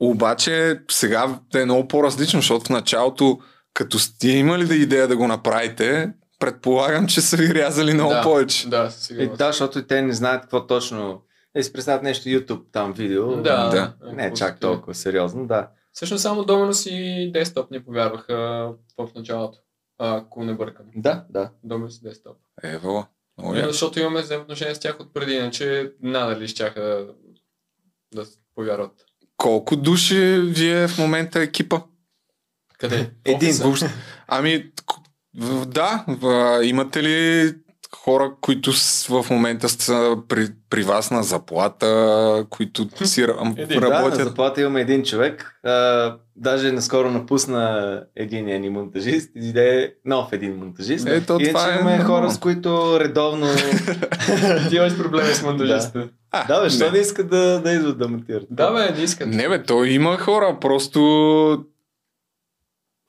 Обаче 0.00 0.80
сега 0.90 1.38
е 1.54 1.64
много 1.64 1.88
по-различно, 1.88 2.40
защото 2.40 2.64
в 2.64 2.70
началото, 2.70 3.38
като 3.74 3.98
сте 3.98 4.28
имали 4.28 4.64
да 4.64 4.74
идея 4.74 5.08
да 5.08 5.16
го 5.16 5.28
направите, 5.28 6.12
предполагам, 6.38 7.06
че 7.06 7.20
са 7.20 7.36
ви 7.36 7.54
рязали 7.54 7.94
много 7.94 8.12
да, 8.12 8.22
повече. 8.22 8.68
Да, 8.68 8.88
И 8.88 9.02
сигурно. 9.02 9.36
да, 9.36 9.46
защото 9.46 9.78
и 9.78 9.86
те 9.86 10.02
не 10.02 10.12
знаят 10.12 10.42
какво 10.42 10.66
точно... 10.66 11.22
Е, 11.54 11.62
си 11.62 11.72
представят 11.72 12.02
нещо 12.02 12.28
YouTube, 12.28 12.62
там 12.72 12.92
видео. 12.92 13.36
да, 13.36 13.68
Да. 13.68 13.92
Не 14.12 14.26
е 14.26 14.32
чак 14.32 14.60
толкова 14.60 14.94
сериозно, 14.94 15.46
да. 15.46 15.68
Всъщност 15.92 16.22
само 16.22 16.42
Dominus 16.42 16.90
и 16.90 17.32
Desktop 17.32 17.70
ни 17.70 17.84
повярваха 17.84 18.34
в 18.98 19.08
началото. 19.14 19.58
Ако 19.98 20.44
не 20.44 20.54
бъркам. 20.54 20.86
Да, 20.96 21.24
да. 21.30 21.50
Dominus 21.66 22.02
и 22.02 22.10
Desktop. 22.10 22.34
Ево. 22.62 23.06
Яко. 23.38 23.68
защото 23.72 24.00
имаме 24.00 24.22
взаимоотношения 24.22 24.74
с 24.74 24.80
тях 24.80 25.00
от 25.00 25.14
преди, 25.14 25.32
иначе 25.32 25.92
надали 26.00 26.48
щяха 26.48 27.06
да 28.14 28.26
повярват. 28.54 29.06
Колко 29.36 29.76
души 29.76 30.38
ви 30.40 30.70
е 30.70 30.88
в 30.88 30.98
момента 30.98 31.40
екипа? 31.40 31.80
Къде? 32.78 33.10
Един. 33.24 33.54
Ами, 34.26 34.72
да, 35.66 36.04
имате 36.62 37.02
ли 37.02 37.54
хора, 37.96 38.32
които 38.40 38.72
в 39.08 39.26
момента 39.30 39.68
са 39.68 40.16
при, 40.28 40.48
при 40.70 40.82
вас 40.82 41.10
на 41.10 41.22
заплата, 41.22 42.46
които 42.50 43.06
си 43.06 43.22
ра- 43.22 43.62
Един. 43.62 43.80
Да, 43.80 43.88
на 43.88 43.94
работят. 43.96 44.24
заплата 44.28 44.60
имаме 44.60 44.80
един 44.80 45.02
човек. 45.02 45.58
А, 45.64 46.16
даже 46.36 46.72
наскоро 46.72 47.10
напусна 47.10 48.00
един 48.16 48.60
ни 48.60 48.70
монтажист, 48.70 49.30
иде 49.36 49.94
нов 50.04 50.32
един 50.32 50.56
монтажист. 50.56 51.08
Ето, 51.08 51.32
Иначе 51.32 51.48
това 51.48 51.68
е 51.68 51.74
имаме 51.74 51.96
хора, 51.96 52.02
нормално. 52.02 52.30
с 52.30 52.38
които 52.38 53.00
редовно... 53.00 53.46
Ти 54.68 54.76
имаш 54.76 54.96
проблеми 54.96 55.34
с 55.34 55.42
монтажистите. 55.42 56.08
А, 56.30 56.46
да, 56.46 56.62
бе, 56.62 56.70
що 56.70 56.84
не. 56.84 56.90
не 56.90 56.98
искат 56.98 57.28
да, 57.28 57.60
да 57.60 57.72
идват 57.72 57.98
да 57.98 58.08
монтират? 58.08 58.46
Да, 58.50 58.70
бе, 58.72 58.94
не 58.98 59.02
искат. 59.04 59.28
Не 59.28 59.48
бе, 59.48 59.62
то 59.62 59.84
има 59.84 60.16
хора, 60.18 60.56
просто 60.60 61.64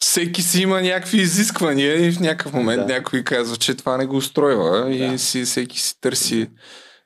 всеки 0.03 0.41
си 0.41 0.61
има 0.61 0.81
някакви 0.81 1.17
изисквания 1.21 2.07
и 2.07 2.11
в 2.11 2.19
някакъв 2.19 2.53
момент 2.53 2.87
Да. 2.87 2.93
някой 2.93 3.23
казва, 3.23 3.57
че 3.57 3.75
това 3.75 3.97
не 3.97 4.05
го 4.05 4.15
устройва 4.15 4.91
и 4.95 5.07
Да. 5.07 5.19
си, 5.19 5.43
всеки 5.43 5.79
си 5.79 6.01
търси. 6.01 6.47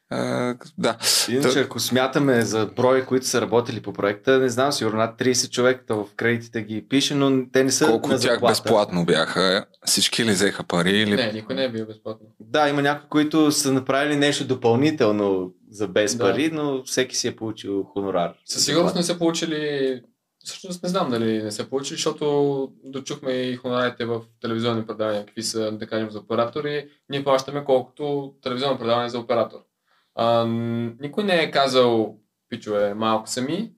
А, 0.10 0.56
да. 0.78 0.98
Иначе, 1.30 1.60
ако 1.60 1.80
смятаме 1.80 2.42
за 2.42 2.70
брой, 2.76 3.06
които 3.06 3.28
са 3.28 3.42
работили 3.42 3.82
по 3.82 3.94
проекта, 3.94 4.40
не 4.40 4.50
знам, 4.50 4.72
сигурно 4.72 4.98
над 4.98 5.20
30 5.20 5.50
човека 5.50 5.84
то 5.88 5.96
в 5.96 6.16
кредитите 6.16 6.62
ги 6.62 6.86
пише, 6.90 7.16
но 7.16 7.50
те 7.52 7.64
не 7.64 7.72
са 7.72 7.86
Колко 7.86 8.10
на 8.10 8.16
от 8.16 8.22
тях 8.22 8.42
безплатно 8.42 9.06
бяха? 9.06 9.66
Всички 9.86 10.26
ли 10.26 10.32
взеха 10.32 10.64
пари? 10.64 10.98
Или... 10.98 11.16
Не, 11.16 11.32
никой 11.34 11.56
не 11.56 11.64
е 11.64 11.72
бил 11.72 11.86
безплатно. 11.86 12.28
Да, 12.40 12.70
има 12.70 12.82
някои, 12.82 13.10
които 13.10 13.52
са 13.52 13.74
направили 13.74 14.16
нещо 14.16 14.46
допълнително 14.48 15.52
за 15.72 15.88
без 15.88 16.16
Да. 16.16 16.24
пари, 16.24 16.50
но 16.54 16.84
всеки 16.86 17.16
си 17.16 17.28
е 17.28 17.36
получил 17.36 17.84
хонорар. 17.84 18.34
Със 18.46 18.66
сигурност 18.66 18.96
не 18.96 19.04
са 19.04 19.18
получили 19.18 20.02
Всъщност 20.48 20.84
не 20.84 20.90
знам 20.90 21.10
дали 21.10 21.44
не 21.44 21.52
са 21.52 21.70
получили, 21.70 21.96
защото 21.96 22.72
дочухме 22.84 23.32
и 23.32 23.56
хонорарите 23.56 24.06
в 24.06 24.22
телевизионни 24.42 24.88
предавания, 24.88 25.26
какви 25.26 25.44
са, 25.44 25.72
да 25.72 25.88
кажем, 25.88 26.12
за 26.12 26.20
оператори. 26.20 26.90
Ние 27.10 27.24
плащаме 27.24 27.64
колкото 27.64 28.34
телевизионно 28.42 28.80
предаване 28.80 29.10
за 29.10 29.20
оператор. 29.20 29.60
А, 30.16 30.46
никой 31.00 31.24
не 31.24 31.36
е 31.36 31.52
казал, 31.52 32.18
пичове, 32.50 32.94
малко 32.94 33.30
сами. 33.30 33.72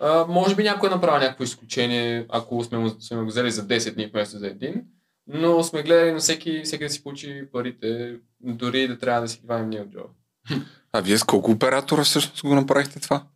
А, 0.00 0.24
може 0.28 0.56
би 0.56 0.62
някой 0.62 0.88
е 0.88 0.92
направил 0.92 1.20
някакво 1.20 1.44
изключение, 1.44 2.26
ако 2.28 2.64
сме, 2.64 2.90
сме 3.00 3.16
го 3.16 3.26
взели 3.26 3.50
за 3.50 3.66
10 3.66 3.94
дни 3.94 4.06
вместо 4.06 4.38
за 4.38 4.46
един. 4.46 4.84
Но 5.26 5.62
сме 5.62 5.82
гледали 5.82 6.12
на 6.12 6.18
всеки, 6.18 6.62
всеки 6.64 6.84
да 6.84 6.90
си 6.90 7.02
получи 7.02 7.48
парите, 7.52 8.16
дори 8.40 8.88
да 8.88 8.98
трябва 8.98 9.20
да 9.20 9.28
си 9.28 9.40
вадим 9.44 9.68
ние 9.68 9.80
от 9.80 9.90
джоба. 9.90 10.08
А 10.92 11.00
вие 11.00 11.18
с 11.18 11.24
колко 11.24 11.50
оператора 11.50 12.04
всъщност 12.04 12.42
го 12.42 12.54
направихте 12.54 13.00
това? 13.00 13.26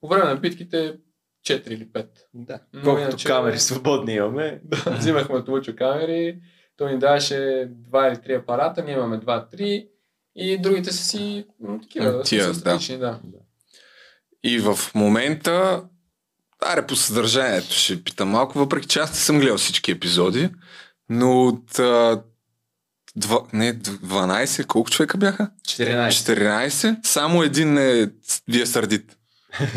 По 0.00 0.08
време 0.08 0.24
на 0.24 0.36
битките 0.36 0.94
4 1.44 1.68
или 1.68 1.88
5. 1.88 2.06
Да. 2.34 2.60
Но 2.72 2.82
Колкото 2.82 3.02
иначе- 3.02 3.26
камери 3.26 3.58
свободни 3.58 4.14
имаме. 4.14 4.60
Да, 4.64 4.90
взимахме 4.98 5.34
от 5.34 5.48
Лучо 5.48 5.76
камери, 5.76 6.38
той 6.76 6.92
ни 6.92 6.98
даваше 6.98 7.68
два 7.70 8.08
или 8.08 8.16
три 8.16 8.34
апарата, 8.34 8.84
ние 8.84 8.94
имаме 8.94 9.16
два-три 9.18 9.88
и 10.36 10.58
другите 10.58 10.92
са 10.92 11.04
си 11.04 11.46
такива, 11.82 12.22
Тия, 12.22 12.44
са 12.44 12.54
статични, 12.54 12.98
да. 12.98 13.18
И 14.44 14.58
в 14.58 14.78
момента, 14.94 15.82
аре 16.62 16.86
по 16.86 16.96
съдържанието 16.96 17.74
ще 17.74 18.04
питам 18.04 18.28
малко, 18.28 18.58
въпреки 18.58 18.86
че 18.88 18.98
аз 18.98 19.10
не 19.10 19.16
съм 19.16 19.38
гледал 19.40 19.56
всички 19.58 19.90
епизоди, 19.90 20.50
но 21.08 21.42
от 21.42 21.78
а, 21.78 22.22
два, 23.16 23.40
не, 23.52 23.74
12, 23.74 24.66
колко 24.66 24.90
човека 24.90 25.18
бяха? 25.18 25.50
14. 25.62 26.08
14, 26.08 27.06
само 27.06 27.42
един 27.42 27.78
е 27.78 28.10
вие 28.48 28.66
сърдит. 28.66 29.16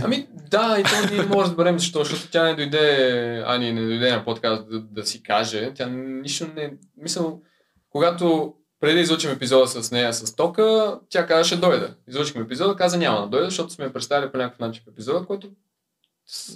Ами 0.04 0.28
да, 0.50 0.78
и 0.80 0.84
то 0.84 1.13
ние 1.13 1.24
може 1.24 1.30
да 1.30 1.44
разберем 1.44 1.80
защо, 1.80 2.04
защото 2.04 2.32
тя 2.32 2.44
не 2.44 2.56
дойде, 2.56 3.44
Ани 3.48 3.74
не 3.74 3.82
дойде 3.82 4.12
на 4.12 4.26
подкаст 4.26 4.70
да, 4.70 4.80
да 4.80 5.06
си 5.06 5.24
каже, 5.24 5.72
тя 5.76 5.86
нищо 5.90 6.48
не, 6.56 6.74
мисъл, 6.98 7.42
когато 7.90 8.54
преди 8.80 8.94
да 8.96 9.02
излучим 9.02 9.32
епизода 9.32 9.68
с 9.68 9.92
нея 9.92 10.13
с 10.13 10.36
Тока, 10.36 11.00
тя 11.10 11.26
каза 11.26 11.44
ще 11.44 11.56
дойде. 11.56 11.88
Излучихме 12.08 12.42
епизода, 12.42 12.76
каза 12.76 12.98
няма 12.98 13.22
да 13.22 13.28
дойде, 13.28 13.46
защото 13.46 13.74
сме 13.74 13.86
я 13.86 13.94
представили 13.94 14.32
по 14.32 14.38
някакъв 14.38 14.60
начин 14.60 14.84
в 14.86 14.92
епизода, 14.92 15.26
който 15.26 15.50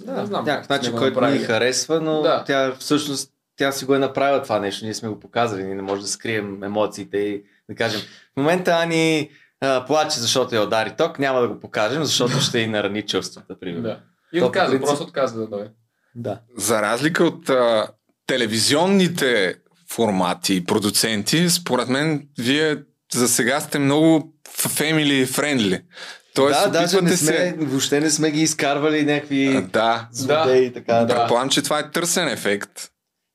Да, 0.04 0.12
не 0.20 0.26
знам. 0.26 0.44
някакъв 0.44 0.68
начин, 0.68 0.96
който 0.96 1.20
ни 1.20 1.38
харесва, 1.38 2.00
но 2.00 2.22
Да. 2.22 2.44
тя 2.46 2.74
всъщност 2.78 3.32
тя 3.56 3.72
си 3.72 3.84
го 3.84 3.94
е 3.94 3.98
направила 3.98 4.42
това 4.42 4.58
нещо, 4.58 4.84
ние 4.84 4.94
сме 4.94 5.08
го 5.08 5.20
показали, 5.20 5.64
ние 5.64 5.74
не 5.74 5.82
можем 5.82 6.02
да 6.02 6.08
скрием 6.08 6.62
емоциите 6.62 7.18
и 7.18 7.42
да 7.68 7.74
кажем. 7.74 8.00
В 8.00 8.36
момента 8.36 8.70
Ани 8.70 9.30
а, 9.62 9.84
плаче, 9.86 10.20
защото 10.20 10.54
я 10.54 10.62
удари 10.62 10.92
ток, 10.98 11.18
няма 11.18 11.40
да 11.40 11.48
го 11.48 11.60
покажем, 11.60 12.04
защото 12.04 12.40
ще 12.40 12.58
и 12.58 12.66
нарани 12.66 13.02
чувствата, 13.02 13.58
примерно. 13.60 13.82
Да. 13.82 14.00
И 14.32 14.42
отказа, 14.42 14.72
принцип- 14.72 14.86
просто 14.86 15.04
отказа 15.04 15.40
да 15.40 15.46
дойде. 15.46 15.70
да. 16.14 16.40
За 16.56 16.82
разлика 16.82 17.24
от 17.24 17.48
а, 17.48 17.88
телевизионните 18.26 19.54
формати 19.90 20.54
и 20.54 20.64
продуценти, 20.64 21.50
според 21.50 21.88
мен 21.88 22.28
вие 22.38 22.76
за 23.14 23.28
сега 23.28 23.60
сте 23.60 23.78
много 23.78 24.32
family 24.48 25.26
friendly. 25.26 25.82
Тоест, 26.34 26.60
да, 26.64 26.70
даже 26.70 27.00
не 27.02 27.16
сме, 27.16 27.16
се... 27.36 27.54
въобще 27.58 28.00
не 28.00 28.10
сме 28.10 28.30
ги 28.30 28.40
изкарвали 28.40 29.04
някакви 29.04 29.56
А, 29.56 29.60
Да, 29.62 30.08
злодеи 30.12 30.66
и 30.66 30.72
така. 30.72 30.94
Да. 30.94 31.04
Да. 31.06 31.14
предполагам, 31.14 31.48
че 31.48 31.62
това 31.62 31.78
е 31.78 31.90
търсен 31.90 32.28
ефект. 32.28 32.70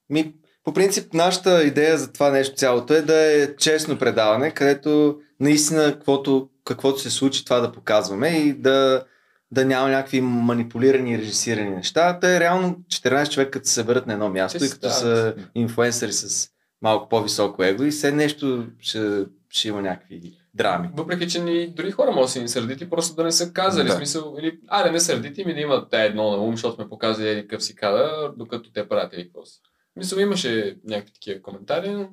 Ми, 0.10 0.34
по 0.64 0.74
принцип, 0.74 1.14
нашата 1.14 1.64
идея 1.64 1.98
за 1.98 2.14
това 2.14 2.30
нещо 2.30 2.56
цялото 2.56 2.94
е 2.94 3.02
да 3.02 3.16
е 3.44 3.56
честно 3.56 3.98
предаване, 3.98 4.52
където 4.52 5.16
наистина 5.40 5.94
каквото, 5.94 6.50
каквото 6.66 7.00
се 7.00 7.10
случи, 7.10 7.46
това 7.46 7.60
да 7.60 7.72
показваме 7.72 8.28
и 8.28 8.54
да, 8.54 9.04
да 9.52 9.66
няма 9.66 9.90
някакви 9.90 10.22
манипулирани 10.22 11.14
и 11.14 11.18
режисирани 11.18 11.70
неща. 11.70 12.20
Те 12.20 12.40
реално 12.40 12.76
14 12.88 13.30
човека 13.30 13.52
като 13.52 13.68
се 13.68 13.74
съберат 13.74 14.08
на 14.08 14.14
едно 14.14 14.30
място 14.30 14.60
Те 14.60 14.66
и 14.66 14.70
като 14.70 14.90
са- 14.90 15.00
са 15.00 15.36
инфуенсъри 15.56 16.14
с 16.14 16.50
малко 16.82 17.10
по-високо 17.10 17.64
его 17.64 17.84
и 17.84 17.92
все 17.92 18.12
нещо 18.12 18.68
ще, 18.80 19.26
ще 19.50 19.68
има 19.68 19.82
някакви 19.82 20.34
драми. 20.54 20.90
Въпреки, 20.94 21.28
че 21.28 21.42
ни, 21.42 21.68
дори 21.68 21.92
хора 21.92 22.12
могат 22.12 22.26
да 22.28 22.32
си 22.32 22.42
ни 22.42 22.48
сърдити, 22.48 22.90
просто 22.90 23.16
да 23.16 23.24
не 23.24 23.32
са 23.32 23.54
казали. 23.54 23.88
Да. 23.88 23.94
Смисъл, 23.94 24.36
или, 24.40 24.60
аре 24.68 24.92
не 24.92 25.00
сърдити 25.00 25.46
ми 25.46 25.54
да 25.54 25.60
имат 25.60 25.90
те 25.90 26.06
едно 26.06 26.32
на 26.32 26.38
ум, 26.38 26.52
защото 26.52 26.76
сме 26.76 26.90
показали 26.90 27.30
еди 27.30 27.42
какъв 27.42 27.64
си 27.64 27.76
кадър, 27.76 28.32
докато 28.38 28.72
те 28.72 28.90
правят 28.90 29.14
или 29.14 29.24
какво 29.24 29.46
си. 29.46 29.62
Мисъл, 29.96 30.20
имаше 30.20 30.78
някакви 30.86 31.14
такива 31.14 31.42
коментари, 31.42 31.90
но 31.90 32.10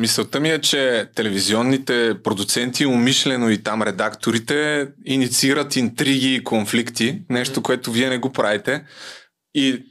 Мисълта 0.00 0.40
ми 0.40 0.50
е, 0.50 0.60
че 0.60 1.06
телевизионните 1.14 2.14
продуценти, 2.24 2.86
умишлено 2.86 3.50
и 3.50 3.62
там 3.62 3.82
редакторите, 3.82 4.88
инициират 5.04 5.76
интриги 5.76 6.34
и 6.34 6.44
конфликти, 6.44 7.22
нещо, 7.30 7.62
което 7.62 7.92
вие 7.92 8.08
не 8.08 8.18
го 8.18 8.32
правите. 8.32 8.84
И 9.54 9.84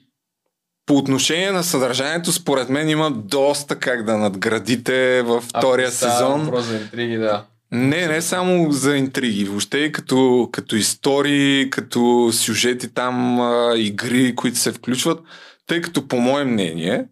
по 0.85 0.97
отношение 0.97 1.51
на 1.51 1.63
съдържанието, 1.63 2.31
според 2.31 2.69
мен 2.69 2.89
има 2.89 3.11
доста 3.11 3.75
как 3.75 4.03
да 4.03 4.17
надградите 4.17 5.21
във 5.21 5.43
втория 5.43 5.91
става 5.91 6.13
сезон. 6.13 6.41
въпрос 6.41 6.65
за 6.65 6.75
интриги, 6.75 7.17
да. 7.17 7.45
Не, 7.71 8.07
не 8.07 8.21
само 8.21 8.71
за 8.71 8.97
интриги, 8.97 9.45
въобще 9.45 9.77
и 9.77 9.91
като, 9.91 10.49
като 10.51 10.75
истории, 10.75 11.69
като 11.69 12.29
сюжети 12.33 12.93
там, 12.93 13.39
а, 13.39 13.73
игри, 13.77 14.35
които 14.35 14.57
се 14.57 14.71
включват, 14.71 15.19
тъй 15.67 15.81
като 15.81 16.07
по 16.07 16.19
мое 16.19 16.43
мнение, 16.43 17.05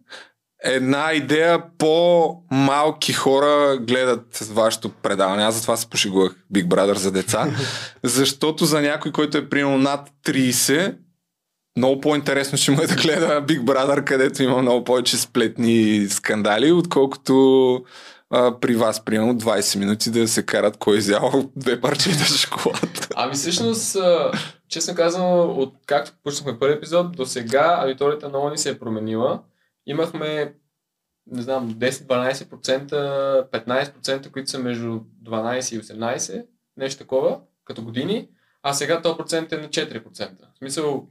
една 0.64 1.12
идея 1.12 1.62
по-малки 1.78 3.12
хора 3.12 3.78
гледат 3.80 4.38
вашето 4.50 4.88
предаване. 4.88 5.42
Аз 5.42 5.54
затова 5.54 5.76
се 5.76 5.90
пошегувах 5.90 6.34
Big 6.54 6.66
Brother 6.66 6.96
за 6.96 7.12
деца, 7.12 7.46
защото 8.02 8.64
за 8.64 8.80
някой, 8.80 9.12
който 9.12 9.38
е 9.38 9.48
примерно 9.48 9.78
над 9.78 10.10
30, 10.26 10.94
много 11.76 12.00
по-интересно 12.00 12.58
ще 12.58 12.70
му 12.70 12.82
е 12.82 12.86
да 12.86 12.94
гледа 12.94 13.42
Big 13.46 13.60
Brother, 13.60 14.04
където 14.04 14.42
има 14.42 14.62
много 14.62 14.84
повече 14.84 15.16
сплетни 15.16 16.06
скандали, 16.10 16.72
отколкото 16.72 17.72
а, 18.30 18.60
при 18.60 18.76
вас, 18.76 19.04
примерно 19.04 19.34
20 19.34 19.78
минути 19.78 20.10
да 20.10 20.28
се 20.28 20.46
карат 20.46 20.76
кой 20.76 20.96
е 20.96 20.98
взял 20.98 21.50
две 21.56 21.80
парчета 21.80 22.24
шоколад. 22.24 23.08
Ами 23.16 23.34
всъщност, 23.34 23.96
честно 24.68 24.94
казано, 24.94 25.42
от 25.42 25.74
както 25.86 26.12
пуснахме 26.24 26.58
първи 26.58 26.74
епизод, 26.74 27.16
до 27.16 27.26
сега 27.26 27.78
аудиторията 27.82 28.28
много 28.28 28.50
ни 28.50 28.58
се 28.58 28.70
е 28.70 28.78
променила. 28.78 29.40
Имахме, 29.88 30.54
не 31.26 31.42
знам, 31.42 31.70
10-12%, 31.70 33.50
15%, 33.50 34.30
които 34.30 34.50
са 34.50 34.58
между 34.58 35.00
12 35.24 35.76
и 35.76 35.82
18, 35.82 36.44
нещо 36.76 36.98
такова, 36.98 37.38
като 37.64 37.82
години, 37.82 38.28
а 38.62 38.72
сега 38.72 39.02
този 39.02 39.16
процент 39.16 39.52
е 39.52 39.56
на 39.56 39.68
4%. 39.68 40.02
В 40.54 40.58
смисъл, 40.58 41.06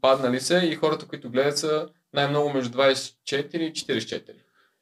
паднали 0.00 0.40
са 0.40 0.58
и 0.58 0.74
хората, 0.74 1.06
които 1.06 1.30
гледат 1.30 1.58
са 1.58 1.88
най-много 2.14 2.52
между 2.52 2.78
24 2.78 3.56
и 3.56 3.72
44. 3.72 4.22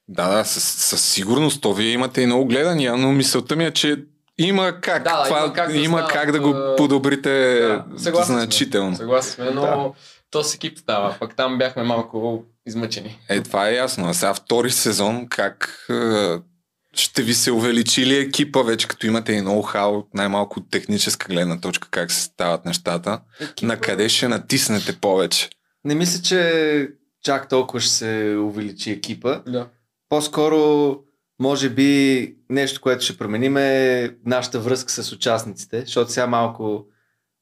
Да, 0.09 0.29
да, 0.37 0.45
със, 0.45 0.65
със 0.65 1.03
сигурност. 1.05 1.63
То 1.63 1.73
вие 1.75 1.93
имате 1.93 2.21
и 2.23 2.27
много 2.27 2.47
гледания, 2.47 2.97
но 2.97 3.13
мисълта 3.13 3.57
ми 3.57 3.65
е, 3.65 3.71
че 3.71 4.05
има 4.39 4.81
как, 4.81 5.05
Да, 5.05 5.25
това, 5.25 5.39
има 5.45 5.53
как 5.53 5.73
да 5.73 5.79
има 5.79 6.09
как 6.09 6.33
да 6.33 6.41
го 6.41 6.75
подобрите 6.77 7.59
Да, 7.61 7.85
съгласен 7.97 8.35
сме. 8.35 8.43
значително. 8.43 8.97
Съгласен 8.97 9.33
сме, 9.35 9.51
но 9.55 9.61
Да. 9.61 9.93
То 10.31 10.43
с 10.43 10.55
екип 10.55 10.79
става. 10.79 11.17
Пък 11.21 11.37
там 11.37 11.59
бяхме 11.59 11.83
малко 11.83 12.45
измъчени. 12.67 13.19
Е, 13.29 13.43
това 13.43 13.69
е 13.69 13.75
ясно. 13.75 14.09
А 14.09 14.15
сега 14.15 14.35
втори 14.35 14.71
сезон, 14.71 15.27
как 15.29 15.87
е, 15.91 16.37
ще 16.93 17.23
ви 17.23 17.35
се 17.35 17.53
увеличи 17.53 18.07
ли 18.07 18.17
екипа 18.17 18.63
вече, 18.63 18.89
като 18.89 19.07
имате 19.07 19.33
и 19.33 19.41
ноу-хау, 19.41 20.05
най-малко 20.15 20.61
от 20.61 20.71
техническа 20.71 21.27
гледна 21.29 21.61
точка, 21.61 21.89
как 21.91 22.13
се 22.13 22.23
стават 22.23 22.65
нещата? 22.65 23.21
На 23.63 23.81
къде 23.81 24.09
ще 24.09 24.29
натиснете 24.29 25.01
повече? 25.01 25.51
Не 25.85 25.95
мисля, 25.95 26.23
че 26.23 26.89
чак 27.23 27.49
толкова 27.49 27.81
ще 27.81 27.93
се 27.93 28.37
увеличи 28.41 28.91
екипа. 28.91 29.41
Да. 29.47 29.69
По-скоро 30.09 30.97
може 31.41 31.71
би 31.71 32.35
нещо, 32.51 32.81
което 32.81 33.05
ще 33.05 33.19
променим 33.19 33.57
е 33.57 34.11
нашата 34.27 34.61
връзка 34.61 34.91
с 34.91 35.13
участниците, 35.13 35.81
защото 35.81 36.11
сега 36.11 36.27
малко 36.27 36.87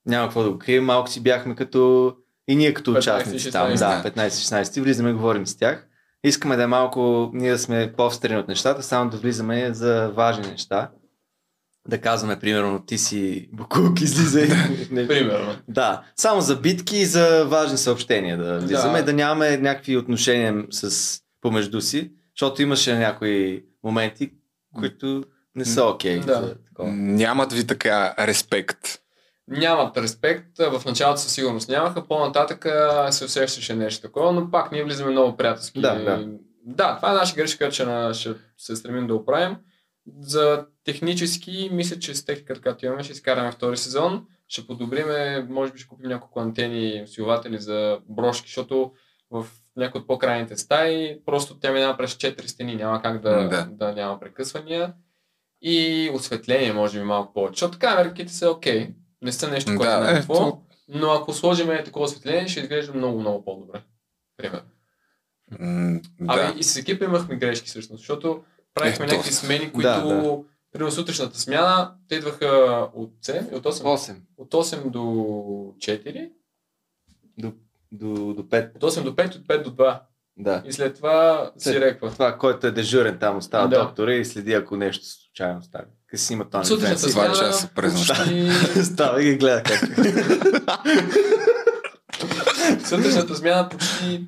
няма 0.07 0.27
какво 0.27 0.43
да 0.43 0.51
го 0.51 0.59
крием, 0.59 0.85
малко 0.85 1.11
си 1.11 1.23
бяхме 1.23 1.55
като 1.55 2.13
и 2.49 2.57
ние 2.57 2.75
като 2.75 2.95
15, 2.95 2.99
участници 2.99 3.51
там, 3.51 3.71
16. 3.71 3.79
да, 4.03 4.11
15-16, 4.29 4.81
влизаме 4.81 5.11
и 5.11 5.13
говорим 5.13 5.47
с 5.47 5.57
тях. 5.57 5.87
Искаме 6.25 6.57
да 6.57 6.63
е 6.63 6.67
малко, 6.67 7.31
ние 7.35 7.51
да 7.51 7.59
сме 7.59 7.93
по-встрени 7.97 8.39
от 8.39 8.49
нещата, 8.49 8.83
само 8.83 9.11
да 9.11 9.17
влизаме 9.17 9.75
за 9.75 10.11
важни 10.15 10.47
неща. 10.47 10.91
Да 11.89 12.01
казваме, 12.01 12.41
примерно, 12.41 12.83
ти 12.87 12.99
си 12.99 13.49
Букук, 13.53 14.01
излизай. 14.01 14.49
Примерно. 15.09 15.57
да, 15.69 16.03
само 16.17 16.41
за 16.41 16.57
битки 16.57 16.97
и 16.97 17.05
за 17.05 17.45
важни 17.45 17.79
съобщения 17.79 18.39
да 18.39 18.59
влизаме, 18.59 18.99
да, 18.99 19.05
Да. 19.05 19.05
да 19.05 19.13
нямаме 19.13 19.57
някакви 19.57 19.97
отношения 19.97 20.65
с, 20.71 21.21
помежду 21.41 21.81
си, 21.81 22.13
защото 22.37 22.63
имаше 22.63 22.99
някои 22.99 23.65
моменти, 23.85 24.31
които 24.79 25.25
не 25.57 25.65
са 25.65 25.85
окей. 25.85 26.21
Да. 26.21 26.35
за 26.35 26.55
такова. 26.55 26.91
Нямат 26.93 27.53
ви 27.53 27.67
така 27.67 28.15
респект. 28.19 28.79
Нямат 29.49 29.97
респект, 29.97 30.59
в 30.59 30.83
началото 30.87 31.21
със 31.21 31.33
сигурност 31.33 31.69
нямаха, 31.69 32.09
по-нататък 32.09 32.67
се 33.11 33.25
усещаше 33.25 33.75
нещо 33.75 34.03
такова, 34.03 34.33
но 34.33 34.51
пак 34.51 34.73
ние 34.73 34.85
влизаме 34.85 35.11
много 35.11 35.37
приятелски. 35.37 35.81
Да, 35.81 35.95
да. 35.95 36.29
да 36.65 36.97
това 36.97 37.11
е 37.11 37.15
наша 37.15 37.37
грешка, 37.37 37.71
че 37.71 37.85
на, 37.85 38.15
ще 38.15 38.35
се 38.59 38.77
стремим 38.77 39.07
да 39.07 39.15
оправим. 39.15 39.57
За 40.21 40.67
технически, 40.85 41.69
мисля, 41.73 41.99
че 41.99 42.15
с 42.15 42.25
техниката, 42.25 42.61
която 42.61 42.87
имаме, 42.87 43.03
ще 43.03 43.13
изкараме 43.13 43.53
втори 43.53 43.77
сезон. 43.77 44.27
Ще 44.49 44.67
подобриме, 44.67 45.47
може 45.51 45.73
би 45.73 45.79
ще 45.79 45.89
купим 45.89 46.09
няколко 46.09 46.41
антени, 46.41 47.03
усилватели 47.05 47.59
за 47.59 47.99
брошки, 48.09 48.49
защото 48.49 48.93
в 49.31 49.47
някои 49.77 50.01
от 50.01 50.07
по-крайните 50.07 50.57
стаи, 50.57 51.19
просто 51.27 51.59
тя 51.59 51.73
минава 51.73 51.97
през 51.97 52.15
4 52.15 52.47
стени, 52.47 52.77
няма 52.77 53.03
как 53.03 53.21
да, 53.23 53.31
Да. 53.31 53.49
да. 53.49 53.67
да 53.71 53.93
няма 53.93 54.21
прекъсвания. 54.21 54.95
И 55.63 56.11
осветление, 56.15 56.73
може 56.73 56.99
би 56.99 57.05
малко 57.05 57.33
повече. 57.33 57.55
Защото 57.55 57.79
камерките 57.79 58.33
са 58.33 58.51
окей. 58.51 58.95
Не 59.25 59.33
са 59.33 59.49
нещо, 59.49 59.73
което 59.77 59.93
Да, 59.93 60.09
е 60.09 60.13
е, 60.13 60.17
какво. 60.17 60.35
то- 60.35 60.61
Но 60.89 61.11
ако 61.11 61.33
сложим 61.33 61.71
е 61.71 61.85
такова 61.85 62.05
осветление, 62.05 62.49
ще 62.49 62.61
изглежда 62.61 62.95
много, 62.95 63.21
много 63.21 63.45
по-добре. 63.45 63.83
Примерно. 64.37 64.69
М, 65.51 66.01
Ами 66.21 66.43
да. 66.43 66.55
и 66.59 66.63
с 66.63 66.77
екипа 66.77 67.05
имахме 67.05 67.37
грешки 67.37 67.69
всъщност, 67.69 68.01
защото 68.01 68.45
правихме 68.75 69.05
Е, 69.05 69.09
някакви 69.09 69.33
смени, 69.33 69.73
които 69.73 69.89
Да, 69.89 70.03
да. 70.03 70.39
Примерно 70.73 70.93
сутрешната 70.93 71.39
смяна, 71.39 71.95
те 72.09 72.15
идваха 72.15 72.47
от 72.95 73.15
7 73.17 73.53
и 73.53 73.57
от 73.57 73.65
8, 73.65 73.85
8 73.85 74.17
от 74.37 74.51
8 74.51 74.91
до 74.91 74.99
4, 75.79 76.31
до, 77.39 77.53
до, 77.93 78.09
до 78.35 78.43
5. 78.43 78.77
от 78.77 78.83
8 78.85 79.03
до 79.03 79.11
5 79.13 79.37
от 79.37 79.43
5 79.43 79.63
до 79.63 79.71
2. 79.73 80.01
Да. 80.37 80.63
И 80.67 80.73
след 80.73 80.97
това 80.97 81.51
си 81.59 81.69
След 81.69 81.83
реква. 81.83 82.11
Това, 82.11 82.39
който 82.39 82.67
е 82.67 82.71
дежурен 82.71 83.19
там, 83.19 83.37
остава 83.37 83.67
Да. 83.67 83.79
доктора 83.79 84.15
и 84.15 84.25
следи 84.25 84.53
ако 84.53 84.77
нещо 84.77 85.07
случайно 85.35 85.63
стане. 85.63 85.85
Къде 86.07 86.21
си 86.21 86.33
има 86.33 86.45
това 86.45 86.65
Сутрешната 86.65 87.09
Два 87.09 87.33
часа 87.33 87.71
през 87.75 87.95
нощта. 87.95 88.25
Става 88.85 89.23
и 89.23 89.25
ги 89.25 89.37
гледа 89.37 89.63
как. 89.63 89.81
Сутрешната 92.87 93.37
смяна 93.37 93.69
почти 93.69 94.27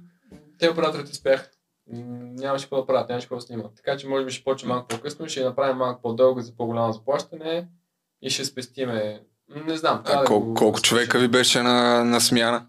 те 0.59 0.71
операторите 0.71 1.15
спяха. 1.15 1.49
Нямаше 1.89 2.65
какво 2.65 2.77
да 2.77 2.87
правят, 2.87 3.09
нямаше 3.09 3.25
какво 3.25 3.37
да 3.37 3.43
снимат. 3.43 3.73
Така 3.77 3.97
че 3.97 4.09
може 4.09 4.25
би 4.25 4.33
ще 4.33 4.45
почне 4.45 4.69
малко 4.69 4.89
по-късно, 4.89 5.29
ще 5.29 5.45
направим 5.45 5.77
малко 5.77 6.03
по-дълго 6.03 6.41
за 6.41 6.57
по-голямо 6.57 6.93
заплащане 6.93 7.69
и 8.23 8.31
ще 8.31 8.45
спестиме. 8.45 9.21
Не 9.67 9.77
знам. 9.77 10.03
А 10.05 10.19
да 10.19 10.25
колко, 10.25 10.47
го 10.47 10.55
колко 10.55 10.81
човека 10.81 11.19
ви 11.19 11.29
беше 11.29 11.63
на, 11.63 12.05
на 12.05 12.21
смяна? 12.21 12.67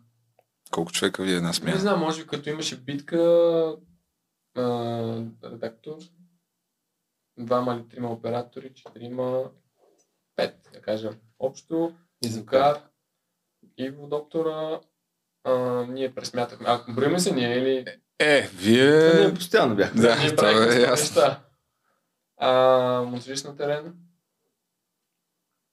Колко 0.72 0.92
човека 0.92 1.24
ви 1.24 1.34
е 1.34 1.42
на 1.42 1.48
Не 1.48 1.54
смяна? 1.54 1.80
знам, 1.80 2.00
може 2.00 2.22
би 2.22 2.28
като 2.28 2.50
имаше 2.50 2.78
битка, 2.78 3.18
а, 4.58 4.62
редактор, 5.44 5.96
двама 7.38 7.74
или 7.76 7.90
трима 7.90 8.12
оператори, 8.12 8.74
четирима, 8.74 9.44
пет, 10.36 10.70
да 10.74 10.82
кажем. 10.82 11.14
Общо, 11.40 11.94
звукар, 12.24 12.82
Иво 13.78 14.08
доктора, 14.08 14.80
а, 15.44 15.54
ние 15.90 16.16
пресмятахме. 16.16 16.66
А, 16.70 16.84
броиме 16.94 17.20
се 17.20 17.34
ние 17.34 17.58
или... 17.58 17.86
Е, 18.20 18.42
вие... 18.42 19.14
Ние 19.14 19.34
постоянно 19.34 19.76
бяхме. 19.76 20.02
Да, 20.02 20.16
ние 20.20 20.36
това 20.36 20.50
е 20.52 20.82
ясно. 20.82 21.22
неща. 21.22 21.44
А, 22.38 22.52
монтажист 23.02 23.46
на 23.46 23.56
терен, 23.56 23.94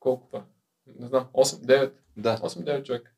колко 0.01 0.31
па? 0.31 0.43
Не 1.01 1.07
знам, 1.07 1.27
8-9. 1.35 1.93
Да. 2.17 2.37
8-9 2.39 2.83
човека. 2.83 3.11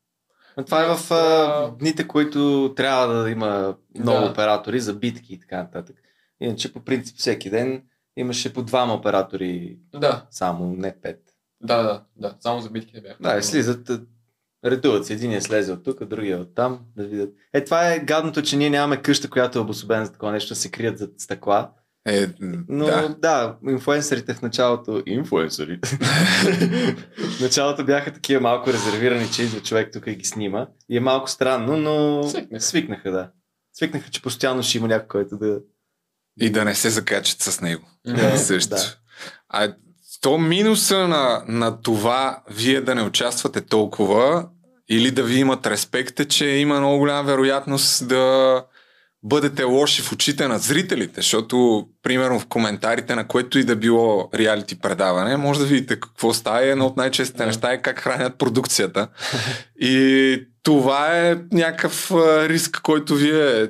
Но 0.57 0.65
това 0.65 0.83
е 0.83 0.95
в 0.95 1.11
а, 1.11 1.71
дните, 1.79 2.07
които 2.07 2.73
трябва 2.75 3.13
да 3.13 3.29
има 3.29 3.77
много 3.99 4.19
Да. 4.25 4.31
оператори 4.31 4.79
за 4.79 4.93
битки 4.93 5.33
и 5.33 5.39
така 5.39 5.57
нататък. 5.57 5.95
Иначе 6.39 6.73
по 6.73 6.83
принцип 6.85 7.17
всеки 7.17 7.49
ден 7.49 7.83
имаше 8.17 8.53
по 8.53 8.63
двама 8.63 8.93
оператори 8.93 9.77
Да, 9.93 10.25
само, 10.31 10.73
не 10.77 10.95
пет. 11.01 11.21
да, 11.61 11.83
да, 11.83 12.03
да. 12.15 12.35
Само 12.39 12.61
за 12.61 12.69
битките 12.69 13.01
бяха. 13.01 13.17
Да, 13.23 13.37
и 13.37 13.43
слизат, 13.43 13.91
редуват 14.65 15.05
се. 15.05 15.13
Единия 15.13 15.41
слезе 15.41 15.71
от 15.71 15.83
тук, 15.83 16.05
другия 16.05 16.39
от 16.39 16.55
там, 16.55 16.79
да 16.97 17.03
видят. 17.03 17.33
Е, 17.53 17.63
това 17.63 17.93
е 17.93 17.99
гадното, 17.99 18.41
че 18.41 18.57
ние 18.57 18.69
нямаме 18.69 19.01
къща, 19.01 19.29
която 19.29 19.57
е 19.59 19.61
обособена 19.61 20.05
за 20.05 20.11
такова 20.11 20.31
нещо, 20.31 20.49
да 20.49 20.55
се 20.55 20.71
крият 20.71 20.97
зад 20.97 21.11
стъкла. 21.17 21.69
Е, 22.09 22.27
Но 22.69 22.85
да. 22.85 23.15
да, 23.19 23.57
инфуенсърите 23.69 24.33
в 24.33 24.41
началото... 24.41 25.03
Инфуенсърите? 25.05 25.89
в 27.17 27.41
началото 27.41 27.85
бяха 27.85 28.13
такива 28.13 28.41
малко 28.41 28.73
резервирани, 28.73 29.31
че 29.31 29.43
идва 29.43 29.59
човек 29.61 29.89
тук 29.93 30.07
и 30.07 30.15
ги 30.15 30.25
снима. 30.25 30.67
И 30.89 30.97
е 30.97 30.99
малко 30.99 31.29
странно, 31.29 31.77
но 31.77 32.23
Свикнаха. 32.23 32.61
свикнаха, 32.63 33.11
да. 33.11 33.29
Свикнаха, 33.73 34.09
че 34.09 34.21
постоянно 34.21 34.63
ще 34.63 34.77
има 34.77 34.87
някой, 34.87 35.07
който 35.07 35.37
да... 35.37 35.59
И 36.41 36.49
да 36.49 36.65
не 36.65 36.75
се 36.75 36.89
закачат 36.89 37.41
с 37.41 37.61
него. 37.61 37.83
Да. 38.05 38.37
Също. 38.37 38.69
да. 38.69 38.95
А 39.49 39.73
то 40.21 40.37
минуса 40.37 41.07
на, 41.07 41.43
на 41.47 41.81
това 41.81 42.39
вие 42.49 42.81
да 42.81 42.95
не 42.95 43.01
участвате 43.01 43.61
толкова 43.61 44.47
или 44.89 45.11
да 45.11 45.23
ви 45.23 45.39
имат 45.39 45.67
респект 45.67 46.19
е, 46.19 46.25
че 46.25 46.45
има 46.45 46.79
много 46.79 46.97
голяма 46.97 47.23
вероятност 47.23 48.07
да 48.07 48.63
бъдете 49.23 49.63
лоши 49.63 50.01
в 50.01 50.11
очите 50.11 50.47
на 50.47 50.59
зрителите, 50.59 51.21
защото 51.21 51.87
примерно 52.03 52.39
в 52.39 52.47
коментарите 52.47 53.15
на 53.15 53.27
което 53.27 53.59
и 53.59 53.63
да 53.63 53.75
било 53.75 54.29
реалити 54.33 54.79
предаване, 54.79 55.37
може 55.37 55.59
да 55.59 55.65
видите 55.65 55.99
какво 55.99 56.33
става 56.33 56.65
едно 56.65 56.85
от 56.85 56.97
най-честите 56.97 57.37
Да. 57.37 57.45
неща 57.45 57.71
е 57.71 57.81
как 57.81 57.99
хранят 57.99 58.37
продукцията. 58.37 59.07
И 59.79 60.37
това 60.63 61.17
е 61.17 61.37
някакъв 61.51 62.11
риск, 62.49 62.79
който 62.83 63.15
вие 63.15 63.67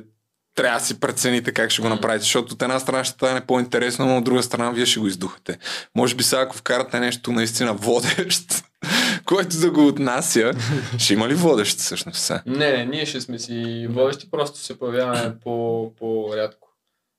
трябва 0.57 0.79
да 0.79 0.85
си 0.85 0.99
прецените 0.99 1.53
как 1.53 1.69
ще 1.69 1.81
го 1.81 1.89
направите, 1.89 2.21
защото 2.21 2.53
от 2.53 2.61
една 2.61 2.79
страна 2.79 3.03
ще 3.03 3.13
стане 3.13 3.45
по-интересно, 3.45 4.05
но 4.05 4.17
от 4.17 4.23
друга 4.23 4.43
страна 4.43 4.71
вие 4.71 4.85
ще 4.85 4.99
го 4.99 5.07
издухате. 5.07 5.57
Може 5.95 6.15
би 6.15 6.23
сега, 6.23 6.41
ако 6.41 6.57
вкарате 6.57 6.99
нещо 6.99 7.31
наистина 7.31 7.73
водещ, 7.73 8.63
който 9.25 9.59
да 9.59 9.71
го 9.71 9.87
отнася, 9.87 10.51
ще 10.99 11.13
има 11.13 11.29
ли 11.29 11.35
водещ 11.35 11.77
всъщност 11.77 12.19
сега? 12.19 12.43
Не, 12.45 12.71
не, 12.71 12.85
ние 12.85 13.05
ще 13.05 13.21
сме 13.21 13.39
си 13.39 13.87
водещи, 13.89 14.31
просто 14.31 14.59
се 14.59 14.79
появяваме 14.79 15.39
по, 15.39 15.93
по-рядко. 15.95 16.67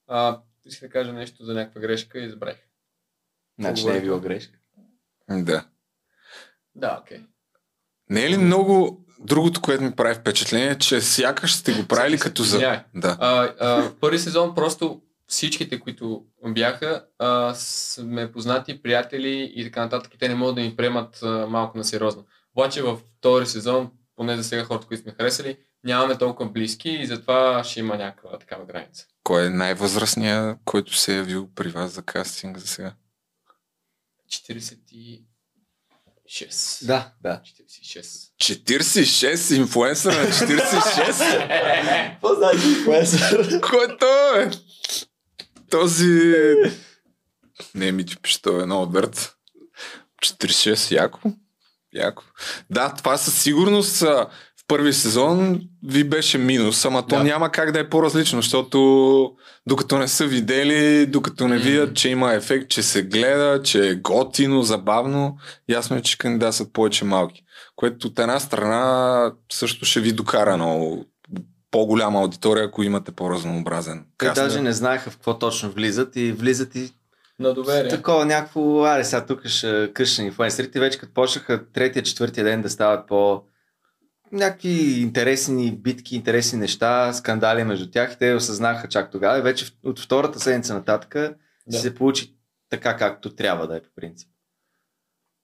А, 0.07 0.41
исках 0.65 0.89
да 0.89 0.93
кажа 0.93 1.13
нещо 1.13 1.45
за 1.45 1.55
някаква 1.55 1.81
грешка 1.81 2.19
и 2.19 2.31
забравих. 2.31 2.59
Значи 3.59 3.87
не 3.87 3.97
е 3.97 4.01
било 4.01 4.21
грешка. 4.21 4.59
Да. 5.31 5.65
Да, 6.75 6.99
окей. 7.03 7.21
Не 8.11 8.25
е 8.25 8.31
ли 8.31 8.37
много 8.37 9.05
другото, 9.21 9.61
което 9.61 9.83
ми 9.83 9.97
прави 9.97 10.15
впечатление, 10.15 10.79
че 10.79 11.01
сякаш 11.01 11.55
сте 11.55 11.73
го 11.73 11.87
правили 11.89 12.19
като 12.19 12.43
за... 12.43 12.57
извинявай. 12.57 12.81
Да. 12.95 13.17
А, 13.21 13.43
а, 13.61 13.93
първи 14.01 14.19
сезон 14.19 14.55
просто 14.55 15.01
всичките, 15.27 15.81
които 15.81 16.25
бяха, 16.47 17.05
а, 17.19 17.55
сме 17.55 18.33
познати, 18.33 18.83
приятели 18.83 19.53
и 19.55 19.65
така 19.65 19.81
нататък. 19.81 20.15
И 20.15 20.19
те 20.19 20.29
не 20.29 20.35
могат 20.35 20.55
да 20.55 20.61
ни 20.61 20.77
приемат 20.77 21.23
а, 21.23 21.47
малко 21.47 21.79
на 21.79 21.85
сериозно. 21.85 22.25
Обаче 22.57 22.83
във 22.83 23.01
втори 23.01 23.47
сезон, 23.47 23.91
поне 24.17 24.37
за 24.37 24.45
сега 24.45 24.65
хората, 24.65 24.87
които 24.87 25.03
сме 25.03 25.13
харесали, 25.13 25.57
нямаме 25.85 26.19
толкова 26.19 26.51
близки 26.51 26.91
и 26.91 27.07
затова 27.07 27.65
ще 27.65 27.81
има 27.81 27.97
някаква 27.97 28.39
такава 28.39 28.65
граница. 28.65 29.07
Кой 29.23 29.47
е 29.47 29.51
най-възрастният, 29.51 30.59
който 30.65 30.97
се 30.97 31.15
е 31.15 31.17
явил 31.17 31.49
при 31.55 31.69
вас 31.69 31.93
за 31.93 32.03
кастинг 32.03 32.59
за 32.59 32.67
сега? 32.67 32.95
46. 36.29 36.87
Да, 36.87 37.13
да. 37.23 37.41
46. 37.45 38.31
46? 38.41 39.57
Инфуенсър 39.57 40.13
на 40.13 40.27
46? 40.31 42.11
Какво 42.11 42.35
значи 42.35 42.69
инфуенсър? 42.69 43.61
Който 43.61 44.07
е? 44.37 44.51
Този... 45.71 46.35
Не 47.75 47.93
ми 47.93 48.07
ти 48.07 48.17
пише, 48.17 48.43
той 48.43 48.63
е 48.63 48.67
много 48.67 48.87
дърт. 48.87 49.35
46, 50.25 50.97
яко. 50.97 51.21
Яко. 51.95 52.23
Да, 52.71 52.95
това 52.95 53.19
със 53.19 53.43
сигурност 53.43 54.03
а, 54.03 54.07
в 54.07 54.29
първи 54.69 54.93
сезон 54.93 55.61
ви 55.87 56.05
беше 56.05 56.39
минус, 56.39 56.85
ама 56.85 57.07
то 57.07 57.17
Да. 57.17 57.25
няма 57.25 57.51
как 57.51 57.73
да 57.73 57.81
е 57.81 57.89
по-различно, 57.89 58.43
защото 58.43 59.33
докато 59.67 59.99
не 59.99 60.09
са 60.09 60.27
видели, 60.27 61.07
докато 61.07 61.49
не 61.49 61.59
видят, 61.59 61.97
че 61.97 62.09
има 62.09 62.35
ефект, 62.35 62.69
че 62.69 62.83
се 62.83 63.03
гледа, 63.03 63.63
че 63.63 63.89
е 63.89 63.95
готино, 63.95 64.63
забавно, 64.63 65.37
ясно 65.69 65.97
е, 65.97 66.03
че 66.03 66.19
кандидатстват 66.19 66.73
повече 66.73 67.05
малки. 67.05 67.45
Което 67.77 68.07
от 68.07 68.19
една 68.19 68.41
страна 68.41 69.33
също 69.53 69.85
ще 69.85 70.01
ви 70.01 70.13
докара 70.13 70.57
много 70.57 71.05
по-голяма 71.71 72.21
аудитория, 72.21 72.65
ако 72.65 72.83
имате 72.83 73.13
по-разнообразен 73.13 74.05
Те 74.19 74.31
даже 74.31 74.61
не 74.61 74.73
знаеха 74.73 75.11
в 75.11 75.17
какво 75.17 75.39
точно 75.39 75.71
влизат 75.71 76.17
и 76.17 76.33
влизат 76.33 76.75
и 76.75 76.93
на 77.39 77.55
доверие. 77.55 77.91
Такова 77.91 78.25
някакво, 78.25 78.85
аре 78.85 79.05
сега 79.05 79.27
тук 79.27 79.47
ще 79.47 79.91
къща 79.95 80.23
инфлуенсърите, 80.23 80.81
вече 80.81 80.99
като 80.99 81.15
почнаха 81.15 81.73
третия, 81.73 82.03
четвъртия 82.03 82.45
ден 82.45 82.63
да 82.63 82.71
стават 82.71 83.09
по 83.09 83.43
някакви 84.33 84.71
интересни 85.01 85.73
битки, 85.73 86.17
интересни 86.17 86.59
неща, 86.59 87.13
скандали 87.13 87.65
между 87.65 87.91
тях 87.91 88.13
и 88.13 88.19
те 88.19 88.35
осъзнаха 88.35 88.89
чак 88.89 89.11
тогава 89.11 89.39
и 89.39 89.43
вече 89.43 89.73
от 89.85 90.01
втората 90.01 90.41
седмица 90.41 90.75
нататък 90.75 91.15
Да. 91.67 91.79
се 91.79 91.95
получи 91.95 92.35
така 92.71 92.97
както 92.97 93.31
трябва 93.31 93.67
да 93.67 93.77
е 93.77 93.83
по 93.83 93.89
принцип. 93.97 94.29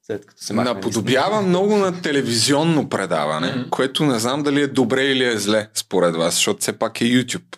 След 0.03 0.27
като 0.27 0.43
се 0.43 0.53
махне 0.53 0.75
Наподобява 0.75 1.43
много 1.43 1.77
на 1.77 2.03
телевизионно 2.03 2.89
предаване, 2.89 3.53
Мгм. 3.53 3.71
което 3.71 4.05
не 4.05 4.19
знам 4.19 4.43
дали 4.43 4.63
е 4.63 4.67
добре 4.67 5.03
или 5.03 5.25
е 5.25 5.39
зле 5.39 5.71
според 5.75 6.17
вас, 6.17 6.35
защото 6.35 6.61
все 6.61 6.79
пак 6.79 7.01
е 7.01 7.05
YouTube. 7.05 7.57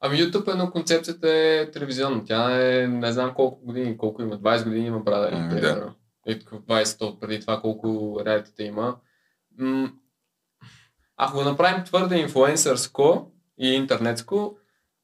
Ами 0.00 0.18
YouTube 0.18 0.52
е, 0.52 0.56
но 0.56 0.70
концепцията 0.70 1.28
е 1.30 1.70
телевизионна. 1.70 2.22
Тя 2.24 2.50
е 2.74 2.86
не 2.86 3.12
знам 3.12 3.32
колко 3.34 3.66
години, 3.66 3.96
колко 3.98 4.22
има, 4.22 4.38
20 4.38 4.64
години 4.64 4.86
има 4.86 4.98
брада. 5.00 5.30
М, 5.32 5.38
М, 5.38 5.48
да. 5.50 5.60
да. 5.60 5.92
И 6.26 6.38
тук 6.38 6.50
20 6.50 7.02
от 7.02 7.20
преди 7.20 7.40
това 7.40 7.60
колко 7.60 8.18
реалитета 8.26 8.62
има. 8.62 8.96
М, 9.58 9.92
ако 11.16 11.36
го 11.36 11.44
направим 11.44 11.84
твърде 11.84 12.18
инфлуенсърско 12.18 13.32
и 13.58 13.68
интернетско, 13.68 14.56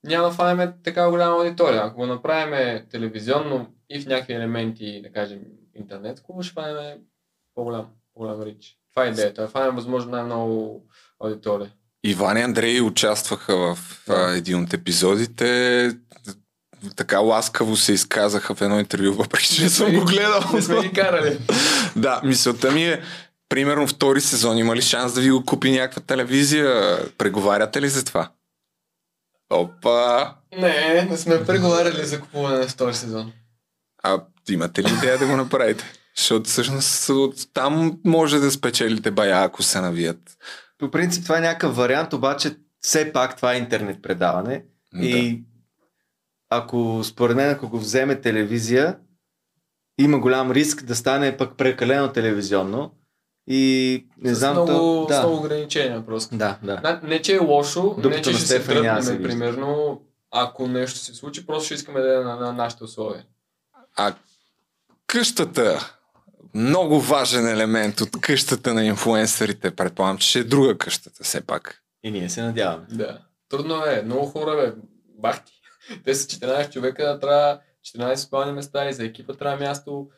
няма 0.05 0.29
да 0.29 0.35
фанеме 0.35 0.73
така 0.85 1.11
голяма 1.11 1.37
аудитория. 1.37 1.83
Ако 1.85 1.97
го 1.97 2.07
направим 2.07 2.81
телевизионно 2.91 3.67
и 3.91 4.01
в 4.01 4.07
някакви 4.07 4.33
елементи, 4.33 5.03
да 5.03 5.13
кажем, 5.13 5.41
интернетско, 5.75 6.43
ще 6.43 6.53
фанеме 6.53 6.99
по-голям, 7.55 7.87
по-голям 8.15 8.43
рич. 8.43 8.79
Това 8.95 9.07
е 9.07 9.11
идеята. 9.11 9.43
Да 9.43 9.49
фанем 9.49 9.75
възможно 9.75 10.11
най-много 10.11 10.83
аудитория. 11.25 11.73
Иван 12.05 12.37
и 12.37 12.43
Андрей 12.43 12.81
участваха 12.81 13.57
в 13.57 13.79
а, 14.09 14.31
един 14.31 14.65
от 14.65 14.73
епизодите. 14.73 15.91
Така 16.97 17.19
ласкаво 17.19 17.77
се 17.77 17.93
изказаха 17.93 18.55
в 18.55 18.63
едно 18.63 18.79
интервю, 18.79 19.13
въпреки 19.13 19.55
че 19.55 19.63
не 19.63 19.69
съм 19.69 19.93
го 19.93 20.05
гледал. 20.05 20.41
Не 20.55 20.63
сме 20.63 20.81
ги 20.81 20.93
карали. 20.93 21.39
Да, 21.97 22.21
мисълта 22.25 22.71
ми 22.71 22.85
е, 22.85 23.03
примерно 23.53 23.87
втори 23.87 24.21
сезон, 24.21 24.59
има 24.59 24.77
ли 24.77 24.83
шанс 24.83 25.15
да 25.15 25.21
ви 25.21 25.31
го 25.31 25.45
купи 25.45 25.71
някаква 25.71 26.03
телевизия? 26.03 26.99
Преговаряте 27.19 27.83
ли 27.83 27.89
за 27.89 28.05
това? 28.05 28.31
Опа! 29.51 30.35
Не, 30.59 31.07
не 31.11 31.17
сме 31.17 31.45
преговаряли 31.45 32.05
за 32.05 32.21
купуване 32.21 32.59
на 32.59 32.69
втори 32.69 32.95
сезон. 32.95 33.33
А 34.03 34.21
имате 34.51 34.83
ли 34.83 34.93
идея 34.99 35.19
да 35.19 35.27
го 35.27 35.37
направите? 35.37 35.85
Защото 36.17 36.51
всъщност 36.51 37.09
от 37.09 37.35
там 37.55 38.01
може 38.05 38.39
да 38.39 38.51
спечелите 38.51 39.11
бая, 39.11 39.45
ако 39.45 39.63
се 39.63 39.81
навият. 39.81 40.39
По 40.79 40.91
принцип 40.91 41.23
това 41.23 41.39
е 41.39 41.41
някакъв 41.41 41.77
вариант, 41.77 42.13
обаче 42.13 42.57
все 42.81 43.13
пак 43.13 43.37
това 43.37 43.55
е 43.55 43.59
интернет 43.59 44.03
предаване. 44.03 44.65
Да. 44.95 45.07
И 45.07 45.43
ако 46.51 47.01
според 47.05 47.37
мен, 47.37 47.51
ако 47.51 47.69
го 47.69 47.79
вземе 47.79 48.21
телевизия, 48.21 48.99
има 49.99 50.19
голям 50.19 50.53
риск 50.53 50.83
да 50.83 50.97
стане 50.97 51.37
пък 51.37 51.57
прекалено 51.57 52.13
телевизионно. 52.13 52.93
И 53.47 54.07
не 54.19 54.35
с 54.35 54.39
знам 54.39 54.53
много, 54.53 54.69
то... 54.69 55.05
с 55.05 55.09
Да, 55.09 55.19
много 55.23 55.37
ограничения 55.37 56.07
просто. 56.07 56.37
да, 56.37 56.59
да. 56.63 57.01
Не, 57.03 57.23
че 57.23 57.35
е 57.35 57.39
лошо, 57.39 57.95
Дупето 57.99 58.09
не, 58.09 58.23
че 58.23 58.33
ще 58.33 58.47
се 58.47 58.59
вижда. 58.59 59.23
примерно, 59.23 60.01
ако 60.31 60.69
нещо 60.69 60.99
се 60.99 61.15
случи, 61.15 61.47
просто 61.47 61.65
ще 61.65 61.75
искаме 61.75 62.01
да 62.01 62.15
е 62.15 62.19
на, 62.19 62.37
на 62.37 62.53
нашите 62.53 62.85
условия. 62.85 63.25
А 63.97 64.15
къщата, 65.07 65.95
много 66.55 67.01
важен 67.01 67.49
елемент 67.49 68.01
от 68.01 68.21
къщата 68.21 68.75
на 68.75 68.85
инфуенсърите, 68.85 69.77
предполагам, 69.77 70.19
че 70.19 70.29
ще 70.29 70.39
е 70.39 70.45
друга 70.45 70.79
къщата 70.79 71.25
все 71.25 71.41
пак. 71.41 71.83
И 72.03 72.11
ние 72.11 72.29
се 72.29 72.43
надяваме. 72.43 72.87
Да. 72.91 73.19
Трудно 73.49 73.85
е, 73.87 74.03
много 74.03 74.27
хора, 74.27 74.57
бе, 74.57 74.73
бахти. 75.19 75.53
Те 76.05 76.15
са 76.15 76.27
14 76.27 76.73
човека, 76.73 77.19
трябва 77.21 77.59
14 77.85 78.15
спални 78.15 78.53
места 78.53 78.89
и 78.89 78.93
за 78.93 79.05
екипа 79.05 79.35
трябва 79.35 79.67
място. 79.67 80.09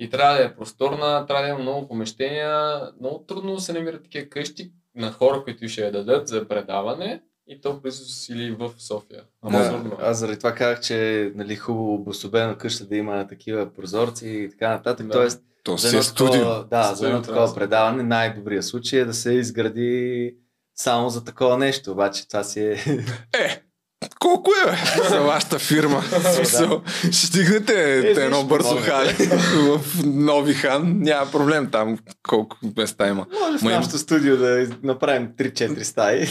И 0.00 0.10
трябва 0.10 0.36
да 0.36 0.44
е 0.44 0.54
просторна, 0.54 1.26
трябва 1.26 1.42
да 1.42 1.48
има 1.48 1.58
много 1.58 1.88
помещения. 1.88 2.80
Много 3.00 3.24
трудно 3.28 3.60
се 3.60 3.72
намират 3.72 4.02
такива 4.02 4.28
къщи 4.28 4.72
на 4.94 5.12
хора, 5.12 5.42
които 5.44 5.68
ще 5.68 5.80
я 5.80 5.92
дадат 5.92 6.28
за 6.28 6.48
предаване. 6.48 7.22
И 7.46 7.60
то 7.60 7.80
близо 7.80 8.32
или 8.32 8.50
в 8.50 8.70
София. 8.78 9.22
Да. 9.50 9.58
Абсурдно. 9.58 9.96
Аз 10.00 10.18
заради 10.18 10.38
това 10.38 10.54
казах, 10.54 10.80
че 10.80 11.32
нали, 11.34 11.56
хубаво 11.56 11.94
обособена 11.94 12.58
къща 12.58 12.86
да 12.86 12.96
има 12.96 13.26
такива 13.26 13.72
прозорци 13.72 14.28
и 14.28 14.50
така 14.50 14.68
нататък. 14.68 15.06
Да. 15.06 15.12
Тоест, 15.12 15.42
То 15.64 15.76
за 15.76 15.88
е 15.88 15.90
едно 15.90 16.02
студио. 16.02 16.32
такова, 16.32 16.64
да, 16.70 16.94
за 16.94 17.06
едно 17.06 17.22
такова 17.22 17.48
да 17.48 17.54
предаване 17.54 18.02
най-добрият 18.02 18.64
случай 18.64 19.00
е 19.00 19.04
да 19.04 19.14
се 19.14 19.32
изгради 19.32 20.34
само 20.74 21.08
за 21.08 21.24
такова 21.24 21.58
нещо. 21.58 21.92
Обаче 21.92 22.28
това 22.28 22.44
си 22.44 22.60
е... 22.60 22.72
Е, 23.34 23.59
колко 24.18 24.50
е 24.66 24.78
за 25.08 25.20
вашата 25.20 25.58
фирма? 25.58 26.02
Ще 27.02 27.26
стигнете 27.26 27.98
Е, 27.98 28.24
едно 28.24 28.44
бързо 28.44 28.76
хали 28.76 29.12
в 29.54 29.80
Нови 30.04 30.54
хан. 30.54 30.98
Няма 30.98 31.30
проблем 31.30 31.68
там 31.70 31.98
колко 32.28 32.56
места 32.76 33.08
има. 33.08 33.26
Може 33.40 33.58
в 33.58 33.62
нашото 33.62 33.98
студио 33.98 34.36
да 34.36 34.66
направим 34.82 35.28
3-4 35.38 35.82
стаи. 35.82 36.26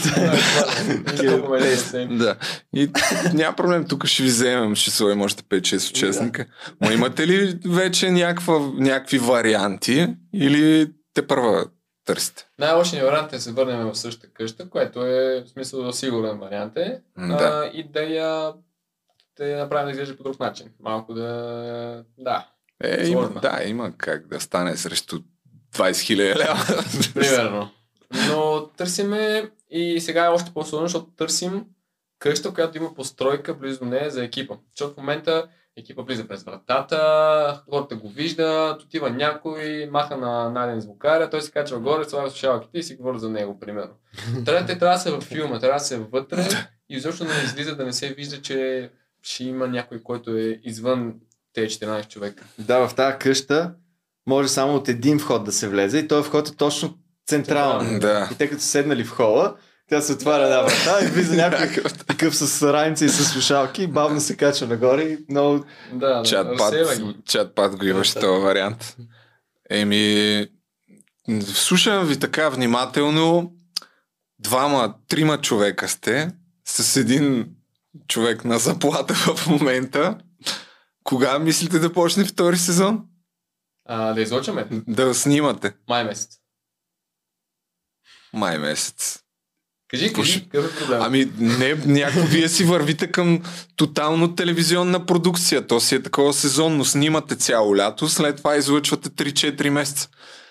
Е. 1.94 2.06
Да. 2.06 2.36
И 2.76 2.90
няма 3.34 3.56
проблем, 3.56 3.84
тук 3.88 4.06
ще 4.06 4.22
ви 4.22 4.28
вземем, 4.28 4.74
ще 4.74 4.90
сложим 4.90 5.20
още 5.20 5.42
5-6 5.42 5.90
участника. 5.90 6.46
Ма 6.80 6.92
имате 6.92 7.26
ли 7.26 7.58
вече 7.66 8.10
някаква, 8.10 8.58
някакви 8.74 9.18
варианти 9.18 10.08
или 10.34 10.90
те 11.14 11.26
първа 11.26 11.64
търсите? 12.14 12.46
Най-лошият 12.58 13.06
вариант 13.06 13.32
е 13.32 13.36
да 13.36 13.42
се 13.42 13.52
върнем 13.52 13.86
в 13.86 13.94
същата 13.94 14.32
къща, 14.32 14.70
което 14.70 15.06
е 15.06 15.44
в 15.46 15.48
смисъл 15.48 15.92
сигурен 15.92 16.38
вариант 16.38 16.76
е. 16.76 17.00
Да. 17.18 17.34
А, 17.34 17.70
и 17.74 17.84
да 17.88 18.02
я, 18.02 18.52
да 19.36 19.46
я 19.46 19.58
направим 19.58 19.86
да 19.86 19.90
изглежда 19.90 20.16
по 20.16 20.22
друг 20.22 20.40
начин. 20.40 20.70
Малко 20.80 21.14
да... 21.14 22.04
Да, 22.18 22.48
Е, 22.84 23.06
има, 23.06 23.28
да, 23.28 23.62
има 23.64 23.92
как 23.96 24.26
да 24.26 24.40
стане 24.40 24.76
срещу 24.76 25.20
20 25.74 26.00
хиляди 26.00 26.38
лева. 26.38 26.58
примерно. 27.14 27.70
Но 28.28 28.66
търсиме 28.76 29.50
и 29.70 30.00
сега 30.00 30.24
е 30.24 30.28
още 30.28 30.50
по-сложно, 30.54 30.86
защото 30.86 31.10
търсим 31.16 31.64
къща, 32.18 32.54
която 32.54 32.78
има 32.78 32.94
постройка 32.94 33.54
близо 33.54 33.78
до 33.78 33.84
нея 33.84 34.10
за 34.10 34.24
екипа. 34.24 34.54
Защото 34.76 34.94
в 34.94 34.96
момента 34.96 35.48
екипа 35.80 36.02
влиза 36.02 36.28
през 36.28 36.42
вратата, 36.42 37.62
хората 37.70 37.96
го 37.96 38.08
виждат, 38.08 38.82
отива 38.82 39.10
някой, 39.10 39.88
маха 39.92 40.16
на 40.16 40.50
Наден 40.50 40.80
звукаря, 40.80 41.30
той 41.30 41.42
се 41.42 41.50
качва 41.50 41.78
горе, 41.78 42.04
слага 42.04 42.30
слушалките 42.30 42.78
и 42.78 42.82
си 42.82 42.96
говори 42.96 43.18
за 43.18 43.30
него, 43.30 43.60
примерно. 43.60 43.92
Трябва, 44.44 44.66
те 44.66 44.78
трябва 44.78 44.96
да 44.96 45.00
са 45.00 45.10
във 45.10 45.24
филма, 45.24 45.58
трябва 45.58 45.78
да 45.78 45.84
са 45.84 45.98
вътре 45.98 46.46
и 46.88 46.96
изобщо 46.96 47.24
да 47.24 47.34
не 47.34 47.42
излиза, 47.42 47.76
да 47.76 47.84
не 47.84 47.92
се 47.92 48.14
вижда, 48.14 48.42
че 48.42 48.90
ще 49.22 49.44
има 49.44 49.68
някой, 49.68 50.02
който 50.02 50.36
е 50.36 50.60
извън 50.62 51.14
тези 51.52 51.68
14 51.68 52.08
човека. 52.08 52.44
да, 52.58 52.88
в 52.88 52.94
тази 52.94 53.18
къща 53.18 53.74
може 54.26 54.48
само 54.48 54.74
от 54.74 54.88
един 54.88 55.18
вход 55.18 55.44
да 55.44 55.52
се 55.52 55.68
влезе 55.68 55.98
и 55.98 56.08
този 56.08 56.28
вход 56.28 56.48
е 56.48 56.56
точно 56.56 56.98
централен. 57.26 57.98
Да. 57.98 58.28
И 58.32 58.38
те 58.38 58.48
като 58.48 58.62
са 58.62 58.68
седнали 58.68 59.04
в 59.04 59.10
хола, 59.10 59.56
тя 59.90 60.00
се 60.00 60.12
отваря 60.12 60.44
една 60.44 60.62
врата 60.62 61.04
и 61.04 61.06
влиза 61.06 61.36
някой 61.36 61.82
такъв 61.82 62.36
с 62.36 62.72
раници 62.72 63.04
и 63.04 63.08
с 63.08 63.24
слушалки, 63.24 63.86
бавно 63.86 64.20
се 64.20 64.36
качва 64.36 64.66
нагоре 64.66 65.02
и 65.02 65.18
много... 65.28 65.64
Да, 65.92 66.08
да, 66.08 66.22
Чатпад, 66.22 66.74
чатпад 67.24 67.76
го 67.76 67.84
имаш 67.84 68.14
този 68.14 68.42
вариант. 68.42 68.96
Еми, 69.70 70.46
слушам 71.42 72.06
ви 72.06 72.18
така 72.18 72.48
внимателно. 72.48 73.52
Двама, 74.38 74.94
трима 75.08 75.40
човека 75.40 75.88
сте 75.88 76.30
с 76.64 76.96
един 76.96 77.48
човек 78.08 78.44
на 78.44 78.58
заплата 78.58 79.14
в 79.14 79.46
момента. 79.46 80.18
Кога 81.04 81.38
мислите 81.38 81.78
да 81.78 81.92
почне 81.92 82.24
втори 82.24 82.56
сезон? 82.56 83.04
А, 83.88 84.14
да 84.14 84.20
излъчваме? 84.20 84.66
Да 84.70 85.14
снимате. 85.14 85.74
Май 85.88 86.04
месец. 86.04 86.28
Май 88.32 88.58
месец. 88.58 89.18
Кажи, 89.90 90.12
кажи, 90.12 90.48
какъв 90.50 90.72
е 90.72 90.78
проблем? 90.78 90.98
Ами, 91.02 91.28
не, 91.38 91.74
някакво 91.86 92.26
вие 92.26 92.48
си 92.48 92.64
вървите 92.64 93.06
към 93.06 93.42
тотално 93.76 94.34
телевизионна 94.34 95.06
продукция. 95.06 95.66
То 95.66 95.80
си 95.80 95.94
е 95.94 96.02
такова 96.02 96.32
сезонно. 96.32 96.84
Снимате 96.84 97.36
цяло 97.36 97.76
лято, 97.76 98.08
след 98.08 98.36
това 98.36 98.56
излъчвате 98.56 99.08
3-4 99.08 99.68
месеца. 99.68 100.08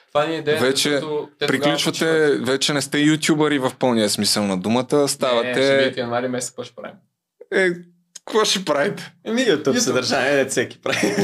Това 0.07 0.25
ни 0.25 0.35
е 0.35 0.37
идея, 0.37 0.61
вече 0.61 1.01
Приключвате, 1.47 2.37
вече 2.37 2.73
не 2.73 2.81
сте 2.81 2.99
ютубъри 2.99 3.59
в 3.59 3.71
пълния 3.79 4.09
смисъл 4.09 4.47
на 4.47 4.57
думата, 4.57 4.87
Не, 4.91 5.07
ще 5.07 5.15
ставате... 5.15 5.77
видите 5.77 5.99
януари 5.99 6.27
месец, 6.27 6.49
какво 6.49 6.63
ще 6.63 6.75
правим? 6.75 6.95
Е, 7.53 7.69
какво 8.25 8.45
ще 8.45 8.65
правите? 8.65 9.13
Еми, 9.25 9.41
YouTube, 9.41 9.63
YouTube. 9.63 9.77
съдържание, 9.77 10.35
не 10.35 10.45
всеки 10.45 10.81
прави. 10.81 11.15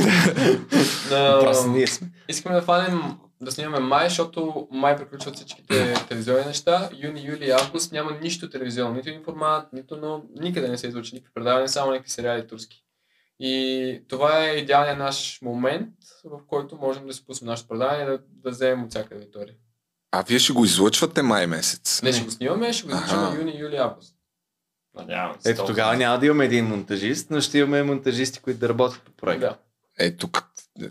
Просто 1.42 1.68
ние 1.68 1.88
сме. 1.88 2.08
искаме 2.30 2.56
да 2.56 2.62
фанем 2.62 3.02
да 3.46 3.52
снимаме 3.52 3.80
май, 3.80 4.10
защото 4.10 4.68
май 4.72 4.98
приключват 4.98 5.36
всичките 5.36 5.94
телевизионни 6.08 6.46
неща. 6.46 6.90
Юни, 6.94 7.26
юли 7.26 7.46
и 7.46 7.52
август 7.52 7.92
няма 7.92 8.12
нищо 8.22 8.50
телевизионно, 8.50 8.96
нито 8.96 9.10
информат, 9.10 9.74
нито 9.74 9.98
но 9.98 10.24
никъде 10.36 10.68
не 10.68 10.78
се 10.78 10.88
излучи 10.88 11.16
никакви 11.16 11.34
предавания, 11.34 11.70
само 11.70 11.92
някакви 11.92 12.12
сериали 12.12 12.48
турски. 12.48 12.84
И 13.40 14.04
това 14.08 14.46
е 14.46 14.56
идеалният 14.56 15.00
наш 15.00 15.40
момент, 15.42 15.90
в 16.24 16.40
който 16.48 16.76
можем 16.76 17.08
да 17.08 17.14
си 17.14 17.26
пуснем 17.26 17.48
нашето 17.48 17.68
предаване 17.68 18.04
и 18.04 18.06
да, 18.06 18.20
да 18.28 18.50
вземем 18.50 18.84
от 18.84 18.90
всяка 18.90 19.16
аудитория. 19.16 19.56
А 20.12 20.22
вие 20.22 20.40
ще 20.40 20.54
го 20.54 20.66
излъчвате 20.66 21.22
май 21.22 21.48
месец. 21.48 22.02
Не, 22.02 22.14
ще 22.14 22.24
го 22.24 22.32
снимаме, 22.32 22.74
ще 22.74 22.88
го 22.88 22.94
излучим 22.96 23.40
юни, 23.40 23.60
юли, 23.60 23.76
август. 23.76 24.16
Надявам 24.96 25.36
се. 25.40 25.52
Ето 25.52 25.66
тогава 25.66 25.98
няма 25.98 26.20
да 26.20 26.26
имаме 26.26 26.46
един 26.46 26.66
монтажист, 26.66 27.32
но 27.32 27.42
ще 27.42 27.58
имаме 27.58 27.84
монтажисти, 27.84 28.40
които 28.40 28.60
да 28.60 28.70
работят 28.70 29.02
по 29.02 29.12
проекта. 29.12 29.58
Да. 30.00 30.06
Е, 30.06 30.16
тук, 30.16 30.44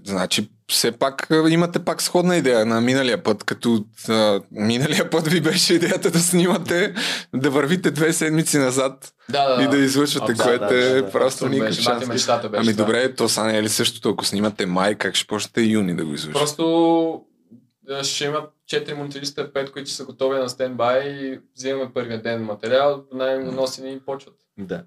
значи, 0.05 0.51
все 0.69 0.93
пак 0.93 1.27
имате 1.49 1.79
пак 1.79 2.03
сходна 2.03 2.37
идея 2.37 2.67
на 2.67 2.81
миналия 2.81 3.23
път, 3.23 3.45
като 3.45 3.85
а, 4.09 4.41
миналия 4.51 5.11
път 5.11 5.29
ви 5.29 5.41
беше 5.41 5.75
идеята 5.75 6.11
да 6.11 6.19
снимате, 6.19 6.95
да 7.35 7.51
вървите 7.51 7.91
две 7.91 8.13
седмици 8.13 8.59
назад 8.59 9.15
Да, 9.29 9.57
да, 9.57 9.63
и 9.63 9.69
да 9.69 9.77
излъчвате, 9.77 10.33
А, 10.33 10.35
да, 10.35 10.43
което 10.43 10.65
да, 10.67 10.87
е 10.87 10.95
да, 10.95 11.03
да. 11.03 11.11
просто 11.11 11.49
никакъв 11.49 11.75
шанс. 11.77 12.07
мечтата 12.07 12.49
беше 12.49 12.61
Ами 12.61 12.73
това. 12.73 12.85
добре, 12.85 13.15
то 13.15 13.29
са 13.29 13.45
не 13.45 13.59
е 13.59 13.63
ли 13.63 13.69
същото, 13.69 14.09
ако 14.11 14.25
снимате 14.25 14.67
май, 14.67 14.95
как 14.95 15.15
ще 15.15 15.27
почнете 15.27 15.61
юни 15.63 15.97
да 15.97 16.05
го 16.05 16.15
излъчвате? 16.15 16.39
Просто 16.41 17.23
да, 17.83 18.05
ще 18.05 18.25
има 18.25 18.47
4 18.73 18.95
монтажиста, 18.95 19.53
5, 19.53 19.73
които 19.73 19.91
са 19.91 20.05
готови 20.05 20.39
на 20.39 20.49
стендбай 20.49 21.03
и 21.09 21.41
взимаме 21.57 21.91
първия 21.95 22.23
ден 22.23 22.45
материал, 22.45 23.05
най-носени 23.15 23.93
и 23.93 24.01
почват. 24.01 24.35
Да. 24.59 24.83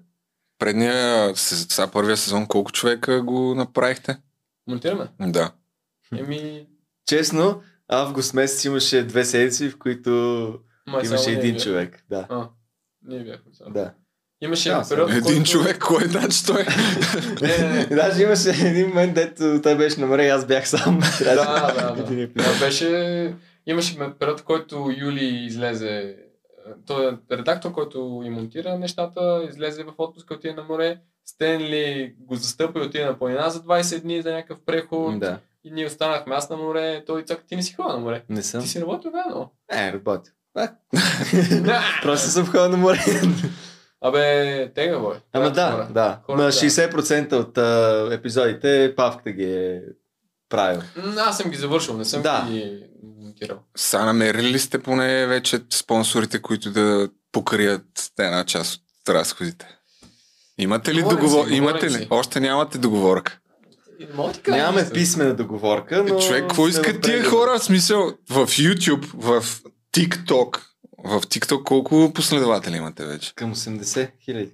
Предния, 0.58 1.32
сега 1.36 1.86
първия 1.86 2.16
сезон, 2.16 2.46
колко 2.46 2.72
човека 2.72 3.22
го 3.22 3.54
направихте? 3.54 4.16
Монтираме. 4.68 5.06
Да. 5.20 5.52
Еми, 6.18 6.66
Честно, 7.06 7.62
август 7.88 8.34
месец 8.34 8.64
имаше 8.64 9.02
две 9.02 9.24
седмици, 9.24 9.68
в 9.70 9.78
които 9.78 10.10
май 10.86 11.02
имаше 11.04 11.30
един 11.30 11.54
бях. 11.54 11.62
човек. 11.62 12.04
Да. 12.10 12.26
А, 12.30 12.48
ние 13.02 13.20
бяхме 13.20 13.54
само. 13.54 13.72
да. 13.72 13.94
Имаше 14.40 14.68
Да, 14.68 14.84
период, 14.88 15.10
Един 15.10 15.22
който... 15.22 15.42
човек, 15.42 15.78
кой 15.78 16.04
значи 16.04 16.46
той? 16.46 16.64
Не, 17.42 17.58
не, 17.58 17.68
не. 17.68 17.86
Даже 17.86 18.22
имаше 18.22 18.50
един 18.50 18.88
момент, 18.88 19.14
дето 19.14 19.60
той 19.62 19.76
беше 19.76 20.00
на 20.00 20.06
море 20.06 20.24
и 20.24 20.28
аз 20.28 20.46
бях 20.46 20.68
сам. 20.68 20.98
да, 21.18 21.34
да, 21.34 22.04
да. 22.04 22.26
Да. 22.26 22.58
беше... 22.60 23.34
Имаше 23.66 23.98
ме- 23.98 24.14
период, 24.18 24.42
който 24.42 24.94
Юли 24.96 25.24
излезе 25.24 26.16
той 26.86 27.08
е 27.08 27.36
редактор, 27.36 27.72
който 27.72 28.22
и 28.24 28.30
монтира 28.30 28.78
нещата, 28.78 29.46
излезе 29.48 29.84
в 29.84 29.92
отпуск, 29.98 30.30
отиде 30.30 30.54
на 30.54 30.62
море. 30.62 30.98
Стенли 31.24 32.14
го 32.18 32.34
застъпа 32.34 32.78
и 32.78 32.82
отиде 32.82 33.04
на 33.04 33.18
планина 33.18 33.50
за 33.50 33.60
20 33.60 34.00
дни 34.00 34.22
за 34.22 34.32
някакъв 34.32 34.58
преход. 34.66 35.18
Да, 35.20 35.38
И 35.64 35.70
ние 35.70 35.86
останахме 35.86 36.34
аз 36.34 36.50
на 36.50 36.56
море. 36.56 37.04
Той 37.06 37.22
цак, 37.22 37.44
ти 37.46 37.56
не 37.56 37.62
си 37.62 37.74
ходил 37.74 37.92
на 37.92 37.98
море. 37.98 38.22
не 38.28 38.42
съм. 38.42 38.62
Ти 38.62 38.68
си 38.68 38.80
работил 38.80 39.10
заедно. 39.10 39.50
Е, 39.72 39.92
работя. 39.92 40.30
Просто 42.02 42.28
съм 42.28 42.46
ходил 42.46 42.68
на 42.68 42.76
море. 42.76 42.98
Абе, 44.00 44.72
тега, 44.74 44.98
бой. 44.98 45.14
Ама 45.32 45.50
да, 45.50 45.88
да. 45.90 46.20
Хората- 46.22 46.44
На 46.44 46.52
60% 46.52 47.32
от 47.32 47.58
а, 47.58 48.08
епизодите 48.12 48.94
Павката 48.96 49.30
ги 49.30 49.52
е 49.54 49.82
правил. 50.48 50.82
Аз 51.18 51.36
съм 51.36 51.50
ги 51.50 51.56
завършил, 51.56 51.96
не 51.96 52.04
съм 52.04 52.22
Да. 52.22 52.46
ги 52.50 52.82
монтирал. 53.16 53.58
Са 53.76 54.04
намерили 54.04 54.48
ли 54.48 54.58
сте 54.58 54.78
поне 54.78 55.26
вече 55.26 55.60
спонсорите, 55.70 56.42
които 56.42 56.70
да 56.70 57.08
покрият 57.32 57.84
една 58.18 58.44
част 58.44 58.74
от 58.74 59.08
разходите? 59.08 59.68
Имате 60.58 60.94
ли 60.94 61.02
Говорим 61.02 61.20
договор? 61.20 61.48
си, 61.48 61.54
Имате 61.54 61.90
ли? 61.90 62.06
Още 62.10 62.40
нямате 62.40 62.78
договорка. 62.78 63.38
И 64.00 64.04
не 64.04 64.12
мога 64.12 64.28
да 64.28 64.34
ти 64.34 64.42
кажа 64.42 64.56
Нямаме 64.58 64.80
нищо. 64.80 64.94
писмена 64.94 65.34
договорка, 65.34 66.04
но... 66.04 66.20
Човек, 66.20 66.40
какво 66.42 66.68
искат 66.68 66.96
в 66.96 67.00
тия 67.00 67.24
хора? 67.24 67.58
В 67.58 67.64
смисъл, 67.64 68.12
в 68.30 68.46
YouTube, 68.46 69.06
в 69.14 69.44
TikTok. 69.94 70.60
В 70.98 71.20
TikTok 71.20 71.62
колко 71.62 72.12
последователи 72.14 72.76
имате 72.76 73.06
вече? 73.06 73.34
Към 73.34 73.54
80 73.54 74.10
хиляди. 74.24 74.52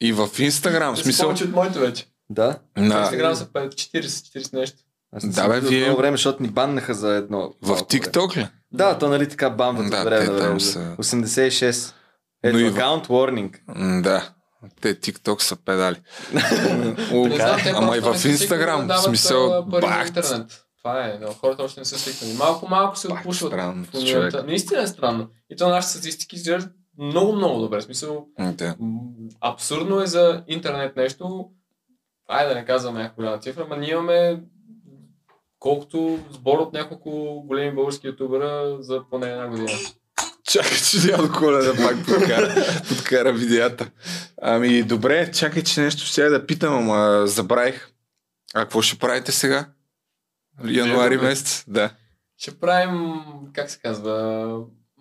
И 0.00 0.12
в 0.12 0.28
Instagram, 0.28 0.92
в 0.92 0.96
са 0.98 1.02
смисъл... 1.04 1.26
повече 1.28 1.44
от 1.44 1.50
моите 1.50 1.78
вече. 1.78 2.06
Да. 2.30 2.58
На 2.76 2.86
На, 2.88 3.00
Инстаграм 3.00 3.34
са 3.34 3.46
5, 3.46 3.68
40, 3.68 4.00
40 4.38 4.52
нещо. 4.54 4.78
Аз 5.12 5.24
не 5.24 5.30
Да, 5.30 5.48
бе, 5.50 5.60
вие- 5.60 5.84
много 5.84 5.98
време, 5.98 6.16
защото 6.16 6.42
ни 6.42 6.48
баннаха 6.48 6.94
за 6.94 7.10
едно. 7.10 7.52
в. 7.62 7.76
TikTok 7.76 8.36
ли? 8.36 8.48
Да, 8.72 8.98
то 8.98 9.08
нали 9.08 9.28
така 9.28 9.50
бамват 9.50 9.90
Да, 9.90 9.98
от 9.98 10.04
време 10.04 10.24
на 10.26 10.32
време. 10.32 10.60
са- 10.60 10.94
86. 10.98 11.94
Ето, 12.42 12.54
Но 12.54 12.60
и 12.60 12.64
в- 12.64 12.74
аккаунт 12.74 13.06
warning. 13.06 13.58
Да. 14.02 14.30
Те 14.80 14.94
TikTok 14.96 15.40
са 15.40 15.56
педали. 15.56 15.96
Ама 17.74 17.96
и 17.96 18.00
в 18.00 18.14
Instagram, 18.14 18.88
в 18.88 18.98
смисъл, 18.98 19.64
бах, 19.64 20.08
интернет. 20.08 20.64
Това 20.78 21.04
е, 21.04 21.18
но 21.20 21.28
хората 21.28 21.62
още 21.62 21.80
не 21.80 21.84
са 21.84 21.98
свикнали. 21.98 22.32
Малко, 22.34 22.68
малко 22.68 22.98
се 22.98 23.08
отпушват. 23.08 23.52
странно, 23.52 23.86
човек. 24.06 24.34
Наистина 24.46 24.82
е 24.82 24.86
странно. 24.86 25.28
И 25.50 25.56
то 25.56 25.68
нашите 25.68 25.92
статистики 25.92 26.36
изглеждат 26.36 26.72
много, 26.98 27.32
много 27.32 27.60
добре. 27.60 27.78
В 27.78 27.84
смисъл, 27.84 28.26
да. 28.40 28.76
абсурдно 29.40 30.00
е 30.00 30.06
за 30.06 30.42
интернет 30.48 30.96
нещо. 30.96 31.46
Айде 32.28 32.48
да 32.48 32.60
не 32.60 32.66
казваме 32.66 32.98
някаква 32.98 33.16
голяма 33.16 33.38
цифра, 33.38 33.66
но 33.70 33.76
ние 33.76 33.90
имаме 33.90 34.40
колкото 35.60 36.18
сбор 36.30 36.58
от 36.58 36.72
няколко 36.72 37.42
големи 37.46 37.74
български 37.74 38.06
ютубера 38.06 38.76
за 38.80 39.02
поне 39.10 39.30
една 39.30 39.48
година. 39.48 39.78
Чакай, 40.44 40.78
че 40.90 41.00
дядо 41.06 41.32
Коля 41.32 41.58
да 41.58 41.76
пак 41.76 42.06
подкара, 42.06 42.54
подкара 42.88 43.32
видеята. 43.32 43.90
Ами, 44.42 44.82
добре, 44.82 45.32
чакай, 45.32 45.62
че 45.62 45.80
нещо 45.80 46.04
ще 46.04 46.28
да 46.28 46.46
питам, 46.46 46.74
ама 46.74 47.26
забравих. 47.26 47.88
А 48.54 48.60
какво 48.60 48.82
ще 48.82 48.98
правите 48.98 49.32
сега? 49.32 49.66
Януари 50.64 51.16
месец? 51.16 51.64
Да. 51.68 51.90
Ще 52.38 52.58
правим, 52.58 53.14
как 53.52 53.70
се 53.70 53.78
казва, 53.78 54.46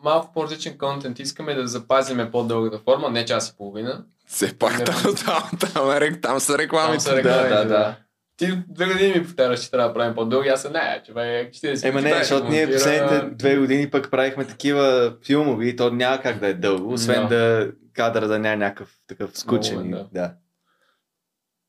малко 0.03 0.33
по-различен 0.33 0.77
контент. 0.77 1.19
Искаме 1.19 1.53
да 1.53 1.67
запазиме 1.67 2.31
по-дългата 2.31 2.79
форма, 2.83 3.09
не 3.09 3.25
час 3.25 3.49
и 3.49 3.57
половина. 3.57 4.05
Все 4.27 4.57
пак 4.57 4.85
там, 4.85 5.15
там, 5.25 5.49
там, 5.59 5.83
рек- 5.83 6.21
там 6.21 6.39
са 6.39 6.51
Там 6.53 6.59
рекламите. 6.59 7.03
са 7.03 7.15
рекламите, 7.17 7.49
да, 7.49 7.57
да, 7.57 7.63
да. 7.63 7.67
да. 7.67 7.95
Ти 8.39 8.63
две 8.67 8.85
години 8.85 9.13
ми 9.13 9.23
повтаряш, 9.23 9.61
че 9.61 9.71
трябва 9.71 9.87
да 9.87 9.93
правим 9.93 10.15
по-дълги. 10.15 10.49
Аз 10.49 10.61
съм 10.61 10.73
не, 10.73 11.01
че 11.05 11.13
бе 11.13 11.19
40 11.51 11.85
Ема 11.89 12.01
не, 12.01 12.13
защото 12.13 12.49
ние 12.49 12.59
монтира. 12.59 12.77
последните 12.77 13.35
две 13.35 13.57
години 13.57 13.89
пък 13.89 14.11
правихме 14.11 14.45
такива 14.47 15.13
филмови 15.25 15.69
и 15.69 15.75
то 15.75 15.91
няма 15.91 16.21
как 16.21 16.39
да 16.39 16.47
е 16.47 16.53
дълго, 16.53 16.93
освен 16.93 17.27
да, 17.27 17.71
кадъра 17.93 18.27
да 18.27 18.39
няма 18.39 18.55
някакъв 18.57 18.89
такъв 19.07 19.39
скучен. 19.39 19.85
И- 19.85 19.91
да. 19.91 20.07
да. 20.13 20.33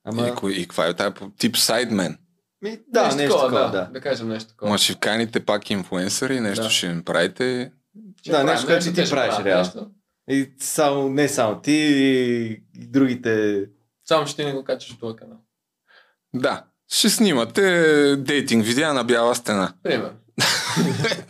Ама, 0.04 0.28
И, 0.28 0.32
кой- 0.32 0.52
и 0.52 0.62
каква 0.62 0.86
е 0.86 0.94
тази 0.94 1.14
тип 1.38 1.56
сайдмен? 1.56 2.18
ми, 2.62 2.78
да, 2.88 3.14
нещо, 3.16 3.34
такова, 3.34 3.70
да. 3.70 3.90
да. 3.92 4.00
кажем 4.00 4.28
нещо 4.28 4.48
такова. 4.48 4.70
Ма 4.70 4.78
ще 4.78 4.94
каните 4.94 5.40
пак 5.40 5.70
инфуенсъри, 5.70 6.40
нещо 6.40 6.64
Да. 6.64 6.70
ще 6.70 6.86
им 6.86 7.04
правите. 7.04 7.72
Ще 8.20 8.30
да, 8.30 8.36
правим 8.36 8.52
нещо, 8.52 8.66
което 8.66 8.84
ти 8.84 9.06
ще 9.06 9.10
правиш, 9.10 9.44
реално. 9.44 9.62
нещо. 9.62 9.90
И 10.28 10.52
само, 10.58 11.08
не 11.08 11.28
само 11.28 11.60
ти, 11.60 11.72
и 11.72 12.86
другите. 12.86 13.64
Само 14.04 14.26
ще 14.26 14.36
ти 14.36 14.44
не 14.44 14.52
го 14.52 14.64
качаш 14.64 14.92
в 14.92 14.98
този 14.98 15.16
канал. 15.16 15.38
Да. 16.34 16.62
Ще 16.92 17.08
снимате 17.08 17.62
дейтинг 18.16 18.64
видеа 18.64 18.92
на 18.92 19.04
бяла 19.04 19.34
стена. 19.34 19.72
Пример. 19.82 20.10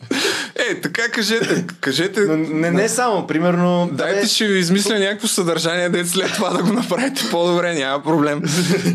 Е, 0.70 0.80
така 0.80 1.08
кажете. 1.08 1.64
Кажете. 1.80 2.20
Но 2.20 2.36
не, 2.36 2.70
не 2.70 2.88
само, 2.88 3.26
примерно. 3.26 3.88
Дайте 3.92 4.26
ще 4.26 4.46
ви 4.46 4.58
измисля 4.58 4.98
някакво 4.98 5.28
съдържание, 5.28 5.88
де 5.88 6.04
след 6.04 6.32
това 6.34 6.50
да 6.50 6.62
го 6.62 6.72
направите 6.72 7.22
по-добре, 7.30 7.74
няма 7.74 8.02
проблем. 8.02 8.42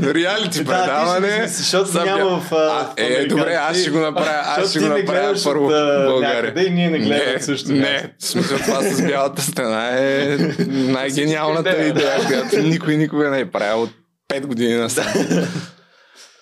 Реалити 0.04 0.64
Да, 0.64 0.66
предаване. 0.66 1.28
ти 1.28 1.34
ще 1.34 1.42
мислиш, 1.42 1.58
защото 1.58 1.92
за 1.92 2.00
бя- 2.00 2.06
няма 2.06 2.40
в, 2.40 2.52
а, 2.52 2.94
е, 2.98 3.26
добре, 3.26 3.54
аз 3.54 3.78
ще 3.78 3.90
го 3.90 4.00
направя, 4.00 4.42
аз 4.46 4.70
ще 4.70 4.80
го 4.80 4.86
не 4.86 5.00
направя 5.00 5.36
първо 5.44 5.66
от, 5.66 5.72
в 5.72 6.06
България. 6.08 6.68
и 6.68 6.70
ние 6.70 6.90
не 6.90 7.00
гледаме 7.00 7.34
не, 7.34 7.42
също 7.42 7.72
Не, 7.72 8.14
смисъл 8.20 8.58
това 8.58 8.82
с 8.82 9.02
бялата 9.02 9.42
стена 9.42 9.90
е 9.92 10.38
най-гениалната 10.68 11.88
идея, 11.88 12.26
която 12.28 12.58
никой 12.58 12.98
никога 12.98 13.30
не 13.30 13.40
е 13.40 13.52
правил 13.52 13.82
от 13.82 13.92
5 14.34 14.46
години 14.46 14.76
насам. 14.76 15.06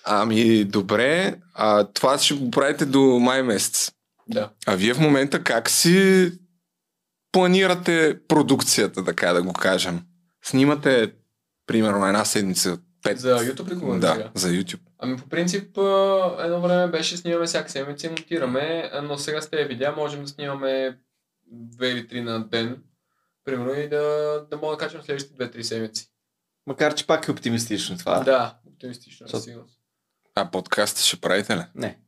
Ами, 0.04 0.64
добре, 0.64 1.36
а, 1.54 1.84
това 1.84 2.18
ще 2.18 2.34
го 2.34 2.50
правите 2.50 2.86
до 2.86 3.00
май 3.00 3.42
месец. 3.42 3.92
Да. 4.28 4.50
А 4.66 4.76
вие 4.76 4.94
в 4.94 5.00
момента 5.00 5.42
как 5.44 5.70
си 5.70 6.32
планирате 7.32 8.20
продукцията, 8.28 9.04
така 9.04 9.32
да 9.32 9.42
го 9.42 9.52
кажем? 9.52 10.00
Снимате, 10.44 11.12
примерно, 11.66 12.06
една 12.06 12.24
седмица, 12.24 12.78
пет. 13.02 13.20
За 13.20 13.38
YouTube 13.38 13.70
ли 13.70 13.74
говорим 13.74 14.00
Да, 14.00 14.12
сега? 14.12 14.30
за 14.34 14.48
YouTube. 14.48 14.80
Ами 14.98 15.16
по 15.16 15.28
принцип 15.28 15.68
едно 16.38 16.60
време 16.60 16.86
беше 16.90 17.16
снимаме 17.16 17.46
всяка 17.46 17.70
седмица 17.70 18.06
и 18.06 18.10
монтираме, 18.10 18.90
но 19.02 19.18
сега 19.18 19.40
с 19.40 19.50
тези 19.50 19.64
видеа 19.68 19.92
можем 19.96 20.22
да 20.22 20.28
снимаме 20.28 20.98
две 21.46 21.88
или 21.90 22.08
три 22.08 22.20
на 22.20 22.48
ден. 22.48 22.82
Примерно 23.44 23.74
и 23.74 23.88
да, 23.88 24.02
да 24.50 24.56
мога 24.56 24.76
да 24.76 24.78
качвам 24.78 25.02
следващите 25.02 25.34
две-три 25.34 25.64
седмици. 25.64 26.10
Макар, 26.66 26.94
че 26.94 27.06
пак 27.06 27.28
е 27.28 27.30
оптимистично 27.30 27.98
това. 27.98 28.20
Да, 28.20 28.58
оптимистично, 28.66 29.28
със 29.28 29.44
сигурност. 29.44 29.78
А 30.34 30.50
подкаста 30.50 31.00
ще 31.00 31.16
правите 31.16 31.56
ли? 31.56 31.62
Не. 31.74 31.98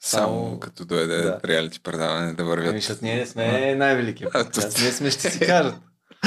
Само 0.00 0.26
Само- 0.26 0.60
като 0.60 0.84
дойде 0.84 1.16
Да. 1.16 1.40
реалити 1.44 1.80
предаване 1.80 2.26
да 2.26 2.42
Ами, 2.42 2.48
вървят. 2.50 2.74
защото 2.74 3.04
ние 3.04 3.16
не 3.16 3.26
сме 3.26 3.74
най-великият 3.74 4.34
А, 4.34 4.44
подкаст. 4.44 4.80
Ние 4.80 4.92
сме 4.92 5.10
ще 5.10 5.30
си 5.30 5.40
кажат. 5.40 5.74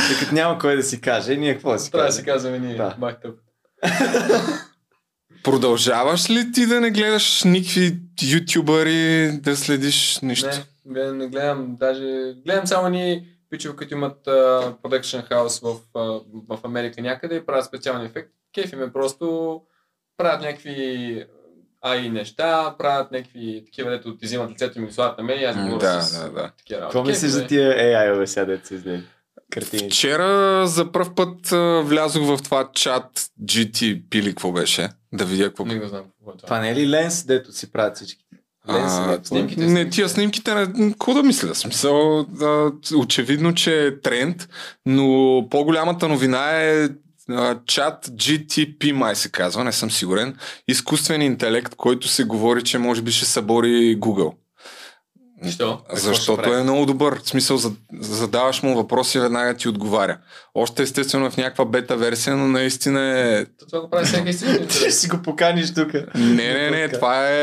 Тъй 0.07 0.19
като 0.19 0.35
няма 0.35 0.59
кой 0.59 0.75
да 0.75 0.83
си 0.83 1.01
каже, 1.01 1.35
ние 1.35 1.53
какво 1.53 1.77
си 1.77 1.91
Трябва 1.91 2.07
да 2.07 2.13
си 2.13 2.23
казваме 2.25 2.59
ние. 2.59 2.75
Да. 2.75 2.95
Бах. 2.99 3.15
Продължаваш 5.43 6.29
ли 6.29 6.51
ти 6.51 6.65
да 6.65 6.81
не 6.81 6.91
гледаш 6.91 7.43
никакви 7.43 7.97
ютубъри, 8.23 9.31
да 9.33 9.55
следиш 9.55 10.19
нищо? 10.21 10.47
Не, 10.85 10.93
гледам, 10.93 11.17
не 11.17 11.27
гледам, 11.27 11.75
даже 11.75 12.05
гледам 12.45 12.67
само 12.67 12.89
ни 12.89 13.27
пичове, 13.49 13.75
които 13.75 13.93
имат 13.93 14.27
а, 14.27 14.31
Production 14.83 15.29
House 15.29 15.61
в, 15.63 15.79
а, 15.95 15.99
в 16.49 16.59
Америка 16.63 17.01
някъде 17.01 17.35
и 17.35 17.45
правят 17.45 17.65
специални 17.65 18.05
ефекти. 18.05 18.35
Кефи 18.53 18.75
ме 18.75 18.93
просто 18.93 19.61
правят 20.19 20.41
някакви 20.41 21.25
AI 21.85 22.09
неща, 22.09 22.75
правят 22.79 23.11
някакви 23.11 23.63
такива, 23.65 23.89
дето 23.89 24.17
ти 24.17 24.25
взимат 24.25 24.51
лицето 24.51 24.79
и 24.79 24.81
ми 24.81 24.91
слагат 24.91 25.17
на 25.17 25.23
мен 25.23 25.39
и 25.39 25.43
аз 25.43 25.55
говоря 25.55 25.79
да, 25.79 26.01
с 26.01 26.19
да, 26.19 26.29
да. 26.29 26.51
такива 26.57 26.81
работи. 26.81 26.93
Какво 26.93 27.09
мислиш 27.09 27.31
за 27.31 27.47
тия 27.47 27.73
AI-ове 27.73 28.25
сега, 28.25 28.45
дето 28.45 28.67
се 28.67 28.75
излезе? 28.75 29.03
картини. 29.49 29.89
Вчера 29.89 30.67
за 30.67 30.91
първ 30.91 31.15
път 31.15 31.51
а, 31.51 31.81
влязох 31.85 32.23
в 32.23 32.43
това 32.43 32.69
чат 32.73 33.29
GT 33.43 34.03
пили 34.09 34.29
какво 34.29 34.51
беше. 34.51 34.89
Да 35.13 35.25
видя 35.25 35.43
какво. 35.43 35.65
Не 35.65 35.79
го 35.79 35.87
знам 35.87 36.03
какво 36.03 36.31
е 36.31 36.37
това. 36.37 36.47
Това 36.47 36.59
не 36.59 36.69
е 36.69 36.75
ли 36.75 36.89
ленс, 36.89 37.25
дето 37.25 37.51
си 37.51 37.71
правят 37.71 37.95
всички? 37.95 38.25
Ленс, 38.69 38.93
А, 38.93 39.19
снимките, 39.23 39.65
не, 39.65 39.89
тия 39.89 40.09
снимките, 40.09 40.55
не, 40.55 40.91
какво 40.91 41.13
да 41.13 41.23
мисля? 41.23 41.55
Смисъл, 41.55 42.23
да, 42.23 42.71
очевидно, 42.97 43.53
че 43.53 43.85
е 43.85 43.99
тренд, 44.01 44.49
но 44.85 45.47
по-голямата 45.51 46.07
новина 46.07 46.51
е 46.51 46.89
чат 47.65 48.07
GTP, 48.07 48.91
май 48.91 49.15
се 49.15 49.31
казва, 49.31 49.63
не 49.63 49.71
съм 49.71 49.91
сигурен. 49.91 50.35
Изкуствен 50.67 51.21
интелект, 51.21 51.75
който 51.75 52.07
се 52.07 52.23
говори, 52.23 52.63
че 52.63 52.77
може 52.77 53.01
би 53.01 53.11
ще 53.11 53.25
събори 53.25 53.97
Google. 53.97 54.33
Що? 55.49 55.81
Защото 55.93 56.53
е 56.53 56.63
много 56.63 56.85
добър. 56.85 57.19
В 57.19 57.29
смисъл, 57.29 57.57
за- 57.57 57.71
задаваш 57.93 58.63
му 58.63 58.75
въпроси 58.75 59.17
и 59.17 59.21
веднага 59.21 59.53
ти 59.53 59.69
отговаря. 59.69 60.17
Още 60.55 60.83
естествено 60.83 61.31
в 61.31 61.37
някаква 61.37 61.65
бета 61.65 61.97
версия, 61.97 62.35
но 62.35 62.47
наистина 62.47 63.19
е... 63.19 63.45
То 63.45 63.65
Това 63.65 63.81
го 63.81 63.89
прави 63.89 64.05
всеки. 64.05 64.37
Ти 64.67 64.75
ще 64.77 64.91
си 64.91 65.07
го 65.07 65.21
поканиш 65.21 65.73
тук. 65.73 65.93
Не, 66.15 66.53
не, 66.53 66.69
не, 66.69 66.89
това 66.89 67.27
е 67.27 67.33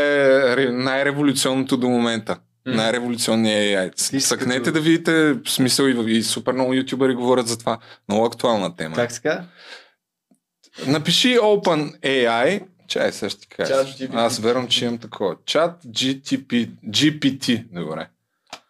ре- 0.56 0.70
най-революционното 0.72 1.76
до 1.76 1.88
момента. 1.88 2.36
М. 2.66 2.76
Най-революционният 2.76 3.94
AI. 3.94 4.18
Съкнете 4.18 4.70
да 4.70 4.80
видите 4.80 5.34
смисъл 5.46 5.84
и, 5.86 6.12
и 6.12 6.22
супер 6.22 6.52
много 6.52 6.74
ютубъри 6.74 7.14
говорят 7.14 7.48
за 7.48 7.58
това. 7.58 7.78
Много 8.08 8.24
актуална 8.24 8.76
тема. 8.76 8.94
Как 8.96 9.12
се 9.12 9.20
казва? 9.20 9.44
Напиши 10.86 11.38
Open 11.38 12.00
AI. 12.00 12.62
Чай, 12.88 13.12
сега 13.12 13.30
ще 13.30 13.46
кажа. 13.46 13.74
Аз 14.12 14.38
вервам, 14.38 14.68
че 14.68 14.84
имам 14.84 14.98
такова. 14.98 15.36
Чат 15.46 15.84
GTP, 15.84 16.70
GPT. 16.88 17.64
Добре. 17.72 18.08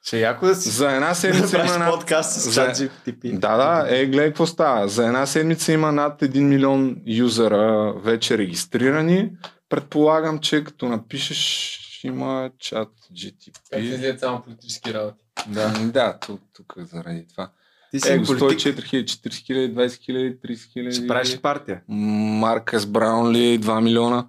Ще 0.04 0.16
е 0.16 0.20
яко 0.20 0.46
да 0.46 0.54
си 0.54 0.68
За 0.70 0.92
една 0.92 1.14
седмица 1.14 1.58
има 1.58 1.78
над... 1.78 1.90
подкаст 1.90 2.32
с 2.32 2.50
за- 2.50 2.66
GPT. 2.66 3.38
Да, 3.38 3.56
да, 3.56 3.96
е, 3.96 4.06
гледай 4.06 4.26
какво 4.26 4.46
става. 4.46 4.88
За 4.88 5.06
една 5.06 5.26
седмица 5.26 5.72
има 5.72 5.92
над 5.92 6.20
1 6.22 6.38
милион 6.40 6.96
юзера 7.06 7.92
вече 7.96 8.38
регистрирани. 8.38 9.30
Предполагам, 9.68 10.38
че 10.38 10.64
като 10.64 10.88
напишеш 10.88 11.80
има 12.04 12.50
чат 12.58 12.88
Как 13.08 13.16
GTP. 13.16 13.76
излизат 13.76 14.20
само 14.20 14.42
политически 14.42 14.94
работи. 14.94 15.24
Да, 15.46 15.68
да 15.68 16.18
тук, 16.26 16.40
тук 16.52 16.74
е 16.78 16.84
заради 16.84 17.26
това. 17.28 17.50
Ти 17.90 18.00
си 18.00 18.12
Е, 18.12 18.18
го 18.18 18.26
политик. 18.26 18.76
104 18.76 18.80
000, 18.80 19.04
40 19.04 19.28
000, 19.28 19.74
20 19.74 19.86
000, 19.86 20.38
30 20.40 20.54
000. 20.76 20.92
Ще 20.92 21.06
правиш 21.06 21.34
ли 21.34 21.38
партия? 21.38 21.80
Маркъс 21.88 22.86
Браунли, 22.86 23.60
2 23.60 23.80
милиона. 23.80 24.26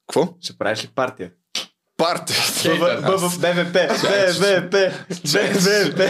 Какво? 0.00 0.34
Ще 0.40 0.58
правиш 0.58 0.84
ли 0.84 0.88
партия? 0.88 1.30
Партия. 1.96 2.36
в 3.18 3.38
БВП. 3.40 3.72
БВП. 4.40 4.76
БВП. 5.22 6.00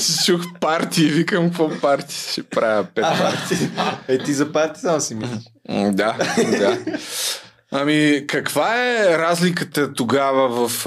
Че 0.00 0.24
чух 0.26 0.42
партии, 0.60 1.08
викам 1.08 1.46
какво 1.46 1.70
партии 1.80 2.16
ще 2.32 2.42
правя. 2.42 2.84
Пет 2.94 3.04
партии. 3.04 3.68
Е, 4.08 4.18
ти 4.18 4.32
за 4.32 4.52
партия 4.52 4.80
само 4.80 5.00
си 5.00 5.14
мислиш. 5.14 5.44
Да, 5.68 6.16
да. 6.58 6.78
Ами, 7.70 8.24
каква 8.26 8.74
е 8.76 9.18
разликата 9.18 9.92
тогава 9.92 10.68
в 10.68 10.84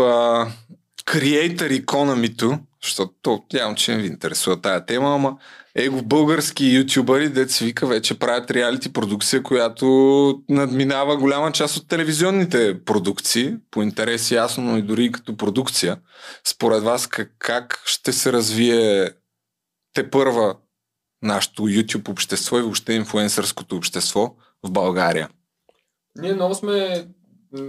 Creator 1.05 1.85
Economy-то? 1.85 2.59
Защото 2.83 3.13
то, 3.21 3.43
явно, 3.53 3.75
че 3.75 3.95
не 3.95 4.01
ви 4.01 4.07
интересува 4.07 4.61
тая 4.61 4.85
тема, 4.85 5.15
ама 5.15 5.37
его 5.75 6.01
български 6.01 6.65
ютубъри, 6.65 7.29
дет 7.29 7.51
се 7.51 7.65
вика, 7.65 7.87
вече 7.87 8.19
правят 8.19 8.51
реалити 8.51 8.93
продукция, 8.93 9.43
която 9.43 9.85
надминава 10.49 11.17
голяма 11.17 11.51
част 11.51 11.77
от 11.77 11.87
телевизионните 11.87 12.83
продукции, 12.85 13.55
по 13.71 13.83
интерес 13.83 14.31
ясно, 14.31 14.63
но 14.63 14.77
и 14.77 14.81
дори 14.81 15.11
като 15.11 15.37
продукция. 15.37 15.97
Според 16.47 16.83
вас 16.83 17.07
как, 17.07 17.31
как 17.39 17.81
ще 17.85 18.13
се 18.13 18.33
развие 18.33 19.09
те 19.93 20.09
първа 20.09 20.55
нашето 21.21 21.61
YouTube 21.61 22.09
общество 22.09 22.59
и 22.59 22.61
въобще 22.61 22.93
инфуенсърското 22.93 23.75
общество 23.75 24.35
в 24.63 24.71
България? 24.71 25.29
Ние 26.21 26.33
много 26.33 26.55
сме 26.55 27.05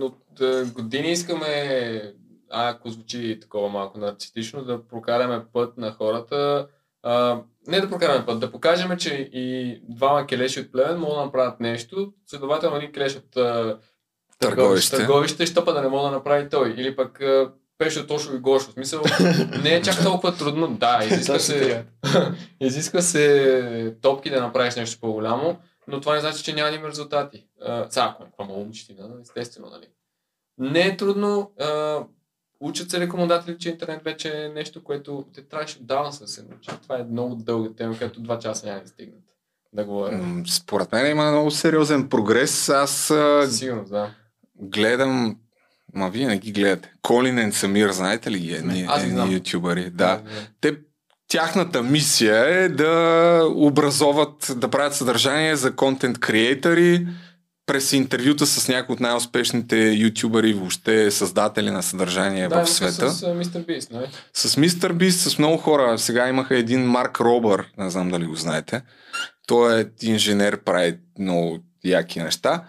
от 0.00 0.42
години 0.72 1.10
искаме, 1.10 2.02
ако 2.50 2.90
звучи 2.90 3.38
такова 3.40 3.68
малко 3.68 3.98
нарцистично, 3.98 4.64
да 4.64 4.86
прокараме 4.86 5.44
път 5.52 5.76
на 5.78 5.92
хората. 5.92 6.66
А, 7.02 7.40
не 7.66 7.80
да 7.80 7.88
прокараме 7.90 8.26
път, 8.26 8.40
да 8.40 8.52
покажем, 8.52 8.96
че 8.98 9.30
и 9.32 9.78
двама 9.88 10.26
келеши 10.26 10.60
от 10.60 10.72
племен 10.72 10.98
могат 10.98 11.16
да 11.16 11.24
направят 11.24 11.60
нещо. 11.60 12.12
Следователно 12.26 12.76
един 12.76 12.92
келеш 12.92 13.16
от 13.16 13.36
Търговище. 14.40 14.96
търговище 14.96 15.46
ще 15.46 15.64
път 15.64 15.74
да 15.74 15.82
не 15.82 15.88
може 15.88 16.04
да 16.04 16.10
направи 16.10 16.48
той. 16.48 16.74
Или 16.76 16.96
пък 16.96 17.20
а, 17.20 17.52
Пешо, 17.78 18.06
Тошо 18.06 18.34
и 18.34 18.38
Гошо. 18.38 18.70
В 18.70 18.72
смисъл, 18.72 19.02
не 19.62 19.74
е 19.74 19.82
чак 19.82 20.02
толкова 20.02 20.36
трудно. 20.36 20.68
Да, 20.68 21.00
изисква 21.04 21.34
Точно 21.34 21.54
се, 21.54 21.84
изисква 22.60 23.02
се 23.02 23.96
топки 24.02 24.30
да 24.30 24.40
направиш 24.40 24.76
нещо 24.76 25.00
по-голямо, 25.00 25.58
но 25.88 26.00
това 26.00 26.14
не 26.14 26.20
значи, 26.20 26.44
че 26.44 26.54
няма 26.54 26.70
да 26.70 26.76
има 26.76 26.88
резултати. 26.88 27.46
Сега, 27.88 28.14
ако 28.14 28.22
е 28.22 28.26
това 28.38 28.54
умщина, 28.54 29.08
естествено, 29.22 29.70
нали? 29.70 29.86
Не 30.58 30.80
е 30.80 30.96
трудно. 30.96 31.52
А, 31.60 32.04
учат 32.60 32.90
се 32.90 33.00
рекомендатели, 33.00 33.58
че 33.58 33.68
интернет 33.68 34.04
вече 34.04 34.44
е 34.44 34.48
нещо, 34.48 34.84
което 34.84 35.26
те 35.34 35.48
трябваше 35.48 35.78
отдавна 35.78 36.12
са 36.12 36.28
се 36.28 36.42
научат. 36.42 36.80
Това 36.82 36.98
е 36.98 37.04
много 37.04 37.34
дълга 37.34 37.74
тема, 37.76 37.98
която 37.98 38.20
два 38.20 38.38
часа 38.38 38.66
няма 38.66 38.80
да 38.80 38.88
стигнат 38.88 39.22
да 39.72 39.84
говоря. 39.84 40.44
Според 40.48 40.92
мен 40.92 41.10
има 41.10 41.30
много 41.30 41.50
сериозен 41.50 42.08
прогрес. 42.08 42.68
Аз 42.68 43.12
сигурност, 43.50 43.90
да. 43.90 44.14
гледам 44.54 45.36
Ма 45.94 46.10
вие 46.10 46.26
не 46.26 46.38
ги 46.38 46.52
гледате. 46.52 46.94
Колин 47.02 47.48
и 47.48 47.52
Самир, 47.52 47.90
знаете 47.90 48.30
ли 48.30 48.38
ги? 48.38 48.54
Едни, 48.54 48.86
аз 48.88 49.02
едни 49.02 49.34
ютубъри. 49.34 49.90
Да. 49.90 50.22
Те, 50.60 50.80
тяхната 51.30 51.82
мисия 51.82 52.62
е 52.64 52.68
да 52.68 53.44
образоват, 53.54 54.52
да 54.56 54.68
правят 54.68 54.94
съдържание 54.94 55.56
за 55.56 55.76
контент 55.76 56.20
креатори 56.20 57.06
през 57.66 57.92
интервюта 57.92 58.46
с 58.46 58.68
някои 58.68 58.92
от 58.92 59.00
най-успешните 59.00 59.76
ютубъри 59.76 60.52
въобще 60.52 61.10
създатели 61.10 61.70
на 61.70 61.82
съдържание 61.82 62.48
да, 62.48 62.64
в 62.64 62.70
света. 62.70 63.10
с 63.10 63.34
Мистер 63.34 63.60
Бист, 63.60 63.90
нали? 63.90 64.06
С 64.34 64.56
Мистер 64.56 64.92
Бист, 64.92 65.20
с 65.20 65.38
много 65.38 65.56
хора. 65.56 65.98
Сега 65.98 66.28
имаха 66.28 66.56
един 66.56 66.80
Марк 66.80 67.20
Робър, 67.20 67.66
не 67.78 67.90
знам 67.90 68.08
дали 68.08 68.24
го 68.24 68.34
знаете. 68.34 68.82
Той 69.46 69.80
е 69.80 69.86
инженер, 70.02 70.64
прави 70.64 70.98
много 71.18 71.58
яки 71.84 72.20
неща. 72.20 72.64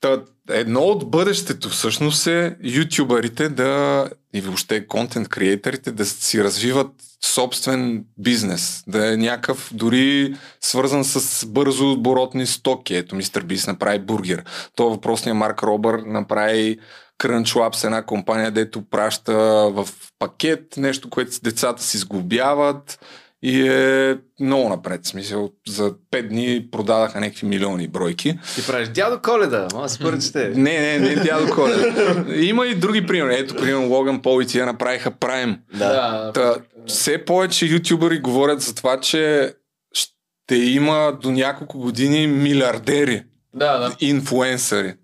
Та, 0.00 0.22
едно 0.50 0.80
от 0.80 1.10
бъдещето 1.10 1.68
всъщност 1.68 2.26
е 2.26 2.56
ютубърите 2.62 3.48
да 3.48 4.08
и 4.34 4.40
въобще 4.40 4.86
контент 4.86 5.28
креаторите 5.28 5.92
да 5.92 6.06
си 6.06 6.44
развиват 6.44 6.90
собствен 7.24 8.04
бизнес, 8.18 8.84
да 8.86 9.12
е 9.12 9.16
някакъв 9.16 9.70
дори 9.72 10.34
свързан 10.60 11.04
с 11.04 11.46
бързо 11.46 11.92
оборотни 11.92 12.46
стоки. 12.46 12.96
Ето, 12.96 13.16
мистер 13.16 13.42
Бис 13.42 13.66
направи 13.66 13.98
бургер. 13.98 14.44
То 14.76 14.90
въпросният 14.90 15.38
Марк 15.38 15.62
Робър 15.62 15.98
направи 16.06 16.78
Crunch 17.22 17.44
Labs, 17.44 17.84
една 17.84 18.02
компания, 18.02 18.50
дето 18.50 18.82
праща 18.90 19.34
в 19.70 19.88
пакет 20.18 20.76
нещо, 20.76 21.10
което 21.10 21.40
децата 21.42 21.82
си 21.82 21.98
сглобяват 21.98 22.98
и 23.46 23.68
е 23.68 24.16
много 24.40 24.68
напред. 24.68 25.06
Смисъл, 25.06 25.50
за 25.68 25.90
5 26.12 26.28
дни 26.28 26.68
продадаха 26.72 27.20
някакви 27.20 27.46
милиони 27.46 27.88
бройки. 27.88 28.38
Ти 28.54 28.66
правиш 28.66 28.88
дядо 28.88 29.18
Коледа, 29.22 29.68
ама 29.74 29.88
се 29.88 29.98
поръчате. 29.98 30.48
Не, 30.48 30.80
не, 30.80 30.98
не 30.98 31.14
дядо 31.14 31.54
Коледа. 31.54 32.24
Има 32.36 32.66
и 32.66 32.74
други 32.74 33.06
примери. 33.06 33.34
Ето, 33.34 33.56
примерно 33.56 33.88
Логан 33.88 34.22
Пол 34.22 34.42
и 34.42 34.46
тия 34.46 34.66
направиха 34.66 35.10
Prime. 35.10 35.58
Да. 35.74 36.30
Та, 36.34 36.54
все 36.86 37.24
повече 37.24 37.66
ютубъри 37.66 38.18
говорят 38.18 38.60
за 38.60 38.74
това, 38.74 39.00
че 39.00 39.52
ще 39.92 40.56
има 40.56 41.18
до 41.22 41.30
няколко 41.30 41.78
години 41.78 42.26
милиардери, 42.26 43.22
Да, 43.54 43.78
да. 43.78 43.96
инфуенсъри. 44.00 44.94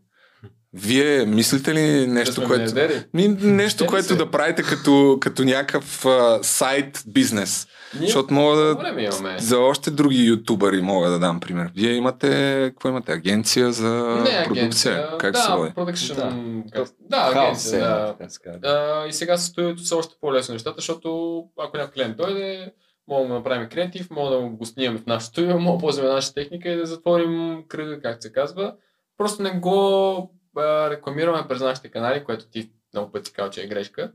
Вие 0.72 1.26
мислите 1.26 1.74
ли 1.74 2.00
Да 2.00 2.06
нещо, 2.06 2.34
сме 2.34 2.44
което... 2.46 2.74
Ми, 3.14 3.28
нещо, 3.28 3.86
което 3.86 4.06
се? 4.08 4.16
да 4.16 4.30
правите 4.30 4.62
като, 4.62 5.18
като 5.20 5.44
някакъв 5.44 6.06
а, 6.06 6.38
сайт 6.42 7.02
бизнес. 7.06 7.66
Ние 7.94 8.06
Защото 8.06 8.34
мога 8.34 8.56
да... 8.56 9.36
За 9.38 9.58
още 9.58 9.90
други 9.90 10.24
ютубъри 10.24 10.80
мога 10.82 11.10
да 11.10 11.18
дам 11.18 11.40
пример. 11.40 11.70
Вие 11.76 11.92
имате, 11.92 12.28
какво 12.70 12.88
имате? 12.88 13.12
Агенция 13.12 13.72
за 13.72 13.88
Не, 13.88 14.44
продукция? 14.44 14.92
агенция. 14.94 15.18
Как 15.18 15.32
да, 15.32 15.38
се 15.38 15.52
води? 15.52 15.70
Production, 15.70 16.14
Да. 16.14 16.32
как- 16.72 16.88
да, 17.00 17.16
Хаос 17.16 17.36
агенция, 17.36 17.78
е, 17.78 17.80
да. 17.80 18.14
така 18.18 18.30
се 18.30 18.40
казва. 18.40 18.60
А, 18.64 19.06
и 19.08 19.12
сега 19.12 19.36
се 19.36 19.46
стоят 19.46 19.80
все 19.80 19.94
още 19.94 20.14
по-лесно 20.20 20.52
нещата, 20.52 20.74
защото 20.76 21.38
ако 21.58 21.76
някой 21.76 21.92
клиент 21.92 22.16
дойде, 22.16 22.72
можем 23.08 23.28
да 23.28 23.34
направим 23.34 23.68
креатив, 23.68 24.10
може 24.10 24.30
да 24.32 24.40
го 24.40 24.66
снимаме 24.66 24.98
в 24.98 25.06
нашото 25.06 25.32
студио, 25.32 25.58
може 25.58 25.72
да 25.72 25.80
ползваме 25.80 26.08
нашата 26.08 26.34
техника 26.34 26.68
и 26.68 26.76
да 26.76 26.86
затворим 26.86 27.62
кръга, 27.68 28.00
както 28.00 28.22
се 28.22 28.32
казва. 28.32 28.74
Просто 29.18 29.42
не 29.42 29.50
го 29.50 30.30
а, 30.57 30.90
рекламираме 30.90 31.48
през 31.48 31.61
нашите 31.61 31.88
канали, 31.90 32.24
което 32.24 32.46
ти 32.46 32.70
много 32.94 33.12
пъти 33.12 33.32
казва, 33.32 33.51
че 33.51 33.62
е 33.62 33.66
грешка. 33.66 34.12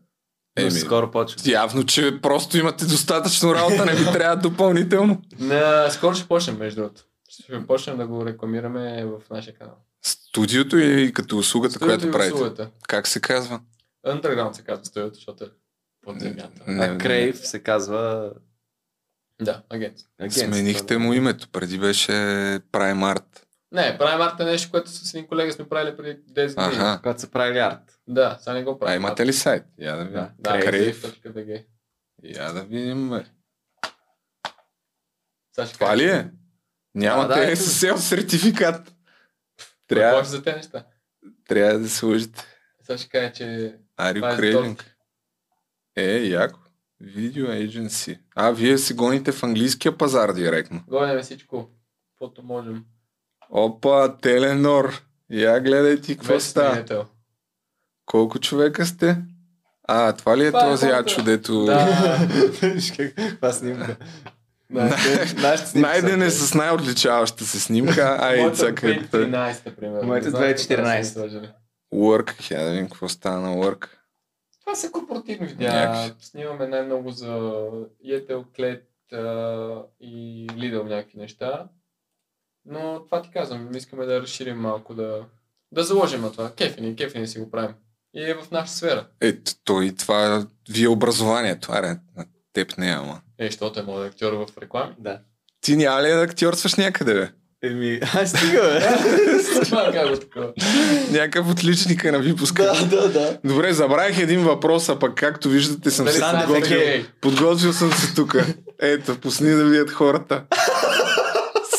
Еми, 0.57 0.67
Еми, 0.67 0.79
скоро 0.79 1.11
почва. 1.11 1.51
Явно, 1.51 1.85
че 1.85 2.21
просто 2.21 2.57
имате 2.57 2.85
достатъчно 2.85 3.55
работа, 3.55 3.85
не 3.85 3.93
ви 3.95 4.05
трябва 4.13 4.35
допълнително. 4.37 5.21
На, 5.39 5.89
скоро 5.91 6.15
ще 6.15 6.27
почнем, 6.27 6.57
между 6.57 6.81
другото. 6.81 7.03
Ще 7.29 7.67
почнем 7.67 7.97
да 7.97 8.07
го 8.07 8.25
рекламираме 8.25 9.05
в 9.05 9.29
нашия 9.29 9.53
канал. 9.53 9.75
Студиото 10.05 10.77
или 10.77 11.13
като 11.13 11.37
услугата, 11.37 11.75
Студиото 11.75 12.01
която 12.01 12.07
и 12.07 12.11
правите? 12.11 12.33
услугата. 12.33 12.69
Как 12.87 13.07
се 13.07 13.19
казва? 13.21 13.59
Underground 14.07 14.51
се 14.51 14.61
казва 14.61 14.85
студиото, 14.85 15.15
защото 15.15 15.43
е 15.43 15.47
под 16.01 16.19
земята. 16.19 16.61
Не, 16.67 16.85
А 16.85 16.97
Крейв 16.97 17.47
се 17.47 17.59
казва... 17.59 18.31
Да, 19.41 19.61
агент. 19.69 19.97
Агент, 20.19 20.33
Сменихте 20.33 20.97
му 20.97 21.13
името. 21.13 21.47
Преди 21.51 21.77
беше 21.79 22.11
Prime 22.71 23.15
Art. 23.17 23.44
Не, 23.75 23.97
правим 23.97 24.21
арт 24.21 24.39
е 24.39 24.43
нещо, 24.43 24.71
което 24.71 24.89
с 24.89 25.13
един 25.13 25.27
колега 25.27 25.51
сме 25.51 25.69
правили 25.69 25.97
преди 25.97 26.21
10 26.23 26.33
години. 26.47 26.83
Аха. 26.83 26.99
Когато 27.01 27.21
са 27.21 27.31
правили 27.31 27.59
арт. 27.59 27.99
Да, 28.07 28.37
сега 28.39 28.53
не 28.53 28.63
го 28.63 28.71
А 28.71 28.79
правим. 28.79 28.95
имате 28.95 29.25
ли 29.25 29.33
сайт? 29.33 29.63
Я 29.79 29.95
да 29.95 30.03
видим. 30.03 30.13
Да. 30.13 30.31
Да. 30.39 30.49
Crave.bg. 30.51 31.65
Я 32.23 32.51
да 32.51 32.63
видим, 32.63 33.09
бе. 33.09 33.23
Това 35.73 35.97
ли 35.97 36.05
е? 36.05 36.31
Нямате 36.95 37.27
Да, 37.29 37.45
да. 37.45 37.51
SSL 37.51 37.95
сертификат. 37.95 38.93
Трябва 39.87 40.23
за 40.23 40.43
те 40.43 40.55
неща. 40.55 40.85
трябва 41.47 41.79
да 41.79 41.89
сложите. 41.89 42.43
Сега 42.83 42.97
ще 42.97 43.09
кажа, 43.09 43.31
че 43.31 43.43
Are 43.99 44.21
you 44.21 44.33
е 44.33 44.53
craving? 44.53 44.83
Е, 45.95 46.17
яко. 46.17 46.59
Video 47.03 47.67
agency. 47.67 48.19
А, 48.35 48.51
вие 48.51 48.77
си 48.77 48.93
гоните 48.93 49.31
в 49.31 49.43
английския 49.43 49.97
пазар 49.97 50.33
директно. 50.33 50.83
Гоним 50.87 51.21
всичко, 51.21 51.69
каквото 52.09 52.43
можем. 52.43 52.85
Опа, 53.49 54.17
Теленор. 54.17 55.01
Я 55.29 55.59
гледай 55.59 56.01
ти 56.01 56.17
какво 56.17 56.39
става. 56.39 57.05
Колко 58.05 58.39
човека 58.39 58.85
сте? 58.85 59.17
А, 59.87 60.13
това 60.13 60.37
ли 60.37 60.45
е 60.45 60.47
Това 60.47 60.61
е 60.61 60.65
този 60.65 60.85
хората. 60.85 60.99
ачо, 60.99 61.23
дето... 61.23 61.65
Да. 61.65 61.85
Виж 62.63 62.91
как- 62.91 63.15
Каква 63.15 63.51
снимка. 63.51 63.95
Найден 65.75 66.21
е 66.21 66.29
с 66.29 66.53
най-отличаваща 66.53 67.45
се 67.45 67.59
снимка. 67.59 68.17
Ай, 68.21 68.39
Моята 68.39 68.57
цъка. 68.57 68.87
2013, 68.87 69.75
примерно. 69.75 70.07
Моята 70.07 70.25
Не 70.25 70.29
знам 70.29 70.41
какво 70.41 70.63
2014. 70.63 70.67
трябва 70.67 70.83
да 70.83 71.03
са 71.03 71.19
ми 71.19 71.29
сложили. 71.29 71.49
Work. 71.93 72.51
Я 72.51 72.63
да 72.63 72.71
видим 72.71 72.85
какво 72.85 73.09
става 73.09 73.39
на 73.39 73.55
Work. 73.55 73.87
Това 74.59 74.75
са 74.75 74.91
корпоративни 74.91 75.47
видеа. 75.47 76.11
Снимаме 76.19 76.67
най-много 76.67 77.11
за 77.11 77.53
Етел, 78.05 78.45
Клет 78.55 78.87
а, 79.13 79.17
и 79.99 80.47
Lidl 80.51 80.83
някакви 80.83 81.17
неща. 81.17 81.65
Но 82.65 83.01
това 83.05 83.21
ти 83.21 83.29
казвам, 83.33 83.75
искаме 83.75 84.05
да 84.05 84.21
разширим 84.21 84.57
малко, 84.57 84.93
да, 84.93 85.21
да 85.71 85.83
заложим 85.83 86.21
на 86.21 86.31
това. 86.31 86.51
Кефини, 86.51 86.95
кефини 86.95 87.27
си 87.27 87.39
го 87.39 87.51
правим. 87.51 87.75
И 88.13 88.29
е 88.29 88.35
в 88.35 88.51
нашата 88.51 88.77
сфера. 88.77 89.07
Ето, 89.21 89.51
той 89.63 89.91
това 89.99 90.45
ви 90.69 90.83
е 90.83 90.89
образованието. 90.89 91.71
Аре, 91.71 91.87
на 92.17 92.25
теб 92.53 92.77
не 92.77 92.89
е, 92.89 92.93
ама. 92.93 93.21
Е, 93.39 93.45
защото 93.45 93.79
е 93.79 93.83
моят 93.83 94.11
актьор 94.11 94.33
в 94.33 94.47
реклами. 94.61 94.93
Да. 94.99 95.19
Ти 95.61 95.75
няма 95.75 96.03
ли 96.03 96.07
да 96.07 96.21
актьорстваш 96.21 96.75
някъде, 96.75 97.13
бе? 97.13 97.29
Еми, 97.63 97.99
ай 98.15 98.27
стига, 98.27 98.61
бе. 98.61 100.19
Такова. 100.19 100.53
Някакъв 101.11 101.51
отличника 101.51 102.11
на 102.11 102.19
випуска. 102.19 102.63
да, 102.63 102.85
да, 102.85 103.09
да. 103.09 103.37
Добре, 103.45 103.73
забравих 103.73 104.19
един 104.19 104.43
въпрос, 104.43 104.89
а 104.89 104.99
пък 104.99 105.15
както 105.15 105.49
виждате 105.49 105.91
съм 105.91 106.07
се 106.07 106.17
е 106.17 106.21
подготвил. 106.47 106.79
Подготвил 107.21 107.73
съм 107.73 107.91
се 107.91 108.15
тук. 108.15 108.35
Ето, 108.79 109.19
пусни 109.19 109.51
да 109.51 109.65
видят 109.65 109.91
хората. 109.91 110.43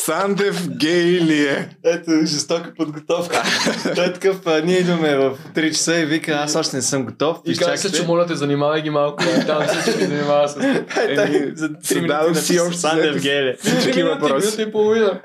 Сандев 0.07 0.69
гей 0.69 1.21
ли 1.21 1.47
е? 1.47 1.69
Ето, 1.83 2.11
жестока 2.25 2.73
подготовка. 2.77 3.43
Той 3.95 4.05
е 4.05 4.13
такъв, 4.13 4.47
а, 4.47 4.61
ние 4.61 4.77
идваме 4.77 5.15
в 5.15 5.37
3 5.55 5.71
часа 5.71 5.99
и 5.99 6.05
вика, 6.05 6.31
аз 6.31 6.55
още 6.55 6.75
не 6.75 6.81
съм 6.81 7.05
готов. 7.05 7.37
И 7.45 7.57
каза 7.57 7.77
се, 7.77 7.91
че 7.91 8.07
моля 8.07 8.25
те, 8.25 8.35
занимавай 8.35 8.81
ги 8.81 8.89
малко. 8.89 9.23
И 9.41 9.45
там 9.45 9.67
всички 9.67 9.99
ги 9.99 10.05
занимава 10.05 10.49
с... 10.49 10.55
Е, 10.55 10.85
Еми, 11.09 11.51
за 11.55 11.69
3 11.69 11.93
зададох 11.93 12.23
минути 12.23 12.41
си 12.41 12.59
общо 12.59 12.79
Сандев 12.79 13.15
взето 13.15 13.23
Геле. 13.23 13.55
Всички 13.59 14.03
въпроси. 14.03 14.61
И 14.61 14.71
половина. 14.71 15.19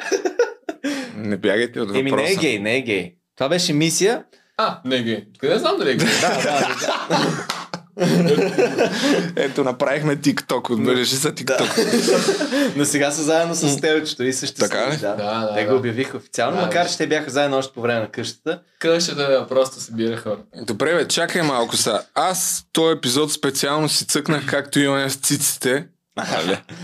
Не 1.16 1.36
бягайте 1.36 1.80
от 1.80 1.90
Еми, 1.90 2.02
не 2.02 2.08
е 2.08 2.12
въпроса. 2.12 2.40
гей, 2.40 2.58
не 2.58 2.76
е 2.76 2.80
гей. 2.80 3.14
Това 3.36 3.48
беше 3.48 3.72
мисия. 3.72 4.24
А, 4.56 4.80
не 4.84 4.96
е 4.96 5.02
гей. 5.02 5.24
Къде 5.38 5.58
знам 5.58 5.76
дали 5.78 5.90
е 5.90 5.94
гей? 5.94 6.08
Да, 6.20 6.28
да, 6.28 6.76
да. 7.10 7.46
Ето, 9.36 9.64
направихме 9.64 10.16
TikTok. 10.16 10.70
Отбележи 10.70 11.16
за 11.16 11.32
TikTok. 11.32 12.72
Но 12.76 12.84
сега 12.84 13.10
са 13.10 13.22
заедно 13.22 13.54
с 13.54 13.80
Телчето 13.80 14.22
и 14.22 14.32
съществуват. 14.32 14.70
Така 14.72 14.94
ли? 14.94 14.96
Да. 14.96 15.16
Да, 15.16 15.46
да, 15.46 15.54
Те 15.54 15.64
го 15.64 15.70
да. 15.70 15.76
обявиха 15.76 16.16
официално, 16.16 16.56
Да, 16.56 16.62
макар 16.62 16.88
че 16.90 16.96
те 16.98 17.06
бяха 17.06 17.30
заедно 17.30 17.56
още 17.56 17.72
по 17.72 17.80
време 17.80 18.00
на 18.00 18.08
къщата. 18.08 18.60
Къщата 18.78 19.46
просто 19.48 19.80
събира 19.80 20.16
хора. 20.16 20.38
Добре, 20.66 20.94
бе, 20.94 21.08
чакай 21.08 21.42
малко 21.42 21.76
сега. 21.76 22.02
Аз 22.14 22.64
този 22.72 22.96
епизод 22.96 23.32
специално 23.32 23.88
си 23.88 24.06
цъкнах 24.06 24.46
както 24.46 24.78
имаме 24.80 25.10
с 25.10 25.16
циците. 25.16 25.86
То 26.16 26.24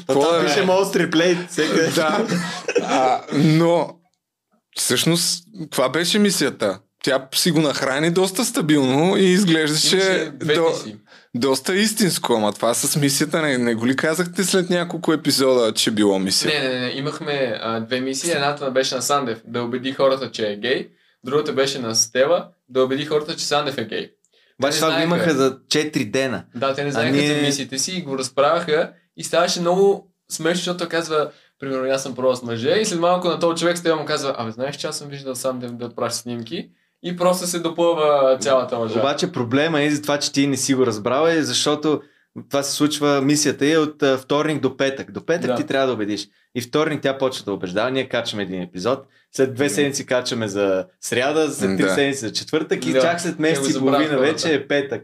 Какво 0.06 0.20
там 0.30 0.40
да 0.40 0.46
пише? 0.46 0.62
Most 0.66 1.10
Replay. 1.10 1.94
Да. 1.94 2.26
А, 2.82 3.20
но, 3.32 3.90
всъщност, 4.76 5.44
каква 5.62 5.88
беше 5.88 6.18
мисията? 6.18 6.78
Тя 7.04 7.28
си 7.34 7.50
го 7.50 7.60
нахрани 7.60 8.10
доста 8.10 8.44
стабилно 8.44 9.16
и 9.16 9.24
изглеждаше 9.24 10.32
до, 10.34 10.74
доста 11.34 11.76
истинско. 11.76 12.32
Ама 12.34 12.52
това 12.52 12.74
с 12.74 12.96
мисията 12.96 13.42
не, 13.42 13.58
не 13.58 13.74
го 13.74 13.86
ли 13.86 13.96
казахте 13.96 14.44
след 14.44 14.70
няколко 14.70 15.12
епизода, 15.12 15.72
че 15.72 15.90
било 15.90 16.18
мисия? 16.18 16.62
Не, 16.62 16.68
не, 16.68 16.80
не, 16.80 16.90
имахме 16.90 17.58
а, 17.62 17.80
две 17.80 18.00
мисии. 18.00 18.30
Едната 18.32 18.70
беше 18.70 18.94
на 18.94 19.02
Сандев 19.02 19.40
да 19.46 19.62
убеди 19.62 19.92
хората, 19.92 20.30
че 20.30 20.52
е 20.52 20.56
гей. 20.56 20.88
Другата 21.24 21.52
беше 21.52 21.78
на 21.78 21.94
Стела 21.94 22.48
да 22.68 22.84
убеди 22.84 23.04
хората, 23.04 23.36
че 23.36 23.46
Сандев 23.46 23.78
е 23.78 23.84
гей. 23.84 24.10
Обаче 24.60 24.78
това 24.78 24.96
го 24.96 25.02
имаха 25.02 25.34
за 25.34 25.58
4 25.58 26.10
дена. 26.10 26.44
Да, 26.54 26.74
те 26.74 26.84
не 26.84 26.90
знаеха 26.90 27.16
ние- 27.16 27.34
за 27.34 27.42
мисиите 27.42 27.78
си 27.78 27.96
и 27.96 28.02
го 28.02 28.18
разправяха 28.18 28.92
и 29.16 29.24
ставаше 29.24 29.60
много 29.60 30.10
смешно, 30.30 30.56
защото 30.56 30.78
той 30.78 30.88
казва, 30.88 31.30
примерно, 31.60 31.90
аз 31.90 32.02
съм 32.02 32.14
пробвал 32.14 32.36
с 32.36 32.42
мъже 32.42 32.70
и 32.70 32.84
след 32.84 33.00
малко 33.00 33.28
на 33.28 33.38
този 33.38 33.60
човек 33.60 33.78
Стела 33.78 33.96
му 33.96 34.04
казва, 34.04 34.34
абе, 34.38 34.50
знаеш, 34.50 34.76
че 34.76 34.86
аз 34.86 34.98
съм 34.98 35.08
виждал 35.08 35.34
сам 35.34 35.58
да, 35.58 35.70
да 35.70 35.84
отпраща 35.86 36.18
снимки 36.18 36.68
и 37.02 37.16
просто 37.16 37.46
се 37.46 37.58
допълва 37.58 38.36
цялата 38.40 38.76
лъжа. 38.76 38.98
Обаче 38.98 39.32
проблема 39.32 39.82
е 39.82 39.90
за 39.90 40.02
това, 40.02 40.18
че 40.18 40.32
ти 40.32 40.46
не 40.46 40.56
си 40.56 40.74
го 40.74 40.86
разбрал, 40.86 41.26
е 41.26 41.42
защото 41.42 42.00
това 42.50 42.62
се 42.62 42.72
случва, 42.72 43.22
мисията 43.22 43.66
е 43.66 43.76
от 43.76 44.02
вторник 44.18 44.60
до 44.60 44.76
петък. 44.76 45.12
До 45.12 45.26
петък 45.26 45.46
Да. 45.46 45.54
ти 45.54 45.64
трябва 45.64 45.86
да 45.86 45.92
убедиш. 45.92 46.28
И 46.54 46.60
вторник 46.60 47.02
тя 47.02 47.18
почва 47.18 47.44
да 47.44 47.52
убеждава. 47.52 47.90
Ние 47.90 48.08
качваме 48.08 48.42
един 48.42 48.62
епизод. 48.62 48.98
След 49.32 49.54
две 49.54 49.68
седмици 49.70 50.06
качваме 50.06 50.48
за 50.48 50.86
сряда, 51.00 51.50
след 51.50 51.76
три 51.76 51.84
Да. 51.84 51.94
седмици 51.94 52.18
за 52.18 52.32
четвъртък 52.32 52.86
и 52.86 52.92
Да. 52.92 53.00
чак 53.00 53.20
след 53.20 53.38
месец 53.38 53.70
и 53.70 53.78
половина 53.78 54.04
хората. 54.04 54.20
вече 54.22 54.54
е 54.54 54.68
петък. 54.68 55.02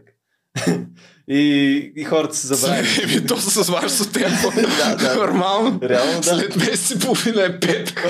и, 1.27 1.41
и 1.95 2.03
хората 2.03 2.35
се 2.35 2.47
забравят. 2.47 2.85
Еми, 3.03 3.27
то 3.27 3.37
с 3.37 3.69
вашето 3.69 4.09
темпо. 4.11 4.51
Да, 4.77 4.95
да. 4.95 5.15
Нормално. 5.15 5.79
Реално 5.83 6.13
да. 6.13 6.23
След 6.23 6.55
месец 6.55 6.91
и 6.91 6.99
половина 6.99 7.41
е 7.43 7.59
петък. 7.59 8.05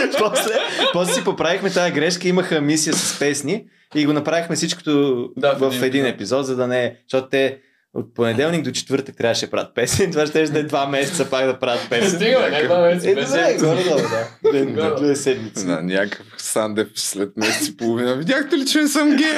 после, 0.18 0.54
после 0.92 1.14
си 1.14 1.24
поправихме 1.24 1.70
тази 1.70 1.92
грешка, 1.92 2.28
имаха 2.28 2.60
мисия 2.60 2.94
с 2.94 3.18
песни 3.18 3.64
и 3.94 4.06
го 4.06 4.12
направихме 4.12 4.56
всичкото 4.56 5.24
Да, 5.36 5.52
в, 5.52 5.70
в 5.70 5.82
един, 5.82 6.06
епизод, 6.06 6.46
за 6.46 6.56
да 6.56 6.66
не 6.66 6.84
е, 6.84 6.96
защото 7.02 7.28
те 7.28 7.58
от 7.94 8.14
понеделник 8.14 8.64
до 8.64 8.70
четвъртък 8.70 9.16
трябваше 9.16 9.44
да 9.44 9.50
правят 9.50 9.74
песни, 9.74 10.10
това 10.10 10.26
ще 10.26 10.44
да 10.44 10.58
е 10.58 10.62
два 10.62 10.86
месеца 10.86 11.30
пак 11.30 11.46
да 11.46 11.58
правят 11.58 11.86
песни. 11.90 12.10
Стига, 12.10 12.48
не 12.50 12.62
два 12.62 12.80
месеца, 12.80 13.10
Е, 13.10 13.14
две 13.14 13.24
добре, 13.24 13.36
седмици. 13.36 13.64
горе-долу, 13.64 14.00
да. 14.00 14.96
Две- 14.96 15.14
седмици. 15.16 15.66
Да, 15.66 15.82
някакъв 15.82 16.26
Сандев 16.38 16.88
след 16.94 17.36
месец 17.36 17.68
и 17.68 17.76
половина. 17.76 18.16
Видяхте 18.16 18.58
ли, 18.58 18.66
че 18.66 18.78
не 18.78 18.88
съм 18.88 19.16
гей? 19.16 19.32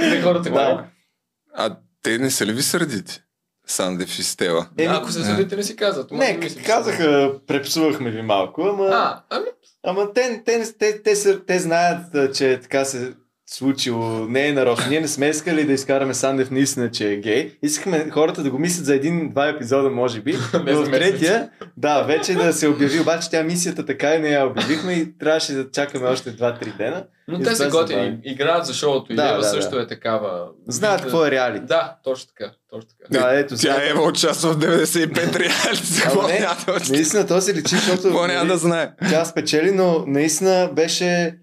Не 0.00 0.22
хората 0.22 0.50
Да. 0.50 0.84
А 1.54 1.76
те 2.02 2.18
не 2.18 2.30
са 2.30 2.46
ли 2.46 2.52
ви 2.52 2.62
сърдити? 2.62 3.20
Сандев 3.70 4.18
и 4.18 4.22
Стела. 4.22 4.66
Еми, 4.78 4.94
Ако 4.96 5.10
се 5.12 5.24
съдите, 5.24 5.56
не 5.56 5.62
си 5.62 5.76
казват. 5.76 6.10
Не, 6.10 6.32
ми 6.32 6.50
си 6.50 6.62
казаха, 6.62 7.32
препсувахме 7.46 8.10
ви 8.10 8.22
малко, 8.22 8.62
ама, 8.62 8.86
А, 8.86 9.22
ами, 9.30 9.46
ама 9.86 10.12
те, 10.12 10.42
те, 10.44 10.72
те, 10.78 11.02
те, 11.02 11.16
са, 11.16 11.40
те 11.46 11.58
знаят, 11.58 12.34
че 12.34 12.58
така 12.62 12.84
се 12.84 13.12
случило, 13.52 14.26
не 14.28 14.48
е 14.48 14.52
нарочно. 14.52 14.86
Ние 14.90 15.00
не 15.00 15.08
сме 15.08 15.28
искали 15.28 15.64
да 15.64 15.72
изкараме 15.72 16.14
Сандев 16.14 16.50
наистина, 16.50 16.90
че 16.90 17.12
е 17.12 17.16
гей. 17.16 17.58
Искахме 17.62 18.10
хората 18.10 18.42
да 18.42 18.50
го 18.50 18.58
мислят 18.58 18.86
за 18.86 18.94
един-два 18.94 19.48
епизода, 19.48 19.90
може 19.90 20.20
би. 20.20 20.32
Но 20.66 20.84
в 20.84 20.90
третия, 20.90 21.50
да, 21.76 22.02
вече 22.02 22.34
да 22.34 22.52
се 22.52 22.68
обяви, 22.68 23.00
обаче 23.00 23.30
тя 23.30 23.42
мисията 23.42 23.86
така 23.86 24.14
и 24.14 24.18
не 24.18 24.28
я 24.28 24.46
обявихме 24.46 24.92
и 24.92 25.18
трябваше 25.18 25.52
да 25.52 25.70
чакаме 25.70 26.06
още 26.06 26.36
2-3 26.36 26.76
дена. 26.76 27.04
но 27.28 27.38
те 27.38 27.50
са 27.50 27.56
се 27.56 27.68
готини. 27.68 28.18
Играят 28.24 28.66
за 28.66 28.74
шоуто. 28.74 29.12
И 29.12 29.16
Да, 29.16 29.28
Ева 29.28 29.38
да, 29.38 29.44
също 29.44 29.76
да. 29.76 29.82
е 29.82 29.86
такава. 29.86 30.48
Знаят 30.68 31.02
какво 31.02 31.26
е 31.26 31.30
реалити. 31.30 31.66
Да, 31.66 31.96
точно 32.04 32.28
така. 32.28 32.52
Точно 32.70 32.88
така. 33.02 33.20
Да, 33.20 33.38
ето, 33.38 33.56
Тя 33.56 33.90
е 33.90 33.98
участва 33.98 34.52
в 34.52 34.58
95 34.58 35.36
реалити. 35.36 36.02
Какво 36.02 36.28
не, 36.28 36.46
Наистина, 36.90 37.26
то 37.26 37.40
се 37.40 37.54
личи, 37.54 37.74
защото 37.74 38.02
Какво 38.02 38.26
няма 38.26 38.38
нали, 38.38 38.48
да 38.48 38.56
знае? 38.56 38.90
тя 39.10 39.24
спечели, 39.24 39.72
но 39.72 40.04
наистина 40.06 40.70
беше 40.72 41.36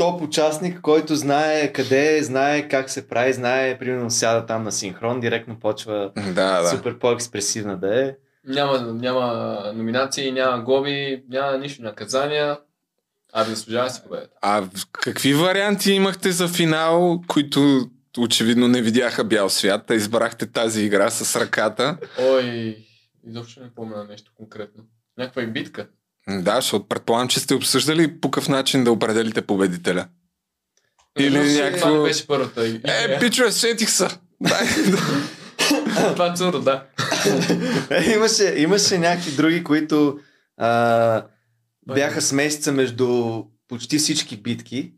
топ 0.00 0.22
участник, 0.22 0.80
който 0.80 1.16
знае 1.16 1.72
къде 1.72 2.16
е, 2.16 2.22
знае 2.22 2.68
как 2.68 2.90
се 2.90 3.08
прави, 3.08 3.32
знае, 3.32 3.78
примерно 3.78 4.10
сяда 4.10 4.46
там 4.46 4.62
на 4.62 4.72
синхрон, 4.72 5.20
директно 5.20 5.60
почва 5.60 6.12
Да, 6.34 6.62
да. 6.62 6.68
супер 6.68 6.98
по-експресивна 6.98 7.76
да 7.76 8.04
е. 8.04 8.14
Няма, 8.44 8.80
няма 8.80 9.62
номинации, 9.76 10.32
няма 10.32 10.62
глоби, 10.62 11.24
няма 11.28 11.58
нищо, 11.58 11.82
наказания. 11.82 12.58
А 13.32 13.44
да 13.44 13.50
заслужава 13.50 13.84
да 13.84 13.90
си 13.90 14.02
победата. 14.02 14.36
А 14.42 14.64
какви 14.92 15.34
варианти 15.34 15.92
имахте 15.92 16.32
за 16.32 16.48
финал, 16.48 17.20
които 17.28 17.90
очевидно 18.18 18.68
не 18.68 18.82
видяха 18.82 19.24
бял 19.24 19.48
свят, 19.48 19.90
а 19.90 19.94
избрахте 19.94 20.46
тази 20.46 20.82
игра 20.82 21.10
с 21.10 21.40
ръката? 21.40 21.96
Ой, 22.20 22.76
изобщо 23.28 23.60
не 23.60 23.74
помня 23.74 24.04
нещо 24.10 24.32
конкретно. 24.36 24.82
Някаква 25.18 25.42
и 25.42 25.46
битка. 25.46 25.86
Да, 26.30 26.54
защото 26.54 26.88
предполагам, 26.88 27.28
че 27.28 27.40
сте 27.40 27.54
обсъждали 27.54 28.20
по 28.20 28.30
какъв 28.30 28.48
начин 28.48 28.84
да 28.84 28.92
определите 28.92 29.42
победителя. 29.42 30.06
Или 31.18 31.38
Но 31.38 31.44
някакво- 31.44 31.78
Това 31.80 31.92
не 31.92 32.02
беше 32.02 32.26
първата. 32.26 32.66
и- 32.66 32.80
Е, 32.84 33.18
пичове, 33.20 33.52
сетих 33.52 33.90
се. 33.90 34.08
Дай, 34.40 34.66
Това 36.14 36.26
е 36.26 36.60
да. 36.60 36.84
Е, 37.90 38.12
имаше, 38.12 38.54
имаше 38.56 38.98
някакви 38.98 39.30
други, 39.32 39.64
които 39.64 40.18
а, 40.56 41.24
бяха 41.86 42.22
смесица 42.22 42.72
между 42.72 43.34
почти 43.68 43.98
всички 43.98 44.36
битки, 44.36 44.92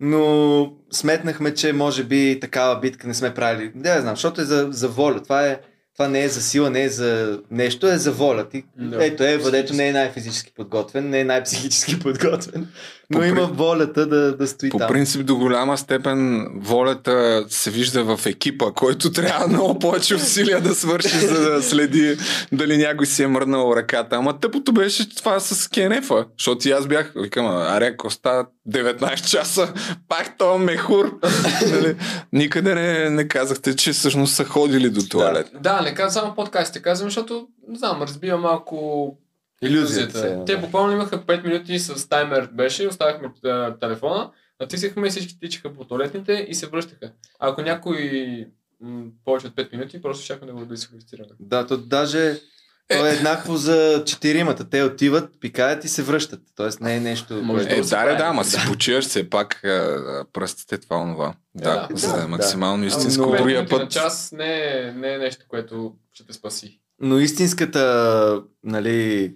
но 0.00 0.72
сметнахме, 0.92 1.54
че 1.54 1.72
може 1.72 2.04
би 2.04 2.38
такава 2.40 2.80
битка 2.80 3.06
не 3.06 3.14
сме 3.14 3.34
правили. 3.34 3.72
Не, 3.74 3.94
не 3.94 4.00
знам, 4.00 4.16
защото 4.16 4.40
е 4.40 4.44
за, 4.44 4.68
за 4.70 4.88
воля. 4.88 5.22
Това, 5.22 5.46
е, 5.46 5.60
това 5.98 6.08
не 6.08 6.22
е 6.22 6.28
за 6.28 6.42
сила, 6.42 6.70
не 6.70 6.82
е 6.82 6.88
за 6.88 7.40
нещо, 7.50 7.88
е 7.88 7.98
за 7.98 8.12
воля. 8.12 8.48
Ти, 8.48 8.64
Да. 8.76 9.04
Ето 9.06 9.22
е, 9.22 9.38
дето 9.38 9.74
не 9.74 9.88
е 9.88 9.92
най-физически 9.92 10.52
подготвен, 10.56 11.10
не 11.10 11.20
е 11.20 11.24
най-психически 11.24 11.98
подготвен, 12.02 12.68
но 13.10 13.18
По 13.18 13.24
има 13.24 13.46
волята 13.46 14.06
да, 14.06 14.36
да 14.36 14.46
стои 14.46 14.70
По 14.70 14.78
там. 14.78 14.88
принцип 14.88 15.26
до 15.26 15.36
голяма 15.36 15.78
степен 15.78 16.48
волята 16.56 17.44
се 17.48 17.70
вижда 17.70 18.16
в 18.16 18.26
екипа, 18.26 18.72
който 18.72 19.12
трябва 19.12 19.48
много 19.48 19.78
повече 19.78 20.14
усилия 20.14 20.60
да 20.60 20.74
свърши, 20.74 21.18
за 21.18 21.50
да 21.50 21.62
следи 21.62 22.16
дали 22.52 22.76
някой 22.76 23.06
си 23.06 23.22
е 23.22 23.26
мръднал 23.26 23.72
ръката. 23.76 24.16
Ама 24.16 24.40
тъпото 24.40 24.72
беше 24.72 25.16
това 25.16 25.40
с 25.40 25.68
Кенефа, 25.68 26.26
защото 26.38 26.68
и 26.68 26.70
аз 26.70 26.86
бях, 26.86 27.12
викам, 27.16 27.46
аре, 27.46 27.86
ако 27.86 28.10
става 28.10 28.46
19 28.68 29.26
часа, 29.30 29.72
пак 30.08 30.38
то 30.38 30.58
мехур. 30.58 31.18
нали? 31.72 31.96
Никъде 32.32 32.74
не, 32.74 33.10
не 33.10 33.28
казахте, 33.28 33.76
че 33.76 33.92
всъщност 33.92 34.34
са 34.34 34.44
ходили 34.44 34.90
до 34.90 35.00
туалет. 35.08 35.50
Да, 35.60 35.80
не 35.80 35.94
казвам 35.94 36.22
само 36.22 36.34
подкастите, 36.34 36.82
казвам, 36.82 37.06
защото, 37.06 37.46
не 37.68 37.78
знам, 37.78 38.02
разбива 38.02 38.38
малко 38.38 39.16
Илюзията. 39.62 40.18
се, 40.18 40.38
Те 40.46 40.52
да. 40.52 40.58
буквално 40.58 40.92
имаха 40.92 41.18
5 41.18 41.44
минути 41.44 41.78
с 41.78 42.08
таймер 42.08 42.48
беше, 42.52 42.86
оставихме 42.86 43.28
а, 43.44 43.74
телефона, 43.74 44.30
натискахме 44.60 45.06
и 45.06 45.10
всички 45.10 45.40
тичаха 45.40 45.74
по 45.74 45.84
туалетните 45.84 46.46
и 46.48 46.54
се 46.54 46.66
връщаха. 46.66 47.10
А 47.38 47.48
ако 47.48 47.62
някой 47.62 48.00
м- 48.80 49.04
повече 49.24 49.46
от 49.46 49.54
5 49.54 49.72
минути, 49.72 50.02
просто 50.02 50.24
щяхме 50.24 50.46
да 50.46 50.52
го 50.52 50.64
дисквалифицираме. 50.64 51.28
Да, 51.40 51.66
то 51.66 51.76
даже 51.76 52.40
то 52.90 53.06
е 53.06 53.10
еднакво 53.10 53.56
за 53.56 54.02
четиримата. 54.06 54.64
Те 54.64 54.82
отиват, 54.82 55.40
пикаят 55.40 55.84
и 55.84 55.88
се 55.88 56.02
връщат. 56.02 56.40
Тоест 56.56 56.80
не 56.80 56.96
е 56.96 57.00
нещо... 57.00 57.34
Може 57.34 57.64
Е, 57.68 57.84
се 57.84 57.90
да, 57.90 58.02
прави. 58.02 58.16
да, 58.16 58.24
ама 58.24 58.44
си 58.44 58.58
почиваш 58.68 59.04
все 59.04 59.30
пак 59.30 59.64
а, 59.64 60.24
пръстите 60.32 60.78
това 60.78 60.96
онова. 60.96 61.34
Да, 61.54 61.86
Да, 61.86 61.96
за 61.96 62.08
да 62.08 62.18
е 62.18 62.20
да. 62.20 62.28
максимално 62.28 62.76
Но- 62.76 62.86
истинско. 62.86 63.30
Пет 63.30 63.38
Другия 63.38 63.56
минути 63.56 63.74
на 63.74 63.80
път 63.80 63.90
час 63.90 64.32
не 64.32 64.78
е, 64.78 64.92
не 64.92 65.14
е 65.14 65.18
нещо, 65.18 65.44
което 65.48 65.92
ще 66.12 66.26
те 66.26 66.32
спаси. 66.32 66.80
Но 67.00 67.18
истинската, 67.18 68.42
нали, 68.64 69.34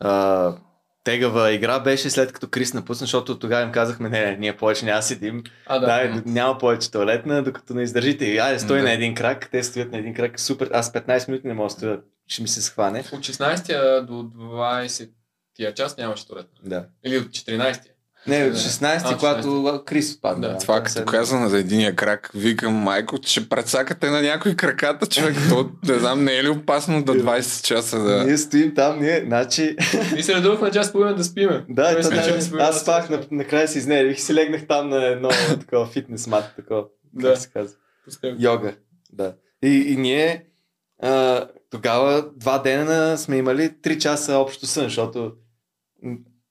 а, 0.00 0.56
тегава 1.04 1.52
игра 1.52 1.80
беше 1.80 2.10
след 2.10 2.32
като 2.32 2.48
Крис 2.48 2.74
напусна, 2.74 3.04
защото 3.04 3.38
тогава 3.38 3.62
им 3.62 3.72
казахме, 3.72 4.08
не, 4.08 4.26
не, 4.26 4.36
ние 4.36 4.56
повече 4.56 4.84
няма 4.84 5.02
седим. 5.02 5.42
А, 5.66 5.78
да. 5.78 5.86
Да, 5.86 6.22
няма 6.26 6.58
повече 6.58 6.90
туалетна, 6.90 7.42
докато 7.42 7.74
не 7.74 7.82
издържите. 7.82 8.38
Айде, 8.38 8.58
стой 8.58 8.78
Да. 8.78 8.84
на 8.84 8.92
един 8.92 9.14
крак, 9.14 9.48
те 9.50 9.62
стоят 9.62 9.92
на 9.92 9.98
един 9.98 10.14
крак. 10.14 10.40
Супер, 10.40 10.70
аз 10.72 10.92
15 10.92 11.28
минути 11.28 11.46
не 11.46 11.54
мога 11.54 11.66
да 11.66 11.70
стоя, 11.70 12.00
ще 12.26 12.42
ми 12.42 12.48
се 12.48 12.62
схване. 12.62 13.00
От 13.12 13.20
16-я 13.20 14.02
до 14.06 14.12
20-я 14.12 15.74
час 15.74 15.96
нямаше 15.96 16.26
туалет. 16.26 16.46
Да. 16.62 16.86
Или 17.04 17.18
от 17.18 17.26
14-я. 17.28 17.93
Не, 18.26 18.44
от 18.44 18.52
Да. 18.52 18.58
16 18.58 19.00
А, 19.04 19.16
когато 19.16 19.82
Крис 19.86 20.14
отпадна. 20.14 20.48
Да. 20.48 20.58
Това 20.58 20.82
като 20.82 21.04
каза 21.04 21.36
на 21.36 21.58
единия 21.58 21.96
крак, 21.96 22.30
викам, 22.34 22.74
майко, 22.74 23.18
че 23.18 23.48
прецакате 23.48 24.10
на 24.10 24.22
някой 24.22 24.54
краката, 24.54 25.06
човек. 25.06 25.36
То, 25.48 25.70
не 25.88 25.98
знам, 25.98 26.24
не 26.24 26.36
е 26.36 26.44
ли 26.44 26.48
опасно 26.48 27.04
до 27.04 27.12
20 27.14 27.64
часа 27.64 27.98
да... 27.98 28.24
Ние 28.24 28.38
стоим 28.38 28.74
там, 28.74 29.00
ние, 29.00 29.22
значи... 29.26 29.76
И 30.16 30.22
се 30.22 30.34
редувахме 30.34 30.70
час 30.70 30.92
половина 30.92 31.16
да 31.16 31.24
спиме. 31.24 31.64
Да, 31.68 32.02
то, 32.02 32.10
да, 32.10 32.38
аз 32.58 32.86
на, 32.86 33.22
накрая 33.30 33.68
се 33.68 33.78
изнервих 33.78 34.18
и 34.18 34.20
си 34.20 34.34
легнах 34.34 34.66
там 34.66 34.88
на 34.88 35.06
едно 35.06 35.28
такова 35.60 35.86
фитнес 35.86 36.26
мат, 36.26 36.52
такова, 36.56 36.84
Да. 37.12 37.28
как 37.28 37.38
се 37.38 37.50
казва. 37.50 37.76
Йога, 38.38 38.74
да. 39.12 39.34
И, 39.62 39.92
и 39.92 39.96
ние 39.96 40.44
а, 41.02 41.44
тогава 41.70 42.24
два 42.36 42.58
дена 42.58 43.18
сме 43.18 43.36
имали 43.36 43.70
3 43.82 43.98
часа 43.98 44.34
общо 44.34 44.66
сън, 44.66 44.84
защото 44.84 45.32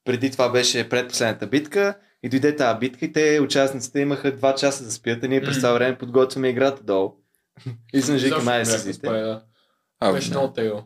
преди 0.04 0.30
това 0.30 0.48
беше 0.48 0.88
предпоследната 0.88 1.46
битка 1.46 1.94
и 2.22 2.28
дойде 2.28 2.56
тази 2.56 2.78
битка 2.78 3.04
и 3.04 3.12
те 3.12 3.40
участниците 3.40 4.00
имаха 4.00 4.36
2 4.36 4.54
часа 4.54 4.84
да 4.84 4.90
спят, 4.90 5.24
а 5.24 5.28
ние 5.28 5.42
през 5.42 5.56
това 5.56 5.72
време 5.72 5.98
подготвяме 5.98 6.48
играта 6.48 6.82
долу. 6.82 7.12
И 7.94 8.02
съм 8.02 8.16
Изобщо 8.16 8.44
май 8.44 8.62
да. 8.62 9.42
А, 10.00 10.12
Беше 10.12 10.30
много 10.30 10.52
тегло. 10.52 10.84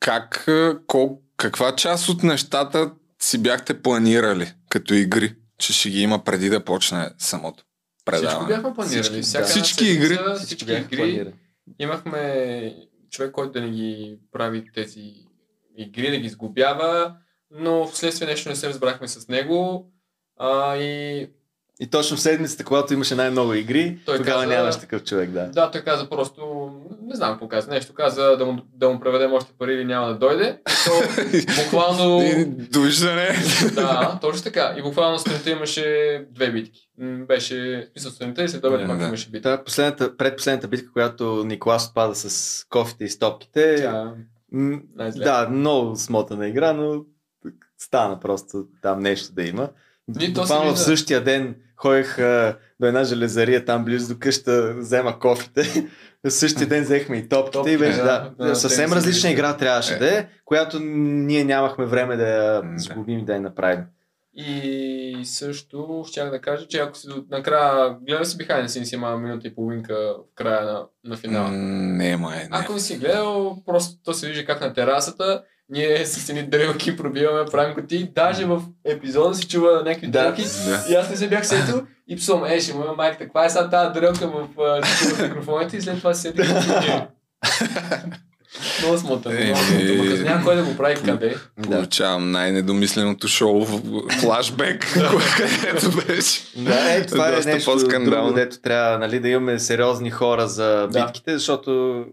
как, 0.00 0.48
кол, 0.86 1.20
каква 1.36 1.76
част 1.76 2.08
от 2.08 2.22
нещата 2.22 2.92
си 3.20 3.42
бяхте 3.42 3.82
планирали 3.82 4.52
като 4.68 4.94
игри, 4.94 5.34
че 5.58 5.72
ще 5.72 5.90
ги 5.90 6.00
има 6.00 6.24
преди 6.24 6.48
да 6.48 6.64
почне 6.64 7.10
самото 7.18 7.58
Всичко 7.58 8.04
предаване? 8.04 8.48
бяхме 8.48 8.74
планирали. 8.74 9.02
Всички, 9.02 9.22
Всяка 9.22 9.44
да. 9.44 9.50
Всички 9.50 9.84
игри? 9.84 10.18
Всички 10.36 10.64
Всички 10.64 10.72
игри. 10.72 10.96
планирани. 10.96 11.32
Имахме 11.78 12.74
човек, 13.10 13.32
който 13.32 13.52
да 13.52 13.60
ни 13.60 13.70
ги 13.70 14.18
прави 14.32 14.64
тези 14.74 15.14
игри, 15.76 16.10
да 16.10 16.16
ги 16.16 16.28
сглобява, 16.28 17.16
но 17.50 17.86
в 17.86 17.96
следствие 17.96 18.28
нещо 18.28 18.48
не 18.48 18.56
се 18.56 18.68
разбрахме 18.68 19.08
с 19.08 19.28
него. 19.28 19.86
А, 20.36 20.76
и 20.76 21.20
И 21.80 21.86
точно 21.86 22.16
в 22.16 22.20
седмицата, 22.20 22.64
когато 22.64 22.94
имаше 22.94 23.14
най-много 23.14 23.54
игри, 23.54 23.98
Той 24.06 24.16
тогава 24.16 24.42
каза- 24.42 24.54
нямаш 24.54 24.78
такъв 24.78 25.04
човек, 25.04 25.30
да. 25.30 25.46
да, 25.46 25.70
той 25.70 25.80
каза 25.80 26.08
просто, 26.08 26.70
не 27.02 27.16
знам 27.16 27.30
какво 27.30 27.48
каза, 27.48 27.70
нещо 27.70 27.94
каза 27.94 28.36
да 28.36 28.46
му, 28.46 28.62
да 28.74 28.88
му 28.88 29.00
преведем 29.00 29.32
още 29.32 29.52
пари 29.58 29.74
или 29.74 29.84
няма 29.84 30.08
да 30.08 30.14
дойде. 30.16 30.60
То, 30.84 30.92
буквално, 31.62 32.20
Довиждане. 32.70 33.28
да, 33.74 34.18
точно 34.20 34.42
така. 34.42 34.74
И 34.78 34.82
буквално 34.82 35.18
сутринта 35.18 35.50
имаше 35.50 35.84
две 36.30 36.52
битки. 36.52 36.80
Беше, 37.00 37.88
смисъл 37.92 38.10
сутринта 38.12 38.44
и 38.44 38.48
след 38.48 38.64
обед 38.64 38.86
пак 38.86 38.98
да. 38.98 39.06
имаше 39.06 39.30
битка. 39.30 39.50
Та, 39.50 39.64
последната, 39.64 40.16
предпоследната 40.16 40.68
битка, 40.68 40.92
която 40.92 41.44
Николас 41.46 41.88
отпада 41.88 42.14
с 42.14 42.64
кофите 42.64 43.04
и 43.04 43.08
стопките, 43.08 43.76
Тя, 43.76 44.12
м, 44.52 44.80
да, 45.16 45.48
много 45.48 45.96
смотана 45.96 46.48
игра, 46.48 46.72
но 46.72 47.04
стана 47.78 48.20
просто 48.20 48.64
там 48.82 49.00
нещо 49.00 49.34
да 49.34 49.42
има. 49.42 49.68
Буквално 50.34 50.74
в 50.74 50.80
същия 50.80 51.24
ден 51.24 51.54
ходех 51.76 52.18
а, 52.18 52.56
до 52.80 52.86
една 52.86 53.04
железария 53.04 53.64
там 53.64 53.84
близо 53.84 54.14
до 54.14 54.20
къща, 54.20 54.74
взема 54.78 55.18
кофите. 55.18 55.88
В 56.24 56.30
същия 56.30 56.66
ден 56.66 56.82
взехме 56.82 57.16
и 57.16 57.28
топките 57.28 57.52
Топките, 57.52 57.74
и 57.74 57.78
беше, 57.78 57.96
да, 57.98 58.32
да, 58.38 58.46
да, 58.46 58.56
съвсем 58.56 58.92
различна 58.92 59.30
игра 59.30 59.56
трябваше 59.56 59.94
Е. 59.94 59.98
да 59.98 60.18
е, 60.18 60.28
която 60.44 60.78
ние 60.80 61.44
нямахме 61.44 61.86
време 61.86 62.16
да 62.16 62.28
я 62.28 62.62
М, 62.62 62.72
да. 62.72 62.78
сглобим 62.78 63.18
и 63.18 63.24
да 63.24 63.34
я 63.34 63.40
направим. 63.40 63.84
И 64.34 65.20
също 65.24 66.04
щях 66.08 66.30
да 66.30 66.40
кажа, 66.40 66.68
че 66.68 66.78
ако 66.78 66.98
си 66.98 67.08
накрая 67.30 67.96
гледа 68.00 68.24
си 68.24 68.38
Behind 68.38 68.64
the 68.64 68.66
Scenes, 68.66 68.94
има 68.94 69.16
минута 69.16 69.48
и 69.48 69.54
половинка 69.54 69.94
в 70.32 70.34
края 70.34 70.64
на, 70.64 70.84
на 71.04 71.16
финала. 71.16 71.48
М, 71.48 71.56
Не, 71.96 72.16
май, 72.16 72.38
не. 72.38 72.48
Ако 72.50 72.72
не 72.72 72.80
си 72.80 72.96
гледал, 72.98 73.62
просто 73.66 74.02
то 74.04 74.12
се 74.14 74.28
вижда 74.28 74.44
как 74.44 74.60
на 74.60 74.74
терасата, 74.74 75.42
ние 75.70 76.06
с 76.06 76.28
едни 76.28 76.42
дрелки 76.42 76.96
пробиваме, 76.96 77.50
правим 77.50 77.74
коти, 77.74 78.10
даже 78.14 78.44
в 78.44 78.62
епизода 78.84 79.34
се 79.34 79.48
чува 79.48 79.82
някакви 79.84 80.06
Да. 80.06 80.22
дрелки. 80.22 80.42
Да. 80.42 80.84
И 80.90 80.94
аз 80.94 81.10
не 81.10 81.16
се 81.16 81.28
бях 81.28 81.46
сетил 81.46 81.82
и 82.08 82.16
псувам, 82.16 82.44
е, 82.44 82.60
ще 82.60 82.74
му 82.74 82.84
има 82.84 82.92
майката, 82.92 83.24
каква 83.24 83.44
е 83.44 83.50
сега 83.50 83.70
тази 83.70 84.00
дрелка 84.00 84.28
в, 84.28 84.48
в 84.56 84.82
микрофоните 85.22 85.76
и 85.76 85.82
след 85.82 85.98
това 85.98 86.14
се 86.14 86.20
сетих 86.20 86.46
си. 86.46 86.70
Много 88.82 88.98
смотано, 88.98 89.34
Е, 89.34 89.42
е, 89.42 89.52
няма 90.24 90.44
кой 90.44 90.56
да 90.56 90.64
го 90.64 90.76
прави 90.76 91.02
къде. 91.04 91.36
Получавам 91.62 92.30
най-недомисленото 92.30 93.28
шоу 93.28 93.64
в 93.64 93.80
флашбек, 94.20 94.86
където 95.36 96.06
беше. 96.06 96.40
Да, 96.56 96.94
е, 96.94 97.06
това 97.06 97.28
е 97.28 97.40
нещо 97.44 97.76
друго, 98.04 98.32
дето 98.32 98.60
трябва 98.60 98.98
нали, 98.98 99.20
да 99.20 99.28
имаме 99.28 99.58
сериозни 99.58 100.10
хора 100.10 100.48
за 100.48 100.88
битките, 100.92 101.32
защото 101.32 102.04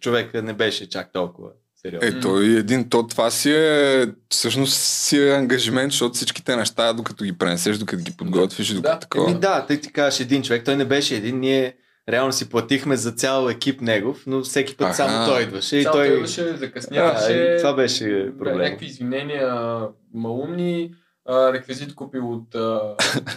човека 0.00 0.42
не 0.42 0.52
беше 0.52 0.88
чак 0.88 1.12
толкова 1.12 1.48
сериозен. 1.86 2.18
Е, 2.18 2.20
той 2.20 2.44
един, 2.44 2.88
то 2.88 3.06
това 3.06 3.30
си 3.30 3.52
е, 3.52 4.06
всъщност 4.28 4.74
си 4.76 5.18
е 5.18 5.34
ангажимент, 5.34 5.92
защото 5.92 6.14
всичките 6.14 6.56
неща, 6.56 6.92
докато 6.92 7.24
ги 7.24 7.38
пренесеш, 7.38 7.78
докато 7.78 8.02
ги 8.02 8.16
подготвиш, 8.16 8.68
докато 8.68 8.94
Да, 8.94 8.98
такова. 8.98 9.30
Еми 9.30 9.40
да, 9.40 9.66
тъй 9.66 9.80
ти 9.80 9.92
кажеш 9.92 10.20
един 10.20 10.42
човек, 10.42 10.64
той 10.64 10.76
не 10.76 10.84
беше 10.84 11.16
един, 11.16 11.40
ние 11.40 11.76
реално 12.08 12.32
си 12.32 12.48
платихме 12.48 12.96
за 12.96 13.12
цял 13.12 13.48
екип 13.48 13.80
негов, 13.80 14.22
но 14.26 14.42
всеки 14.42 14.76
път 14.76 14.86
Аха. 14.86 14.94
само 14.94 15.26
той 15.26 15.42
идваше 15.42 15.76
и 15.76 15.82
Цял 15.82 15.92
той... 15.92 16.06
идваше, 16.06 16.56
закъсняваше. 16.56 17.34
Да, 17.34 17.54
и 17.54 17.58
това 17.58 17.74
беше 17.74 18.32
проблем. 18.38 18.58
Някакви 18.58 18.86
извинения 18.86 19.80
малумни, 20.14 20.94
а, 21.28 21.52
реквизит 21.52 21.94
купил 21.94 22.32
от... 22.32 22.54
А? 22.54 22.96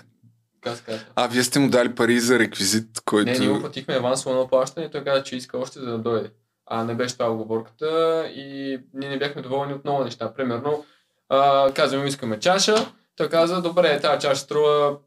А, 1.15 1.27
вие 1.27 1.43
сте 1.43 1.59
му 1.59 1.69
дали 1.69 1.95
пари 1.95 2.19
за 2.19 2.39
реквизит, 2.39 3.01
който... 3.05 3.31
Не, 3.31 3.39
ние 3.39 3.59
платихме 3.59 3.93
авансово 3.93 4.31
едно 4.31 4.47
плащане 4.47 4.85
и 4.85 4.91
той 4.91 5.03
каза, 5.03 5.23
че 5.23 5.35
иска 5.35 5.57
още 5.57 5.79
за 5.79 5.85
да 5.85 5.97
дойде. 5.97 6.29
А 6.71 6.83
не 6.83 6.95
беше 6.95 7.17
това 7.17 7.31
оговорката 7.31 8.23
и 8.35 8.79
ние 8.93 9.09
не 9.09 9.17
бяхме 9.19 9.41
доволни 9.41 9.73
от 9.73 9.83
много 9.83 10.03
неща. 10.03 10.33
Примерно, 10.33 10.85
а, 11.29 11.71
казваме, 11.73 12.07
искаме 12.07 12.39
чаша. 12.39 12.75
Той 13.15 13.29
каза, 13.29 13.61
добре, 13.61 13.99
тази 13.99 14.21
чаша 14.21 14.35
струва 14.35 14.97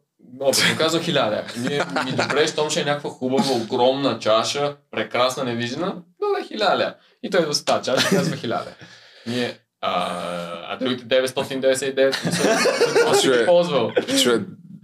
Образно 0.40 0.76
казвам 0.78 1.02
хиляда. 1.02 1.44
Ние, 1.56 1.82
ми 2.04 2.12
добре, 2.12 2.46
щом 2.46 2.70
ще 2.70 2.80
е 2.80 2.84
някаква 2.84 3.10
хубава, 3.10 3.50
огромна 3.50 4.18
чаша, 4.18 4.76
прекрасна, 4.90 5.44
невиждана, 5.44 5.94
добре, 6.20 6.46
хиляда. 6.48 6.94
И 7.22 7.30
той 7.30 7.40
идва 7.40 7.54
с 7.54 7.64
тази 7.64 7.84
чаша 7.84 8.06
и 8.06 8.16
казва 8.16 8.36
хиляда. 8.36 8.70
Ние, 9.26 9.58
а, 9.80 10.10
а 10.68 10.76
другите 10.76 11.04
999, 11.04 11.94
какво 12.94 13.14
си 13.14 13.28
ги 13.28 13.32
Човек. 13.32 13.46
ползвал? 13.46 13.92
Че, 14.22 14.40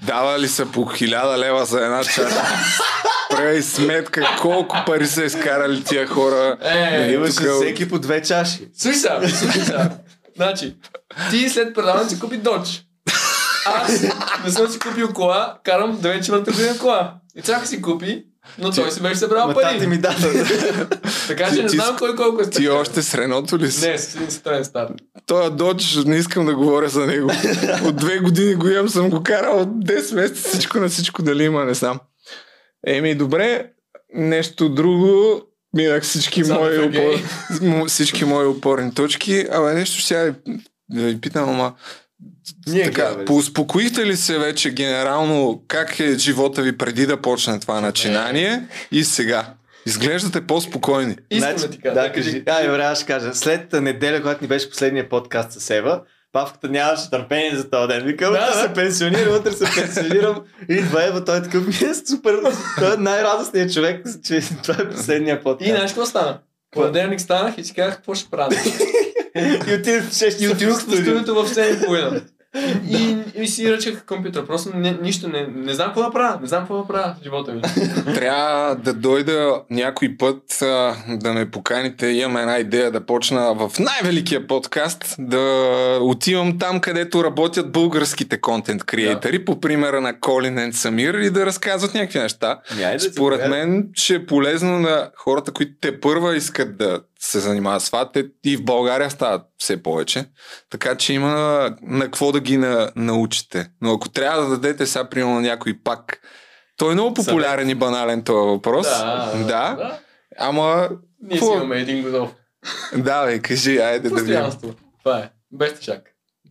дава 0.07 0.39
ли 0.39 0.49
се 0.49 0.73
по 0.73 0.87
хиляда 0.87 1.39
лева 1.39 1.65
за 1.65 1.85
една 1.85 2.05
чаша? 2.05 2.43
Направи 3.39 3.63
сметка 3.63 4.37
колко 4.41 4.77
пари 4.87 5.07
са 5.07 5.25
изкарали 5.25 5.85
тия 5.85 6.07
хора. 6.07 6.57
Е, 6.63 7.13
Имаше 7.13 7.33
тук- 7.35 7.55
всеки 7.57 7.89
по 7.89 7.99
две 7.99 8.23
чаши. 8.23 8.69
Слушай 8.75 8.95
сега. 8.95 9.91
Значи, 10.37 10.77
ти 11.31 11.49
след 11.49 11.75
предаването 11.75 12.11
си 12.11 12.21
купи 12.21 12.37
Додж. 12.37 12.85
Аз 13.67 14.03
не 14.45 14.51
съм 14.51 14.69
си 14.69 14.79
купил 14.79 15.13
кола, 15.13 15.59
карам 15.65 15.99
9 15.99 16.45
година 16.45 16.79
кола. 16.79 17.15
И 17.37 17.43
чака 17.43 17.67
си 17.67 17.83
купи, 17.83 18.25
но 18.59 18.71
той 18.71 18.91
си 18.91 19.03
беше 19.03 19.17
събрал 19.17 19.47
Ма 19.47 19.55
тати 19.55 19.77
пари. 19.79 19.87
ми 19.87 19.99
даде. 19.99 20.45
Така 21.29 21.55
че 21.55 21.63
не 21.63 21.69
знам 21.69 21.97
кой 21.99 22.17
колко 22.17 22.43
е 22.43 22.51
Ти 22.51 22.69
още 22.69 23.03
с 23.03 23.15
Реното 23.15 23.59
ли 23.59 23.71
си? 23.71 23.89
Не, 23.89 23.99
с 23.99 24.15
един 24.15 24.65
стар. 24.65 24.89
Той 25.27 25.51
Додж, 25.51 25.97
не 25.97 26.17
искам 26.17 26.47
да 26.47 26.55
говоря 26.55 26.89
за 26.89 27.07
него. 27.07 27.31
От 27.85 27.97
две 27.97 28.19
години 28.19 28.55
го 28.55 28.69
имам, 28.69 28.89
съм 28.89 29.11
го 29.11 29.23
карал 29.23 29.61
от 29.61 29.69
10 29.69 30.15
месеца, 30.15 30.49
всичко 30.49 30.79
на 30.79 30.89
всичко 30.89 31.23
дали 31.23 31.45
има, 31.45 31.65
не 31.65 31.75
знам. 31.75 31.99
Еми, 32.89 33.15
добре, 33.15 33.71
нещо 34.15 34.69
друго, 34.69 35.43
минах 35.77 36.03
всички 36.03 36.45
Само 36.45 36.61
мои, 36.61 36.79
опор... 36.79 37.89
всички 37.89 38.25
мои 38.25 38.47
опорни 38.47 38.95
точки, 38.95 39.47
абе 39.53 39.75
нещо 39.75 40.01
ще 40.01 40.15
я 40.15 40.35
да 40.91 41.03
ви 41.03 41.21
питам, 41.21 41.49
ама 41.49 41.75
Ние 42.67 42.85
така, 42.85 43.03
казваме. 43.03 43.25
поуспокоихте 43.25 44.07
ли 44.07 44.17
се 44.17 44.39
вече 44.39 44.71
генерално 44.71 45.63
как 45.69 46.01
е 46.01 46.19
живота 46.19 46.63
ви 46.63 46.79
преди 46.79 47.07
да 47.07 47.21
почне 47.21 47.61
това 47.61 47.81
начинание 47.81 48.63
и 48.93 49.05
сега? 49.05 49.55
Изглеждате 49.87 50.47
по-спокойни. 50.47 51.17
Искам 51.31 51.51
Значи, 51.51 51.67
да 51.67 51.71
ти 51.71 51.81
кажа. 51.81 51.95
Да, 51.95 52.13
кажи. 52.13 52.43
А, 52.47 52.67
добре, 52.67 52.83
аз 52.83 52.99
ще 52.99 53.07
кажа. 53.07 53.35
След 53.35 53.73
неделя, 53.73 54.21
когато 54.21 54.45
ни 54.45 54.49
беше 54.49 54.71
последния 54.71 55.09
подкаст 55.09 55.61
с 55.61 55.71
Ева, 55.71 56.03
Павката 56.33 56.69
нямаше 56.69 57.11
търпение 57.11 57.57
за 57.57 57.71
този 57.71 57.89
ден. 57.89 58.05
Вика, 58.05 58.29
утре 58.29 58.39
Да, 58.41 58.53
се 58.53 58.69
да. 58.69 58.75
пенсионира, 58.75 59.31
утре 59.31 59.53
се 59.53 59.65
пенсионирам. 59.77 60.37
Идва 60.69 61.05
Ева, 61.05 61.25
той 61.25 61.39
е 61.39 61.43
такъв, 61.43 61.67
ми 61.67 61.73
е 61.91 61.95
супер. 62.07 62.41
Той 62.79 62.95
е 62.95 62.97
най-радостният 62.97 63.73
човек, 63.73 64.07
че 64.25 64.41
това 64.63 64.83
е 64.83 64.91
последния 64.91 65.43
подкаст. 65.43 65.69
И 65.69 65.73
знаеш 65.73 65.91
какво 65.91 66.07
стана? 66.07 66.39
Понеделник 66.71 67.21
станах 67.21 67.59
и 67.59 67.65
си 67.65 67.75
казах 67.75 67.97
какво 67.97 68.15
ще 68.15 68.31
правя. 68.31 68.55
И 69.37 69.75
отидох 69.75 70.03
в 70.03 70.11
6 70.11 70.41
И 70.41 70.49
отидох 70.49 70.79
в 70.79 70.83
студио. 70.83 71.03
студиото 71.05 71.35
в 71.35 71.49
7.30. 71.49 72.23
И, 72.91 73.17
и 73.43 73.47
си 73.49 73.73
ръчах 73.73 74.05
компютър. 74.07 74.47
Просто 74.47 74.77
не, 74.77 74.99
нищо 75.03 75.29
не, 75.29 75.47
не 75.55 75.75
знам 75.75 75.87
какво 75.87 76.03
да 76.03 76.11
правя. 76.11 76.39
Не 76.41 76.47
знам 76.47 76.61
какво 76.61 76.79
да 76.79 76.87
правя 76.87 77.15
в 77.21 77.23
живота 77.23 77.53
ми. 77.53 77.63
Трябва 78.15 78.77
да 78.77 78.95
дойда 78.95 79.63
някой 79.71 80.17
път 80.19 80.63
а, 80.63 80.97
да 81.09 81.33
ме 81.33 81.51
поканите. 81.51 82.07
Имам 82.07 82.37
една 82.37 82.59
идея 82.59 82.91
да 82.91 83.07
почна 83.07 83.55
в 83.55 83.79
най-великия 83.79 84.47
подкаст 84.47 85.17
да 85.19 85.99
отивам 86.03 86.59
там, 86.59 86.81
където 86.81 87.25
работят 87.25 87.73
българските 87.73 88.41
контент 88.41 88.85
креатори, 88.85 89.45
по 89.45 89.61
примера 89.61 90.01
на 90.01 90.21
Колин 90.21 90.69
и 90.69 90.73
Самир 90.73 91.15
и 91.15 91.31
да 91.31 91.47
разказват 91.47 91.95
някакви 91.95 92.19
неща. 92.19 92.59
Да 92.77 93.01
Според 93.01 93.49
мен 93.49 93.89
ще 93.95 94.15
е 94.15 94.27
полезно 94.27 94.79
на 94.79 95.11
хората, 95.17 95.53
които 95.53 95.73
те 95.81 96.01
първа 96.01 96.37
искат 96.37 96.77
да 96.77 97.01
се 97.19 97.41
занимават 97.41 97.83
с 97.83 97.87
това. 97.87 98.13
Те 98.13 98.27
и 98.45 98.57
в 98.57 98.65
България 98.65 99.11
стават 99.11 99.43
все 99.59 99.83
повече. 99.83 100.25
Така 100.71 100.97
че 100.97 101.13
има 101.13 101.31
на 101.83 102.05
какво 102.05 102.33
да 102.33 102.41
ги 102.41 102.57
на, 102.57 102.93
научите. 102.97 103.71
Но 103.81 103.93
ако 103.93 104.09
трябва 104.09 104.43
да 104.43 104.49
дадете 104.49 104.87
сега, 104.87 105.09
примерно, 105.09 105.35
на 105.35 105.41
някой 105.41 105.79
пак. 105.85 106.21
Той 106.77 106.91
е 106.91 106.95
много 106.95 107.15
популярен 107.15 107.71
и 107.71 107.75
банален 107.75 108.23
този 108.23 108.49
въпрос. 108.49 108.87
Да, 108.87 109.33
да. 109.37 109.45
да. 109.45 109.99
Ама, 110.39 110.89
Ние 111.23 111.39
си 111.39 111.45
имаме 111.45 111.77
един 111.77 112.03
готов. 112.03 112.31
да, 112.97 113.27
бе, 113.27 113.39
кажи, 113.39 113.79
айде 113.79 114.11
да 114.11 114.23
видим. 114.23 114.75
Това 114.99 115.19
е. 115.19 115.31
Без 115.53 115.75
тъшак. 115.75 116.03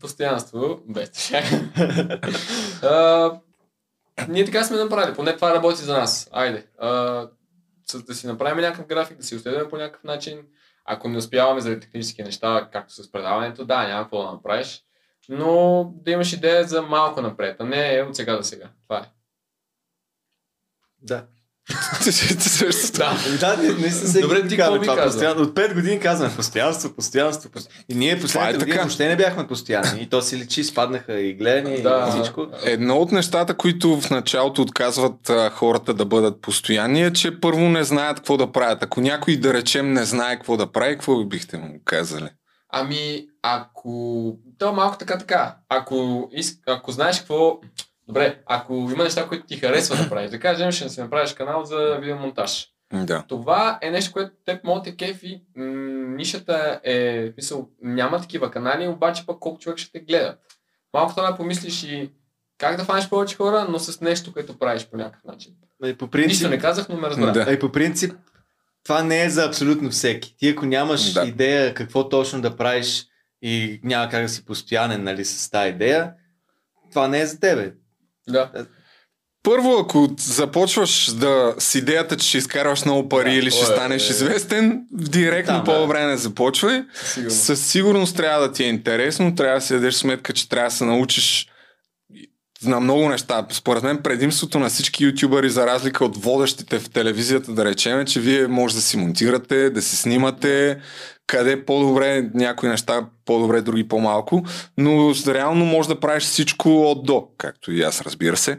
Постоянство, 0.01 0.79
без 0.89 1.11
тъшак. 1.11 1.43
А, 2.83 3.31
Ние 4.27 4.45
така 4.45 4.63
сме 4.63 4.77
направили. 4.77 5.15
Поне 5.15 5.35
това 5.35 5.53
работи 5.53 5.81
за 5.81 5.93
нас. 5.93 6.29
Айде. 6.31 6.65
С 7.85 8.03
да 8.03 8.15
си 8.15 8.27
направим 8.27 8.61
някакъв 8.61 8.87
график, 8.87 9.17
да 9.17 9.23
си 9.23 9.35
оследваме 9.35 9.69
по 9.69 9.77
някакъв 9.77 10.03
начин. 10.03 10.39
Ако 10.89 11.09
не 11.09 11.17
успяваме 11.17 11.61
заради 11.61 11.81
технически 11.81 12.23
неща, 12.23 12.69
както 12.71 12.93
с 12.93 13.11
предаването, 13.11 13.65
да, 13.65 13.87
няма 13.87 14.03
какво 14.03 14.23
да 14.23 14.31
направиш. 14.31 14.83
Но 15.29 15.83
да 15.95 16.11
имаш 16.11 16.33
идея 16.33 16.63
за 16.63 16.81
малко 16.81 17.21
напред, 17.21 17.57
а 17.59 17.65
не 17.65 18.05
от 18.09 18.15
сега 18.15 18.37
до 18.37 18.43
сега. 18.43 18.69
Това 18.83 18.99
е. 18.99 19.11
Да. 21.01 21.27
Да. 22.97 23.17
Ами 23.27 23.37
Да, 23.37 23.57
не, 23.57 23.69
не 23.69 23.91
се 23.91 24.21
Добре, 24.21 24.47
ти 24.47 24.57
какво 24.57 24.79
би 24.79 24.87
казал? 24.87 25.05
постоянно. 25.05 25.41
От 25.41 25.49
5 25.49 25.73
години 25.73 25.99
казваме 25.99 26.35
постоянство, 26.35 26.93
постоянство, 26.93 27.49
постоянство. 27.51 27.83
И 27.89 27.95
ние 27.95 28.19
последните 28.19 28.49
е 28.49 28.57
години 28.57 28.71
така. 28.71 28.81
въобще 28.81 29.07
не 29.07 29.15
бяхме 29.15 29.47
постоянни. 29.47 30.01
И 30.01 30.09
то 30.09 30.21
си 30.21 30.37
личи, 30.37 30.63
спаднаха 30.63 31.19
и 31.19 31.33
гледани, 31.33 31.81
Да. 31.81 32.05
и 32.09 32.19
всичко. 32.19 32.47
Едно 32.63 32.97
от 32.97 33.11
нещата, 33.11 33.53
които 33.53 34.01
в 34.01 34.09
началото 34.09 34.61
отказват 34.61 35.29
а, 35.29 35.49
хората 35.49 35.93
да 35.93 36.05
бъдат 36.05 36.41
постоянни 36.41 37.03
е, 37.03 37.13
че 37.13 37.39
първо 37.39 37.59
не 37.59 37.83
знаят 37.83 38.17
какво 38.17 38.37
да 38.37 38.51
правят. 38.51 38.83
Ако 38.83 39.01
някой, 39.01 39.35
да 39.37 39.53
речем, 39.53 39.93
не 39.93 40.05
знае 40.05 40.35
какво 40.35 40.57
да 40.57 40.71
прави, 40.71 40.93
какво 40.93 41.23
бихте 41.23 41.57
му 41.57 41.79
казали? 41.85 42.29
Ами, 42.69 43.25
ако... 43.41 44.33
То 44.57 44.73
малко 44.73 44.97
така 44.97 45.17
така. 45.17 45.55
Ако, 45.69 46.29
иск... 46.31 46.59
ако 46.67 46.91
знаеш 46.91 47.19
какво... 47.19 47.59
Добре, 48.07 48.39
ако 48.45 48.73
има 48.73 49.03
неща, 49.03 49.27
които 49.27 49.45
ти 49.45 49.57
харесва 49.57 49.95
да 49.95 50.09
правиш, 50.09 50.31
да 50.31 50.39
кажем, 50.39 50.71
ще 50.71 50.89
си 50.89 51.01
направиш 51.01 51.33
канал 51.33 51.63
за 51.63 51.97
видеомонтаж. 52.01 52.67
Да. 52.93 53.23
Това 53.27 53.79
е 53.81 53.91
нещо, 53.91 54.13
което 54.13 54.31
теб 54.45 54.63
може 54.63 54.77
да 54.77 54.83
те 54.83 54.95
кефи. 54.95 55.41
М, 55.55 55.65
Нишата 56.15 56.79
е, 56.83 57.31
мисъл, 57.37 57.69
няма 57.81 58.21
такива 58.21 58.51
канали, 58.51 58.87
обаче 58.87 59.25
пък 59.25 59.39
колко 59.39 59.59
човек 59.59 59.77
ще 59.77 59.91
те 59.91 59.99
гледат. 59.99 60.39
Малко 60.93 61.15
това 61.15 61.31
да 61.31 61.37
помислиш 61.37 61.83
и 61.83 62.11
как 62.57 62.77
да 62.77 62.83
фанеш 62.83 63.09
повече 63.09 63.35
хора, 63.35 63.67
но 63.69 63.79
с 63.79 64.01
нещо, 64.01 64.33
което 64.33 64.59
правиш 64.59 64.87
по 64.87 64.97
някакъв 64.97 65.23
начин. 65.23 65.53
И 65.85 65.93
по 65.93 66.05
Нищо 66.05 66.09
принцип, 66.11 66.49
не 66.49 66.57
казах, 66.59 66.89
но 66.89 66.97
ме 66.97 67.07
разбра. 67.07 67.31
Да. 67.31 67.45
а 67.47 67.51
и 67.51 67.59
по 67.59 67.71
принцип, 67.71 68.13
това 68.83 69.03
не 69.03 69.23
е 69.23 69.29
за 69.29 69.45
абсолютно 69.45 69.89
всеки. 69.89 70.35
Ти 70.37 70.49
ако 70.49 70.65
нямаш 70.65 71.13
Да. 71.13 71.25
идея 71.25 71.73
какво 71.73 72.09
точно 72.09 72.41
да 72.41 72.57
правиш 72.57 73.07
и 73.41 73.79
няма 73.83 74.09
как 74.09 74.21
да 74.21 74.29
си 74.29 74.45
постоянен 74.45 75.03
нали, 75.03 75.25
с 75.25 75.49
тази 75.49 75.69
идея, 75.69 76.13
това 76.91 77.07
не 77.07 77.19
е 77.19 77.25
за 77.25 77.39
тебе. 77.39 77.73
Да. 78.27 78.49
Първо, 79.43 79.77
ако 79.79 80.09
започваш 80.19 81.11
да 81.13 81.55
с 81.59 81.75
идеята, 81.75 82.17
че 82.17 82.27
ще 82.27 82.37
изкарваш 82.37 82.85
много 82.85 83.09
пари 83.09 83.31
Да, 83.31 83.35
или 83.35 83.51
ще 83.51 83.61
е- 83.61 83.65
станеш 83.65 84.09
известен, 84.09 84.81
директно 84.91 85.55
Там, 85.55 85.63
по-добре 85.65 86.05
не 86.05 86.17
започвай. 86.17 86.83
Сигурно. 87.03 87.31
Със 87.31 87.65
сигурност 87.67 88.17
трябва 88.17 88.47
да 88.47 88.53
ти 88.53 88.63
е 88.63 88.67
интересно, 88.67 89.35
трябва 89.35 89.55
да 89.55 89.61
си 89.61 89.73
дадеш 89.73 89.95
сметка, 89.95 90.33
че 90.33 90.49
трябва 90.49 90.69
да 90.69 90.75
се 90.75 90.85
научиш 90.85 91.47
на 92.63 92.79
много 92.79 93.09
неща. 93.09 93.45
Според 93.49 93.83
мен 93.83 93.97
предимството 94.03 94.59
на 94.59 94.69
всички 94.69 95.05
ютубъри, 95.05 95.49
за 95.49 95.67
разлика 95.67 96.05
от 96.05 96.17
водещите 96.17 96.79
в 96.79 96.89
телевизията, 96.89 97.51
да 97.53 97.65
речем, 97.65 97.99
е, 97.99 98.05
че 98.05 98.19
вие 98.19 98.47
може 98.47 98.75
да 98.75 98.81
си 98.81 98.97
монтирате, 98.97 99.69
да 99.69 99.81
се 99.81 99.95
снимате, 99.95 100.79
къде 101.27 101.65
по-добре, 101.65 102.29
някои 102.33 102.69
неща 102.69 103.05
по-добре, 103.25 103.61
други 103.61 103.87
по-малко, 103.87 104.43
но 104.77 105.13
реално 105.27 105.65
може 105.65 105.89
да 105.89 105.99
правиш 105.99 106.23
всичко 106.23 106.81
от 106.81 107.05
до, 107.05 107.27
както 107.37 107.71
и 107.71 107.81
аз 107.81 108.01
разбира 108.01 108.37
се. 108.37 108.57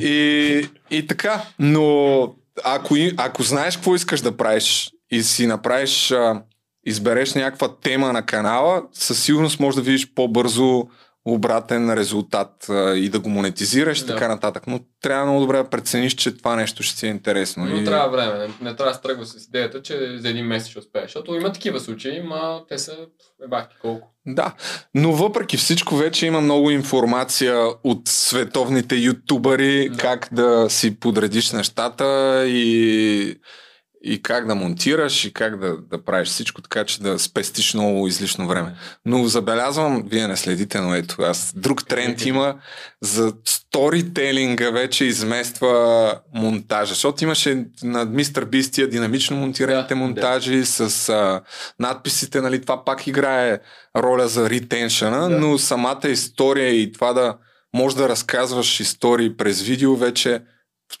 И, 0.00 0.68
и 0.90 1.06
така, 1.06 1.42
но 1.58 2.22
ако, 2.64 2.94
ако 3.16 3.42
знаеш 3.42 3.76
какво 3.76 3.94
искаш 3.94 4.20
да 4.20 4.36
правиш 4.36 4.90
и 5.10 5.22
си 5.22 5.46
направиш 5.46 6.14
избереш 6.86 7.34
някаква 7.34 7.76
тема 7.76 8.12
на 8.12 8.26
канала, 8.26 8.82
със 8.92 9.24
сигурност 9.24 9.60
може 9.60 9.76
да 9.76 9.82
видиш 9.82 10.14
по-бързо 10.14 10.86
обратен 11.24 11.92
резултат 11.94 12.66
а, 12.70 12.94
и 12.96 13.08
да 13.08 13.20
го 13.20 13.28
монетизираш 13.28 14.00
и 14.00 14.04
Да. 14.04 14.12
така 14.12 14.28
нататък. 14.28 14.62
Но 14.66 14.80
трябва 15.00 15.24
много 15.26 15.40
добре 15.40 15.56
да 15.56 15.70
прецениш, 15.70 16.14
че 16.14 16.36
това 16.36 16.56
нещо 16.56 16.82
ще 16.82 16.96
ти 17.00 17.06
е 17.06 17.10
интересно. 17.10 17.64
Но 17.64 17.76
и... 17.80 17.84
трябва 17.84 18.08
време. 18.10 18.38
Не, 18.38 18.70
не 18.70 18.76
трябва 18.76 18.90
да 18.90 18.94
се 18.94 19.00
тръгва 19.02 19.26
с 19.26 19.46
идеята, 19.46 19.82
че 19.82 20.18
за 20.18 20.28
един 20.28 20.46
месец 20.46 20.68
ще 20.70 20.78
успееш. 20.78 21.04
Защото 21.04 21.34
има 21.34 21.52
такива 21.52 21.80
случаи, 21.80 22.22
ма 22.22 22.62
те 22.68 22.78
са 22.78 22.92
е 23.44 23.48
бахти 23.48 23.76
колко. 23.80 24.08
Да, 24.26 24.54
но 24.94 25.12
въпреки 25.12 25.56
всичко 25.56 25.96
вече 25.96 26.26
има 26.26 26.40
много 26.40 26.70
информация 26.70 27.66
от 27.84 28.08
световните 28.08 28.94
ютубъри 28.94 29.88
Да. 29.88 29.98
как 29.98 30.28
да 30.32 30.66
си 30.70 31.00
подредиш 31.00 31.52
нещата 31.52 32.04
и, 32.46 33.36
и 34.04 34.22
как 34.22 34.46
да 34.46 34.54
монтираш 34.54 35.24
и 35.24 35.32
как 35.32 35.60
да, 35.60 35.76
да 35.90 36.04
правиш 36.04 36.28
всичко, 36.28 36.62
така 36.62 36.84
че 36.84 37.02
да 37.02 37.18
спестиш 37.18 37.74
много 37.74 38.06
излишно 38.08 38.48
време. 38.48 38.74
Но 39.06 39.24
забелязвам, 39.24 40.02
вие 40.06 40.28
не 40.28 40.36
следите, 40.36 40.80
но 40.80 40.94
ето 40.94 41.22
аз, 41.22 41.52
друг 41.56 41.86
тренд 41.88 42.22
има 42.26 42.54
за 43.00 43.32
сторителинга 43.44 44.70
вече 44.70 45.04
измества 45.04 46.14
монтажа, 46.34 46.94
защото 46.94 47.24
имаше 47.24 47.64
на 47.82 48.04
Мистер 48.04 48.44
Бистия 48.44 48.88
динамично 48.88 49.36
монтираните 49.36 49.94
Да, 49.94 50.00
монтажи 50.00 50.64
с 50.64 51.08
а, 51.08 51.40
надписите, 51.78 52.40
нали, 52.40 52.60
това 52.62 52.84
пак 52.84 53.06
играе 53.06 53.58
роля 53.96 54.28
за 54.28 54.50
ретеншъна, 54.50 55.28
Да. 55.28 55.38
но 55.38 55.58
самата 55.58 56.08
история 56.08 56.68
и 56.68 56.92
това 56.92 57.12
да 57.12 57.36
може 57.74 57.96
да 57.96 58.08
разказваш 58.08 58.80
истории 58.80 59.36
през 59.36 59.62
видео 59.62 59.96
вече 59.96 60.40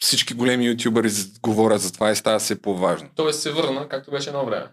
всички 0.00 0.34
големи 0.34 0.66
ютубъри 0.66 1.10
говорят 1.42 1.80
за 1.80 1.92
това 1.92 2.10
и 2.10 2.16
става 2.16 2.38
все 2.38 2.62
по-важно. 2.62 3.08
Тоест 3.14 3.40
се 3.40 3.50
върна, 3.50 3.88
както 3.88 4.10
беше 4.10 4.28
едно 4.28 4.46
време. 4.46 4.66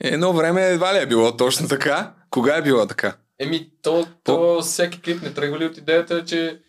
Едно 0.00 0.32
време 0.32 0.66
едва 0.66 0.94
ли 0.94 0.98
е 0.98 1.06
било 1.06 1.36
точно 1.36 1.68
така. 1.68 2.12
Кога 2.30 2.56
е 2.56 2.62
било 2.62 2.86
така? 2.86 3.16
Еми, 3.38 3.70
то, 3.82 4.06
то 4.24 4.60
всеки 4.62 5.00
клип 5.00 5.22
не 5.22 5.32
тръгва 5.32 5.58
ли 5.58 5.64
от 5.64 5.76
идеята, 5.76 6.24
че 6.24 6.60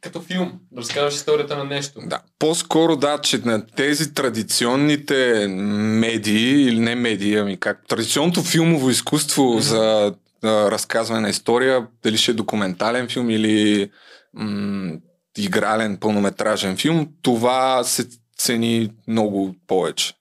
като 0.00 0.20
филм, 0.20 0.52
да 0.72 0.80
разкажеш 0.80 1.18
историята 1.18 1.56
на 1.56 1.64
нещо. 1.64 2.00
Да. 2.06 2.20
По-скоро 2.38 2.96
да, 2.96 3.18
че 3.18 3.38
на 3.38 3.66
тези 3.66 4.14
традиционните 4.14 5.46
медии, 5.48 6.62
или 6.62 6.80
не 6.80 6.94
медии, 6.94 7.36
ами 7.36 7.60
как, 7.60 7.86
традиционното 7.88 8.42
филмово 8.42 8.90
изкуство 8.90 9.42
mm-hmm. 9.42 9.58
за 9.58 10.14
а, 10.42 10.70
разказване 10.70 11.20
на 11.20 11.28
история, 11.28 11.86
дали 12.02 12.16
ще 12.16 12.30
е 12.30 12.34
документален 12.34 13.08
филм 13.08 13.30
или 13.30 13.90
м- 14.34 14.92
игрален 15.36 15.96
пълнометражен 15.96 16.76
филм, 16.76 17.08
това 17.22 17.84
се 17.84 18.06
цени 18.38 18.90
много 19.08 19.54
повече. 19.66 20.12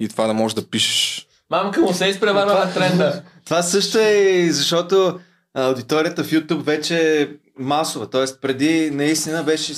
И 0.00 0.08
това 0.08 0.26
да 0.26 0.34
можеш 0.34 0.54
да 0.54 0.70
пишеш. 0.70 1.26
Мамка 1.50 1.80
му 1.80 1.92
се 1.92 2.06
изпреварва 2.06 2.54
на 2.54 2.74
тренда. 2.74 3.22
Това 3.44 3.62
също 3.62 3.98
е, 3.98 4.48
защото 4.50 5.20
аудиторията 5.54 6.24
в 6.24 6.30
YouTube 6.30 6.62
вече 6.62 7.22
е 7.22 7.28
масова. 7.58 8.10
Тоест 8.10 8.40
преди 8.40 8.90
наистина 8.90 9.42
беше 9.42 9.74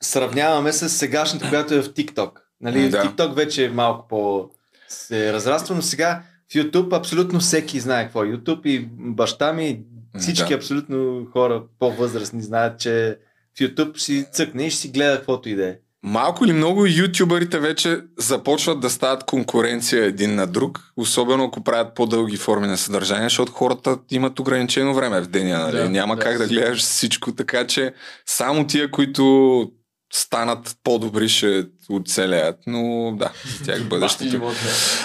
сравняваме 0.00 0.72
с 0.72 0.88
сегашната, 0.88 1.48
която 1.48 1.74
е 1.74 1.82
в 1.82 1.88
TikTok. 1.92 2.30
Нали, 2.60 2.88
Да. 2.88 3.02
В 3.02 3.04
TikTok 3.04 3.34
вече 3.34 3.64
е 3.64 3.68
малко 3.68 4.08
по 4.08 4.50
се 4.88 5.32
разраства, 5.32 5.74
но 5.74 5.82
сега 5.82 6.22
в 6.50 6.54
YouTube 6.54 6.96
абсолютно 6.96 7.40
всеки 7.40 7.80
знае 7.80 8.04
какво 8.04 8.24
е 8.24 8.26
YouTube 8.26 8.66
и 8.66 8.88
баща 8.90 9.52
ми, 9.52 9.80
всички 10.18 10.48
Да. 10.48 10.54
абсолютно 10.54 11.26
хора 11.32 11.62
по-възрастни 11.78 12.42
знаят, 12.42 12.80
че 12.80 13.18
в 13.56 13.60
YouTube 13.60 13.98
си 13.98 14.26
цъкне 14.32 14.66
и 14.66 14.70
ще 14.70 14.80
си 14.80 14.88
гледа 14.88 15.16
каквото 15.16 15.48
и 15.48 15.54
да 15.54 15.68
е. 15.68 15.76
Малко 16.04 16.44
или 16.44 16.52
много 16.52 16.86
ютубърите 16.86 17.58
вече 17.58 18.00
започват 18.18 18.80
да 18.80 18.90
стават 18.90 19.24
конкуренция 19.24 20.04
един 20.04 20.34
на 20.34 20.46
друг, 20.46 20.80
особено 20.96 21.44
ако 21.44 21.64
правят 21.64 21.94
по-дълги 21.94 22.36
форми 22.36 22.66
на 22.66 22.78
съдържание, 22.78 23.24
защото 23.24 23.52
хората 23.52 23.98
имат 24.10 24.40
ограничено 24.40 24.94
време 24.94 25.20
в 25.20 25.26
деня. 25.26 25.58
Нали? 25.58 25.76
Да, 25.76 25.90
Няма 25.90 26.16
да, 26.16 26.22
как 26.22 26.38
да 26.38 26.46
гледаш 26.46 26.80
всичко, 26.80 27.34
така 27.34 27.66
че 27.66 27.92
само 28.26 28.66
тия, 28.66 28.90
които 28.90 29.72
станат 30.12 30.76
по-добри 30.84 31.28
ще 31.28 31.64
оцелеят, 31.90 32.56
но 32.66 33.12
да, 33.18 33.32
за 33.58 33.64
тях 33.64 33.84
бъдещето. 33.88 34.52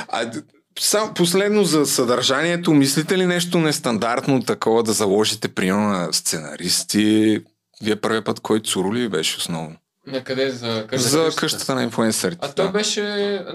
А, 0.08 0.32
сам, 0.80 1.14
последно 1.14 1.64
за 1.64 1.86
съдържанието, 1.86 2.74
мислите 2.74 3.18
ли 3.18 3.26
нещо 3.26 3.58
нестандартно 3.58 4.44
такова 4.44 4.84
да 4.84 4.94
заложите, 4.94 5.48
примерно 5.48 5.88
на 5.88 6.14
сценаристи? 6.14 7.42
Вие 7.84 7.96
първият 7.96 8.26
път, 8.26 8.40
който 8.40 8.70
Цурули 8.70 9.10
беше 9.10 9.38
основно? 9.38 9.76
На 10.08 10.24
къде? 10.24 10.50
За 10.50 10.86
къщата? 10.88 11.10
За 11.10 11.36
къщата 11.36 11.76
на 11.76 11.84
инфлуенсърите. 11.84 12.48
А 12.48 12.54
той 12.54 12.66
да. 12.66 12.72
беше, 12.72 13.04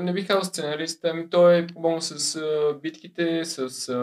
не 0.00 0.12
бих 0.12 0.26
казал 0.26 0.44
сценарист, 0.44 1.04
ами 1.04 1.30
той 1.30 1.58
е 1.58 1.66
помогнал 1.66 2.00
с 2.00 2.36
а, 2.36 2.74
битките, 2.82 3.44
с 3.44 3.88
а, 3.88 3.94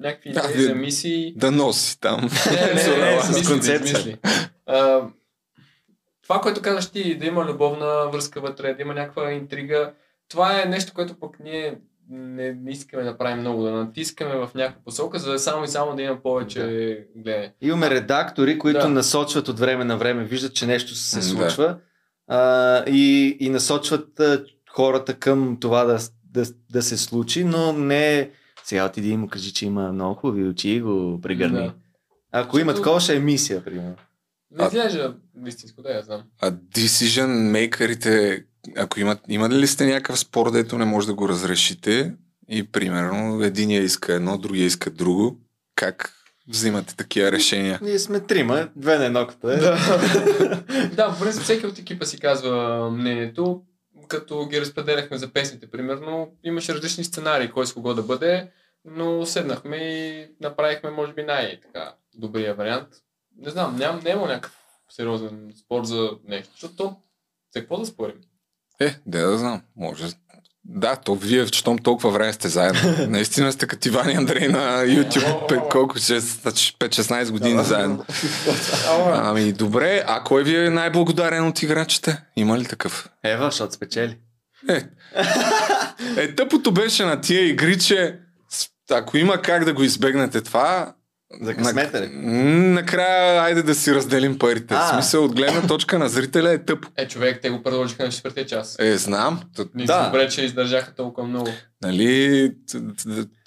някакви 0.00 0.32
Да, 0.32 0.50
идеи 0.50 0.64
за 0.64 0.74
мисии. 0.74 1.34
Да 1.36 1.50
носи 1.50 2.00
там. 2.00 2.30
Не, 2.50 2.56
не, 2.56 2.96
не, 2.96 3.16
не, 3.16 3.22
С 3.22 3.48
концепция. 3.48 4.18
А, 4.66 5.00
това, 6.22 6.40
което 6.40 6.62
казаш 6.62 6.90
ти, 6.90 7.18
да 7.18 7.26
има 7.26 7.44
любовна 7.44 8.08
връзка 8.12 8.40
вътре, 8.40 8.74
да 8.74 8.82
има 8.82 8.94
някаква 8.94 9.32
интрига, 9.32 9.92
това 10.28 10.62
е 10.62 10.64
нещо, 10.64 10.92
което 10.94 11.20
пък 11.20 11.36
ние 11.40 11.78
не, 12.10 12.56
искаме 12.66 13.02
да 13.02 13.18
правим 13.18 13.40
много, 13.40 13.62
да 13.62 13.72
натискаме 13.72 14.34
в 14.34 14.50
някаква 14.54 14.82
посока, 14.84 15.18
за 15.18 15.32
да 15.32 15.38
само 15.38 15.64
и 15.64 15.68
само 15.68 15.96
да 15.96 16.02
има 16.02 16.22
повече 16.22 16.60
гледане. 17.16 17.52
Имаме 17.60 17.90
редактори, 17.90 18.58
които 18.58 18.80
Да. 18.80 18.88
насочват 18.88 19.48
от 19.48 19.58
време 19.58 19.84
на 19.84 19.96
време, 19.96 20.24
виждат, 20.24 20.54
че 20.54 20.66
нещо 20.66 20.94
се 20.94 21.16
М, 21.16 21.22
да. 21.22 21.28
случва 21.28 21.78
а, 22.26 22.84
и, 22.86 23.36
и 23.40 23.48
насочват 23.48 24.20
а, 24.20 24.44
хората 24.70 25.14
към 25.14 25.56
това 25.60 25.84
да, 25.84 25.98
да, 26.24 26.44
да 26.72 26.82
се 26.82 26.96
случи, 26.96 27.44
но 27.44 27.72
не 27.72 28.30
сега 28.64 28.86
отиди 28.86 29.08
и 29.10 29.16
му 29.16 29.28
кажи, 29.28 29.52
че 29.52 29.66
има 29.66 29.92
много 29.92 30.14
хубави 30.14 30.48
очи 30.48 30.70
и 30.70 30.80
го 30.80 31.20
прегърни. 31.22 31.56
Да. 31.58 31.74
Ако 32.32 32.58
има 32.58 32.74
такова, 32.74 33.00
ще 33.00 33.16
е 33.16 33.20
мисия, 33.20 33.64
примерно. 33.64 33.94
Не 34.50 34.64
изглежда 34.66 35.14
истинско, 35.46 35.82
да, 35.82 35.90
я 35.90 36.02
знам. 36.02 36.22
А 36.42 36.52
decision 36.52 37.26
makerите, 37.26 38.44
ако 38.76 39.00
имат, 39.00 39.20
имат 39.28 39.52
ли 39.52 39.66
сте 39.66 39.86
някакъв 39.86 40.18
спор, 40.18 40.50
дето 40.50 40.78
не 40.78 40.84
може 40.84 41.06
да 41.06 41.14
го 41.14 41.28
разрешите 41.28 42.14
и 42.48 42.72
примерно 42.72 43.44
единия 43.44 43.82
иска 43.82 44.14
едно, 44.14 44.38
другия 44.38 44.66
иска 44.66 44.90
друго, 44.90 45.38
как 45.74 46.12
взимате 46.48 46.96
такива 46.96 47.32
решения? 47.32 47.78
Ние 47.82 47.98
сме 47.98 48.20
трима, 48.20 48.68
две 48.76 48.98
на 48.98 49.04
едно 49.04 49.26
като 49.26 49.50
е. 49.50 49.56
да, 49.56 51.08
в 51.16 51.20
принцип 51.20 51.42
всеки 51.42 51.66
от 51.66 51.78
екипа 51.78 52.04
си 52.04 52.20
казва 52.20 52.90
мнението. 52.90 53.62
Като 54.08 54.46
ги 54.46 54.60
разпределяхме 54.60 55.18
за 55.18 55.32
песните, 55.32 55.70
примерно, 55.70 56.32
имаше 56.44 56.74
различни 56.74 57.04
сценарии, 57.04 57.50
кой 57.50 57.66
с 57.66 57.72
кого 57.72 57.94
да 57.94 58.02
бъде, 58.02 58.50
но 58.84 59.26
седнахме 59.26 59.76
и 59.76 60.26
направихме, 60.40 60.90
може 60.90 61.12
би, 61.12 61.22
най-така 61.22 61.94
добрия 62.14 62.54
вариант. 62.54 62.88
Не 63.38 63.50
знам, 63.50 63.76
ням, 63.76 64.00
няма 64.04 64.26
някакъв 64.26 64.58
сериозен 64.90 65.52
спор 65.64 65.84
за 65.84 66.10
нещо, 66.24 66.50
защото 66.52 66.76
то, 66.76 66.96
за 67.54 67.60
какво 67.60 67.78
да 67.78 67.86
спорим? 67.86 68.16
Е, 68.80 68.94
де 69.06 69.20
да 69.20 69.38
знам, 69.38 69.62
може. 69.76 70.04
Да, 70.66 70.96
то 70.96 71.14
вие, 71.14 71.46
щом 71.46 71.78
толкова 71.78 72.10
време 72.10 72.32
сте 72.32 72.48
заедно. 72.48 72.80
Наистина 73.08 73.52
сте 73.52 73.66
като 73.66 73.88
Иван 73.88 74.10
и 74.10 74.14
Андрей 74.14 74.48
на 74.48 74.84
YouTube. 74.84 75.68
Колко? 75.70 75.98
5-16 75.98 77.30
години 77.30 77.64
заедно. 77.64 78.04
Ами 79.12 79.52
добре, 79.52 80.04
а 80.06 80.24
кой 80.24 80.44
ви 80.44 80.66
е 80.66 80.70
най-благодарен 80.70 81.46
от 81.46 81.62
играчите? 81.62 82.22
Има 82.36 82.58
ли 82.58 82.64
такъв? 82.64 83.08
Ева, 83.24 83.44
защото 83.44 83.72
спечели. 83.72 84.18
Е, 84.68 84.82
е 86.22 86.34
тъпото 86.34 86.72
беше 86.72 87.04
на 87.04 87.20
тия 87.20 87.48
игри, 87.48 87.78
че 87.78 88.18
ако 88.90 89.16
има 89.16 89.42
как 89.42 89.64
да 89.64 89.72
го 89.72 89.82
избегнете 89.82 90.40
това, 90.40 90.94
За 91.40 91.54
късмета 91.54 92.00
ли? 92.00 92.08
накрая 92.08 93.42
айде 93.42 93.62
да 93.62 93.74
си 93.74 93.94
разделим 93.94 94.38
парите. 94.38 94.74
В 94.74 94.78
А. 94.78 94.88
смисъл 94.88 95.24
от 95.24 95.34
гледна 95.34 95.62
точка 95.62 95.98
на 95.98 96.08
зрителя 96.08 96.50
е 96.50 96.58
тъпо. 96.58 96.88
Е, 96.96 97.08
човек, 97.08 97.38
те 97.42 97.50
го 97.50 97.62
предложиха 97.62 98.04
на 98.04 98.08
четвъртия 98.08 98.46
час. 98.46 98.76
Е, 98.78 98.96
знам. 98.96 99.40
Т- 99.56 99.66
Ни 99.74 99.84
Да. 99.84 100.04
добре, 100.04 100.28
че 100.28 100.44
издържаха 100.44 100.92
толкова 100.92 101.26
много. 101.28 101.48
Нали, 101.82 102.52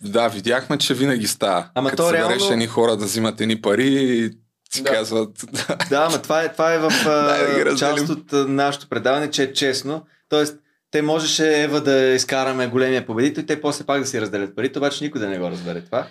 да, 0.03 0.27
видяхме, 0.27 0.77
че 0.77 0.93
винаги 0.93 1.27
става. 1.27 1.69
Ама 1.75 1.89
Като 1.89 2.03
то 2.03 2.07
събереш 2.07 2.27
реално- 2.29 2.51
едни 2.51 2.67
хора 2.67 2.97
да 2.97 3.05
взимат 3.05 3.41
едни 3.41 3.61
пари 3.61 3.87
и 3.87 4.29
си 4.73 4.83
Да. 4.83 4.89
казват... 4.89 5.45
Да, 5.89 6.05
ама 6.05 6.21
това 6.21 6.43
е, 6.43 6.51
това 6.51 6.73
е 6.73 6.79
в 6.79 6.89
да 7.65 7.75
част 7.77 8.09
от 8.09 8.23
нашето 8.33 8.89
предаване, 8.89 9.29
че 9.29 9.43
е 9.43 9.53
честно. 9.53 10.05
Тоест, 10.29 10.57
те 10.91 11.01
можеше 11.01 11.63
Ева 11.63 11.81
да 11.81 12.05
изкараме 12.05 12.67
големия 12.67 13.05
победител 13.05 13.41
и 13.41 13.45
те 13.45 13.61
после 13.61 13.85
пак 13.85 14.01
да 14.01 14.07
си 14.07 14.21
разделят 14.21 14.55
парите, 14.55 14.79
обаче 14.79 15.03
никой 15.03 15.21
да 15.21 15.27
не 15.27 15.39
го 15.39 15.49
разбере 15.49 15.81
това. 15.81 16.07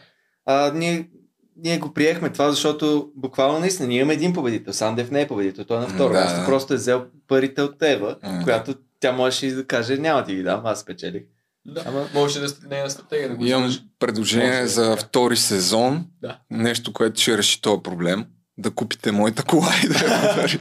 А, 0.47 0.73
ние, 0.75 1.09
ние 1.57 1.79
го 1.79 1.95
приехме 1.95 2.31
това, 2.31 2.51
защото 2.51 3.11
буквално 3.17 3.59
наистина 3.59 3.89
ние 3.89 3.99
имаме 3.99 4.15
един 4.15 4.33
победител. 4.33 4.73
Сандев 4.73 5.11
не 5.11 5.21
е 5.21 5.29
победител, 5.29 5.65
той 5.65 5.77
е 5.77 5.81
на 5.81 5.89
второ 5.89 6.13
Да, 6.13 6.21
място. 6.21 6.41
да. 6.41 6.47
Просто 6.47 6.75
е 6.75 6.77
взел 6.77 7.05
парите 7.29 7.63
от 7.63 7.83
Ева, 7.83 8.17
да. 8.25 8.41
която 8.45 8.75
тя 9.01 9.13
можеше 9.13 9.47
и 9.47 9.53
да 9.53 9.65
каже, 9.65 9.97
няма 9.97 10.25
ти 10.25 10.35
ги 10.35 10.43
дам, 10.43 10.61
аз 10.65 10.81
спечелих. 10.81 11.23
Да. 11.67 11.83
Ама- 11.87 12.09
Може 12.15 12.41
да 12.41 12.49
сте 12.49 12.67
нейна 12.69 12.91
стратегия 12.91 13.29
да 13.29 13.35
го 13.37 13.45
Имам 13.45 13.63
излъжи. 13.63 13.81
предложение 13.99 14.47
Може 14.47 14.57
да 14.57 14.65
е 14.65 14.69
за 14.69 14.85
така. 14.87 14.97
втори 14.99 15.37
сезон. 15.37 16.05
Да. 16.23 16.39
Нещо, 16.51 16.93
което 16.93 17.21
ще 17.21 17.39
реши 17.39 17.61
този 17.61 17.83
проблем. 17.83 18.25
Да 18.59 18.71
купите 18.71 19.13
моята 19.13 19.43
кола 19.43 19.69
и 19.85 19.89
да 19.89 19.95
я 19.95 20.01
подари- 20.01 20.59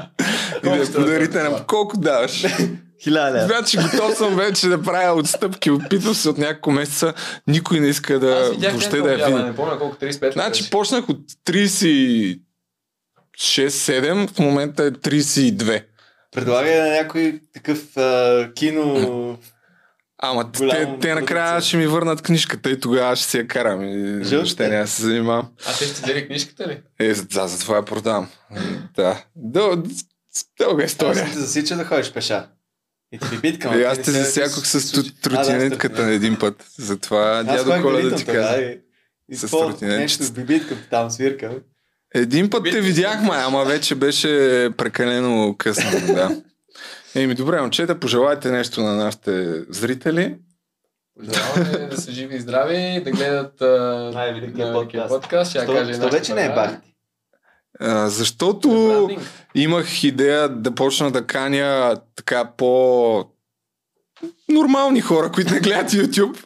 и 0.58 0.64
да 0.64 0.70
я 0.72 0.86
да 0.86 0.94
подарите 0.94 1.44
на... 1.44 1.66
Колко 1.66 1.98
даваш? 1.98 2.44
Хиляда. 3.06 3.46
Значи 3.46 3.78
готов 3.78 4.18
съм 4.18 4.36
вече 4.36 4.68
да 4.68 4.82
правя 4.82 5.20
отстъпки. 5.20 5.72
Опитвам 5.72 6.14
се 6.16 6.30
от 6.30 6.38
няколко 6.38 6.72
месеца. 6.72 7.14
Никой 7.48 7.80
не 7.80 7.88
иска 7.88 8.14
Аз 8.14 8.20
да 8.20 8.50
видях 8.52 8.72
въобще 8.72 9.02
да 9.02 9.12
я 9.12 9.26
види. 9.28 9.44
Не 9.44 9.56
помня 9.56 9.80
колко 9.80 9.96
35 9.96 10.34
Значи 10.34 10.62
беше. 10.64 10.70
почнах 10.72 11.10
от 11.10 11.20
36-7, 11.48 12.40
в 14.28 14.40
момента 14.40 14.84
е 14.84 14.92
32. 14.92 15.84
Предлагай 16.32 16.80
на 16.80 16.88
някой 16.90 17.40
такъв 17.54 17.98
а, 17.98 18.50
кино... 18.56 19.38
Ама 20.18 20.52
те, 20.52 20.98
те 21.02 21.16
накрая 21.16 21.62
ще 21.62 21.78
ми 21.78 21.88
върнат 21.88 22.22
книжката 22.22 22.70
и 22.70 22.80
тогава 22.80 23.16
ще 23.16 23.28
си 23.30 23.38
я 23.38 23.48
карам. 23.48 23.84
И 23.84 24.24
Жълтите? 24.24 24.54
ще 24.54 24.68
няма 24.68 24.82
да 24.82 24.88
се 24.88 25.02
занимавам. 25.02 25.48
А 25.68 25.78
те 25.78 25.86
ще 25.86 25.96
ти 25.96 26.02
дали 26.02 26.28
книжката 26.28 26.68
ли? 26.68 26.82
Е, 27.00 27.14
да, 27.14 27.48
затова 27.48 27.76
я 27.76 27.86
продавам. 27.86 28.30
да. 28.96 29.24
Дъл, 29.36 29.84
дълга 30.60 30.84
Аз 30.84 30.92
история. 30.92 31.16
съм 31.16 31.34
те 31.34 31.40
засича 31.40 31.76
да 31.76 31.86
ходиш 31.86 32.12
пеша. 32.12 32.48
И 33.12 33.20
ти 33.20 33.26
бибитка. 33.32 33.80
И 33.80 33.84
аз 33.84 34.02
те 34.02 34.12
засякох 34.12 34.66
с 34.66 35.04
тротинетката 35.22 36.04
един 36.04 36.40
път. 36.40 36.66
Затова 36.78 37.44
дядо 37.44 37.82
Коля 37.82 38.02
да 38.02 38.16
ти 38.16 38.26
каза. 38.26 38.76
И 39.32 39.36
С 39.36 39.52
нещо 39.82 40.24
с 40.24 40.32
бибитка 40.32 40.76
там 40.90 41.10
свирка. 41.12 41.52
Един 42.14 42.50
път 42.50 42.64
те 42.64 42.70
Битка. 42.70 42.82
видяхме, 42.82 43.30
ама 43.34 43.66
вече 43.68 43.96
беше 43.96 44.30
прекалено 44.78 45.56
късно. 45.58 46.14
да. 46.14 46.42
Еми, 47.16 47.36
добре, 47.36 47.62
момчета, 47.62 48.00
пожелайте 48.00 48.52
нещо 48.52 48.82
на 48.82 48.96
нашите 48.96 49.64
зрители. 49.70 50.36
Пожелаваме 51.20 51.88
да 51.88 51.98
са 52.02 52.12
живи 52.12 52.36
и 52.36 52.40
здрави, 52.40 53.02
да 53.04 53.12
гледат 53.12 53.62
Най-великия 54.14 54.74
подкаст. 54.74 55.10
подкаст. 55.10 55.50
Ще 55.50 55.60
я 55.60 55.66
кажа 55.66 56.10
вече 56.10 56.34
не 56.34 56.46
е 56.46 56.50
бахти? 56.50 56.95
А, 57.80 58.10
защото 58.10 59.10
имах 59.56 60.04
идея 60.04 60.50
да 60.50 60.72
почна 60.72 61.12
да 61.12 61.28
каня 61.28 61.96
така 62.16 62.46
по 62.58 63.26
нормални 64.50 65.02
хора, 65.02 65.32
които 65.32 65.54
не 65.54 65.60
гледат 65.60 65.92
YouTube 65.92 66.44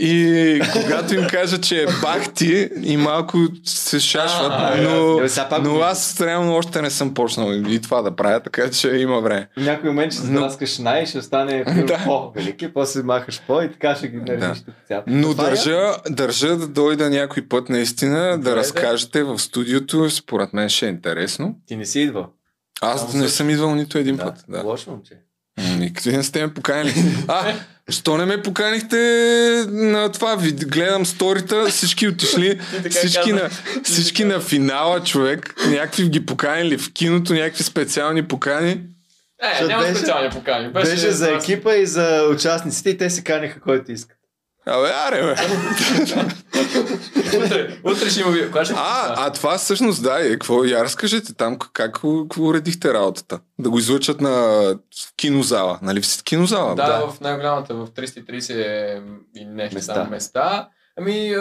и 0.00 0.60
когато 0.72 1.14
им 1.14 1.26
кажа, 1.26 1.60
че 1.60 1.82
е 1.82 1.86
бахти 2.02 2.70
и 2.82 2.96
малко 2.96 3.38
се 3.64 4.00
шашват, 4.00 4.52
А, 4.52 4.76
но, 4.78 5.20
но 5.62 5.80
аз 5.80 6.20
реално 6.20 6.54
още 6.54 6.82
не 6.82 6.90
съм 6.90 7.14
почнал 7.14 7.52
и 7.52 7.80
това 7.80 8.02
да 8.02 8.16
правя, 8.16 8.40
така 8.40 8.70
че 8.70 8.88
има 8.90 9.20
време. 9.20 9.48
В 9.52 9.60
някой 9.60 9.90
момент 9.90 10.12
ще 10.12 10.22
Но- 10.22 10.38
сдраскаш 10.38 10.78
най, 10.78 11.06
ще 11.06 11.18
остане 11.18 11.64
Да. 11.86 12.00
по-велики, 12.04 12.68
после 12.68 13.02
махаш 13.02 13.42
по 13.46 13.62
и 13.62 13.72
така 13.72 13.94
ще 13.94 14.08
ги 14.08 14.16
нарежеш 14.16 14.64
тук 14.64 14.74
цяло. 14.88 15.02
Но 15.06 15.30
Това 15.30 15.44
е 15.44 15.50
държа, 15.50 15.78
държа 16.08 16.56
да 16.56 16.68
дойда 16.68 17.10
някой 17.10 17.48
път 17.48 17.68
наистина 17.68 18.18
да 18.20 18.36
Добре, 18.36 18.56
разкажете 18.56 19.22
в 19.22 19.38
студиото, 19.38 20.10
според 20.10 20.52
мен 20.52 20.68
ще 20.68 20.86
е 20.86 20.90
интересно. 20.90 21.54
Ти 21.66 21.76
не 21.76 21.84
си 21.84 22.00
идвал. 22.00 22.26
Аз 22.80 23.00
Само 23.02 23.22
не 23.22 23.28
съм 23.28 23.50
идвал 23.50 23.74
нито 23.74 23.98
един 23.98 24.16
Да, 24.16 24.24
път. 24.24 24.44
Да. 24.48 24.62
лошо 24.62 24.90
момче. 24.90 25.14
Никъде 25.78 26.16
не 26.16 26.22
сте 26.22 26.42
ме 26.42 26.54
поканили. 26.54 26.94
А, 27.28 27.54
що 27.88 28.16
не 28.16 28.24
ме 28.26 28.42
поканихте 28.42 28.96
на 29.68 30.12
това? 30.12 30.34
Ви- 30.34 30.52
Гледам 30.52 31.06
сторита, 31.06 31.66
всички 31.66 32.08
отишли, 32.08 32.60
всички, 32.90 33.32
на, 33.32 33.50
всички 33.84 34.24
на 34.24 34.40
финала, 34.40 35.02
човек. 35.02 35.54
Някакви 35.66 36.08
ги 36.08 36.26
поканили 36.26 36.78
в 36.78 36.92
киното, 36.92 37.32
някакви 37.34 37.64
специални 37.64 38.22
покани. 38.22 38.80
Е, 39.60 39.66
няма 39.66 39.82
беше- 39.82 39.94
специални 39.94 40.30
покани. 40.30 40.68
Беше, 40.68 40.90
беше 40.90 41.10
за 41.10 41.30
екипа 41.30 41.74
и 41.74 41.86
за 41.86 42.28
участниците 42.30 42.90
и 42.90 42.98
те 42.98 43.10
си 43.10 43.24
канеха 43.24 43.60
който 43.60 43.92
искат. 43.92 44.17
Абе, 44.68 44.88
аре, 45.06 45.22
бе. 45.22 45.34
Утре, 47.38 47.78
утре 47.84 48.10
ще 48.10 48.20
има. 48.20 48.46
Кога 48.46 48.64
ще 48.64 48.74
А, 48.76 49.14
а 49.26 49.32
това 49.32 49.58
всъщност, 49.58 50.02
да, 50.02 50.26
е, 50.26 50.30
какво 50.30 50.64
я 50.64 50.84
разкажете 50.84 51.34
там, 51.34 51.58
как, 51.58 51.72
как 51.72 52.04
уредихте 52.38 52.94
работата? 52.94 53.40
Да 53.58 53.70
го 53.70 53.78
излъчат 53.78 54.20
на 54.20 54.74
кинозала, 55.16 55.78
нали 55.82 56.02
в 56.02 56.24
кинозала? 56.24 56.74
Да, 56.74 56.86
Да. 56.86 57.10
в 57.10 57.20
най-голямата, 57.20 57.74
в 57.74 57.86
330 57.90 59.02
и 59.36 59.44
нещо 59.44 59.74
Места. 59.74 59.74
места. 59.74 59.94
там 59.94 60.10
места. 60.10 60.68
Ами, 61.00 61.34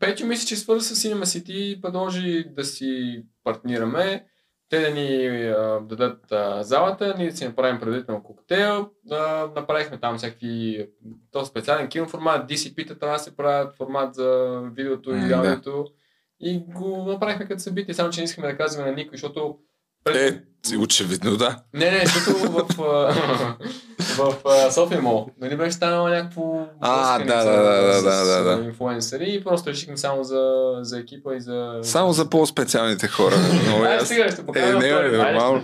Петю 0.00 0.26
мисля, 0.26 0.46
че 0.46 0.56
свърза 0.56 0.94
с 0.94 1.02
Cinema 1.02 1.24
City 1.24 1.50
и 1.50 1.80
предложи 1.82 2.44
да 2.56 2.64
си 2.64 3.22
партнираме. 3.44 4.24
Те 4.68 4.80
да 4.80 4.90
ни 4.90 5.26
а, 5.26 5.80
дадат 5.82 6.32
а, 6.32 6.62
залата, 6.62 7.14
ние 7.18 7.30
да 7.30 7.36
си 7.36 7.46
направим 7.46 7.80
предварително 7.80 8.22
коктейл. 8.22 8.90
А, 9.10 9.50
направихме 9.56 10.00
там 10.00 10.18
всякакви 10.18 10.86
то 11.32 11.44
специален 11.44 11.88
киноформат, 11.88 12.50
DCP-та 12.50 12.94
трябва 12.94 13.16
да 13.16 13.22
се 13.22 13.36
правят 13.36 13.76
формат 13.76 14.14
за 14.14 14.60
видеото 14.74 15.14
и 15.14 15.28
да. 15.28 15.34
аудиото. 15.34 15.86
И 16.40 16.58
го 16.58 17.04
направихме 17.04 17.46
като 17.46 17.62
събитие, 17.62 17.94
само 17.94 18.10
че 18.10 18.20
не 18.20 18.24
искаме 18.24 18.48
да 18.48 18.56
казваме 18.56 18.90
на 18.90 18.96
никой, 18.96 19.16
защото 19.18 19.58
Е, 20.14 20.38
очевидно 20.78 21.36
да. 21.36 21.56
не, 21.74 21.90
не, 21.90 22.02
защото 22.06 22.38
в, 22.38 22.66
а, 22.80 23.14
в 24.16 24.34
а, 24.44 24.70
София 24.70 25.02
Мол, 25.02 25.28
нали 25.40 25.56
беше 25.56 25.72
станало 25.72 26.08
някакво 26.08 26.66
А, 26.80 27.18
да, 27.18 27.42
за- 27.42 27.50
да, 27.50 27.62
да, 27.62 28.02
да, 28.02 28.24
да, 28.24 28.44
да. 28.44 28.62
с 28.62 28.66
инфлуенсъри 28.66 29.26
и 29.28 29.44
просто 29.44 29.70
решихме 29.70 29.96
само 29.96 30.24
за, 30.24 30.50
за 30.80 30.98
екипа 30.98 31.34
и 31.34 31.40
за... 31.40 31.78
Само 31.82 32.12
за 32.12 32.30
по-специалните 32.30 33.08
хора. 33.08 33.36
Много 33.66 33.84
Ай, 33.84 33.92
ясно. 33.92 34.06
стига, 34.06 34.32
ще 34.32 34.46
покажа 34.46 34.66
Е, 34.66 34.72
не, 34.72 34.88
ще 34.88 35.16
нормално. 35.16 35.62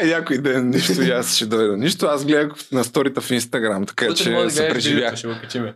Ай, 0.00 0.08
някой 0.08 0.38
ден 0.38 0.70
нищо 0.70 1.02
и 1.02 1.10
аз 1.10 1.34
ще 1.34 1.46
дойда. 1.46 1.76
Нищо, 1.76 2.06
аз 2.06 2.24
гледах 2.24 2.52
на 2.72 2.84
сторита 2.84 3.20
в 3.20 3.30
Инстаграм, 3.30 3.86
така 3.86 4.04
може 4.04 4.16
че 4.16 4.30
да 4.30 4.50
се 4.50 4.68
преживях. 4.68 5.16
Ще 5.16 5.28
го 5.28 5.34
качиме. 5.42 5.74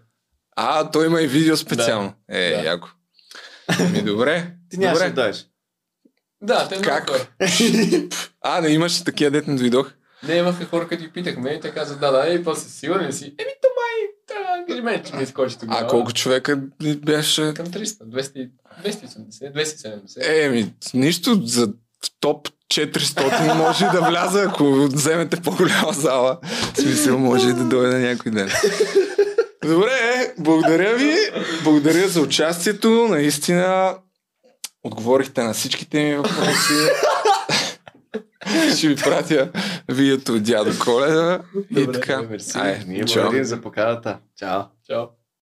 А, 0.56 0.90
той 0.90 1.06
има 1.06 1.22
и 1.22 1.26
видео 1.26 1.56
специално. 1.56 2.12
Е, 2.30 2.50
Да. 2.50 2.62
яко. 2.62 2.88
Ми 3.92 4.02
добре. 4.02 4.46
Ти 4.70 4.78
нямаше 4.78 5.04
да 5.04 5.08
добре. 5.10 5.32
Да, 6.43 6.69
те 6.69 6.81
Как? 6.81 7.10
А, 8.40 8.60
не 8.60 8.69
имаше 8.69 9.05
такива 9.05 9.31
дет 9.31 9.47
не 9.47 9.56
дойдох. 9.56 9.93
Не, 10.23 10.35
имаха 10.35 10.65
хора, 10.65 10.89
като 10.89 11.02
ги 11.02 11.12
питахме 11.12 11.51
и 11.51 11.60
те 11.60 11.70
казват, 11.70 12.01
да, 12.01 12.10
да, 12.10 12.28
и 12.28 12.44
после 12.44 12.70
сигурен 12.70 13.06
ли 13.06 13.12
си? 13.12 13.24
Еми, 13.24 13.51
то 13.62 13.69
май, 13.69 14.59
ангажимент, 14.59 15.06
че 15.06 15.16
ми 15.16 15.23
изкочи 15.23 15.59
тогава. 15.59 15.81
А 15.81 15.86
колко 15.86 16.12
човека 16.12 16.56
беше? 17.05 17.55
Към 17.55 17.66
300, 17.66 18.05
200, 18.05 18.51
280, 18.85 19.52
270. 19.52 20.44
Еми, 20.44 20.73
нищо 20.94 21.40
за 21.44 21.73
топ 22.20 22.48
400 22.74 23.55
може 23.55 23.85
да 23.85 24.01
вляза, 24.01 24.43
ако 24.43 24.74
вземете 24.74 25.40
по-голяма 25.40 25.93
зала. 25.93 26.39
В 26.74 26.81
смисъл, 26.81 27.19
може 27.19 27.48
и 27.48 27.52
да 27.52 27.65
дойде 27.65 27.98
някой 27.98 28.32
ден. 28.32 28.51
Добре, 29.65 30.35
благодаря 30.39 30.97
ви. 30.97 31.15
Благодаря 31.65 32.09
за 32.09 32.20
участието. 32.20 33.09
Наистина 33.10 33.94
отговорихте 34.89 35.43
на 35.43 35.52
всичките 35.52 36.05
ми 36.05 36.16
въпроси. 36.16 36.74
Ще 38.77 38.89
ви 38.89 38.97
пратя 38.97 39.51
видеото 39.89 40.35
от 40.35 40.43
дядо 40.43 40.70
Коледа. 40.85 41.40
И 41.77 41.86
така. 41.93 42.23
Мерси. 42.23 42.59
Ай, 42.59 42.85
Ние 42.86 43.05
благодарим 43.05 43.44
за 43.44 43.60
поканата. 43.60 44.19
Чао. 44.39 44.62
Чао. 44.86 45.05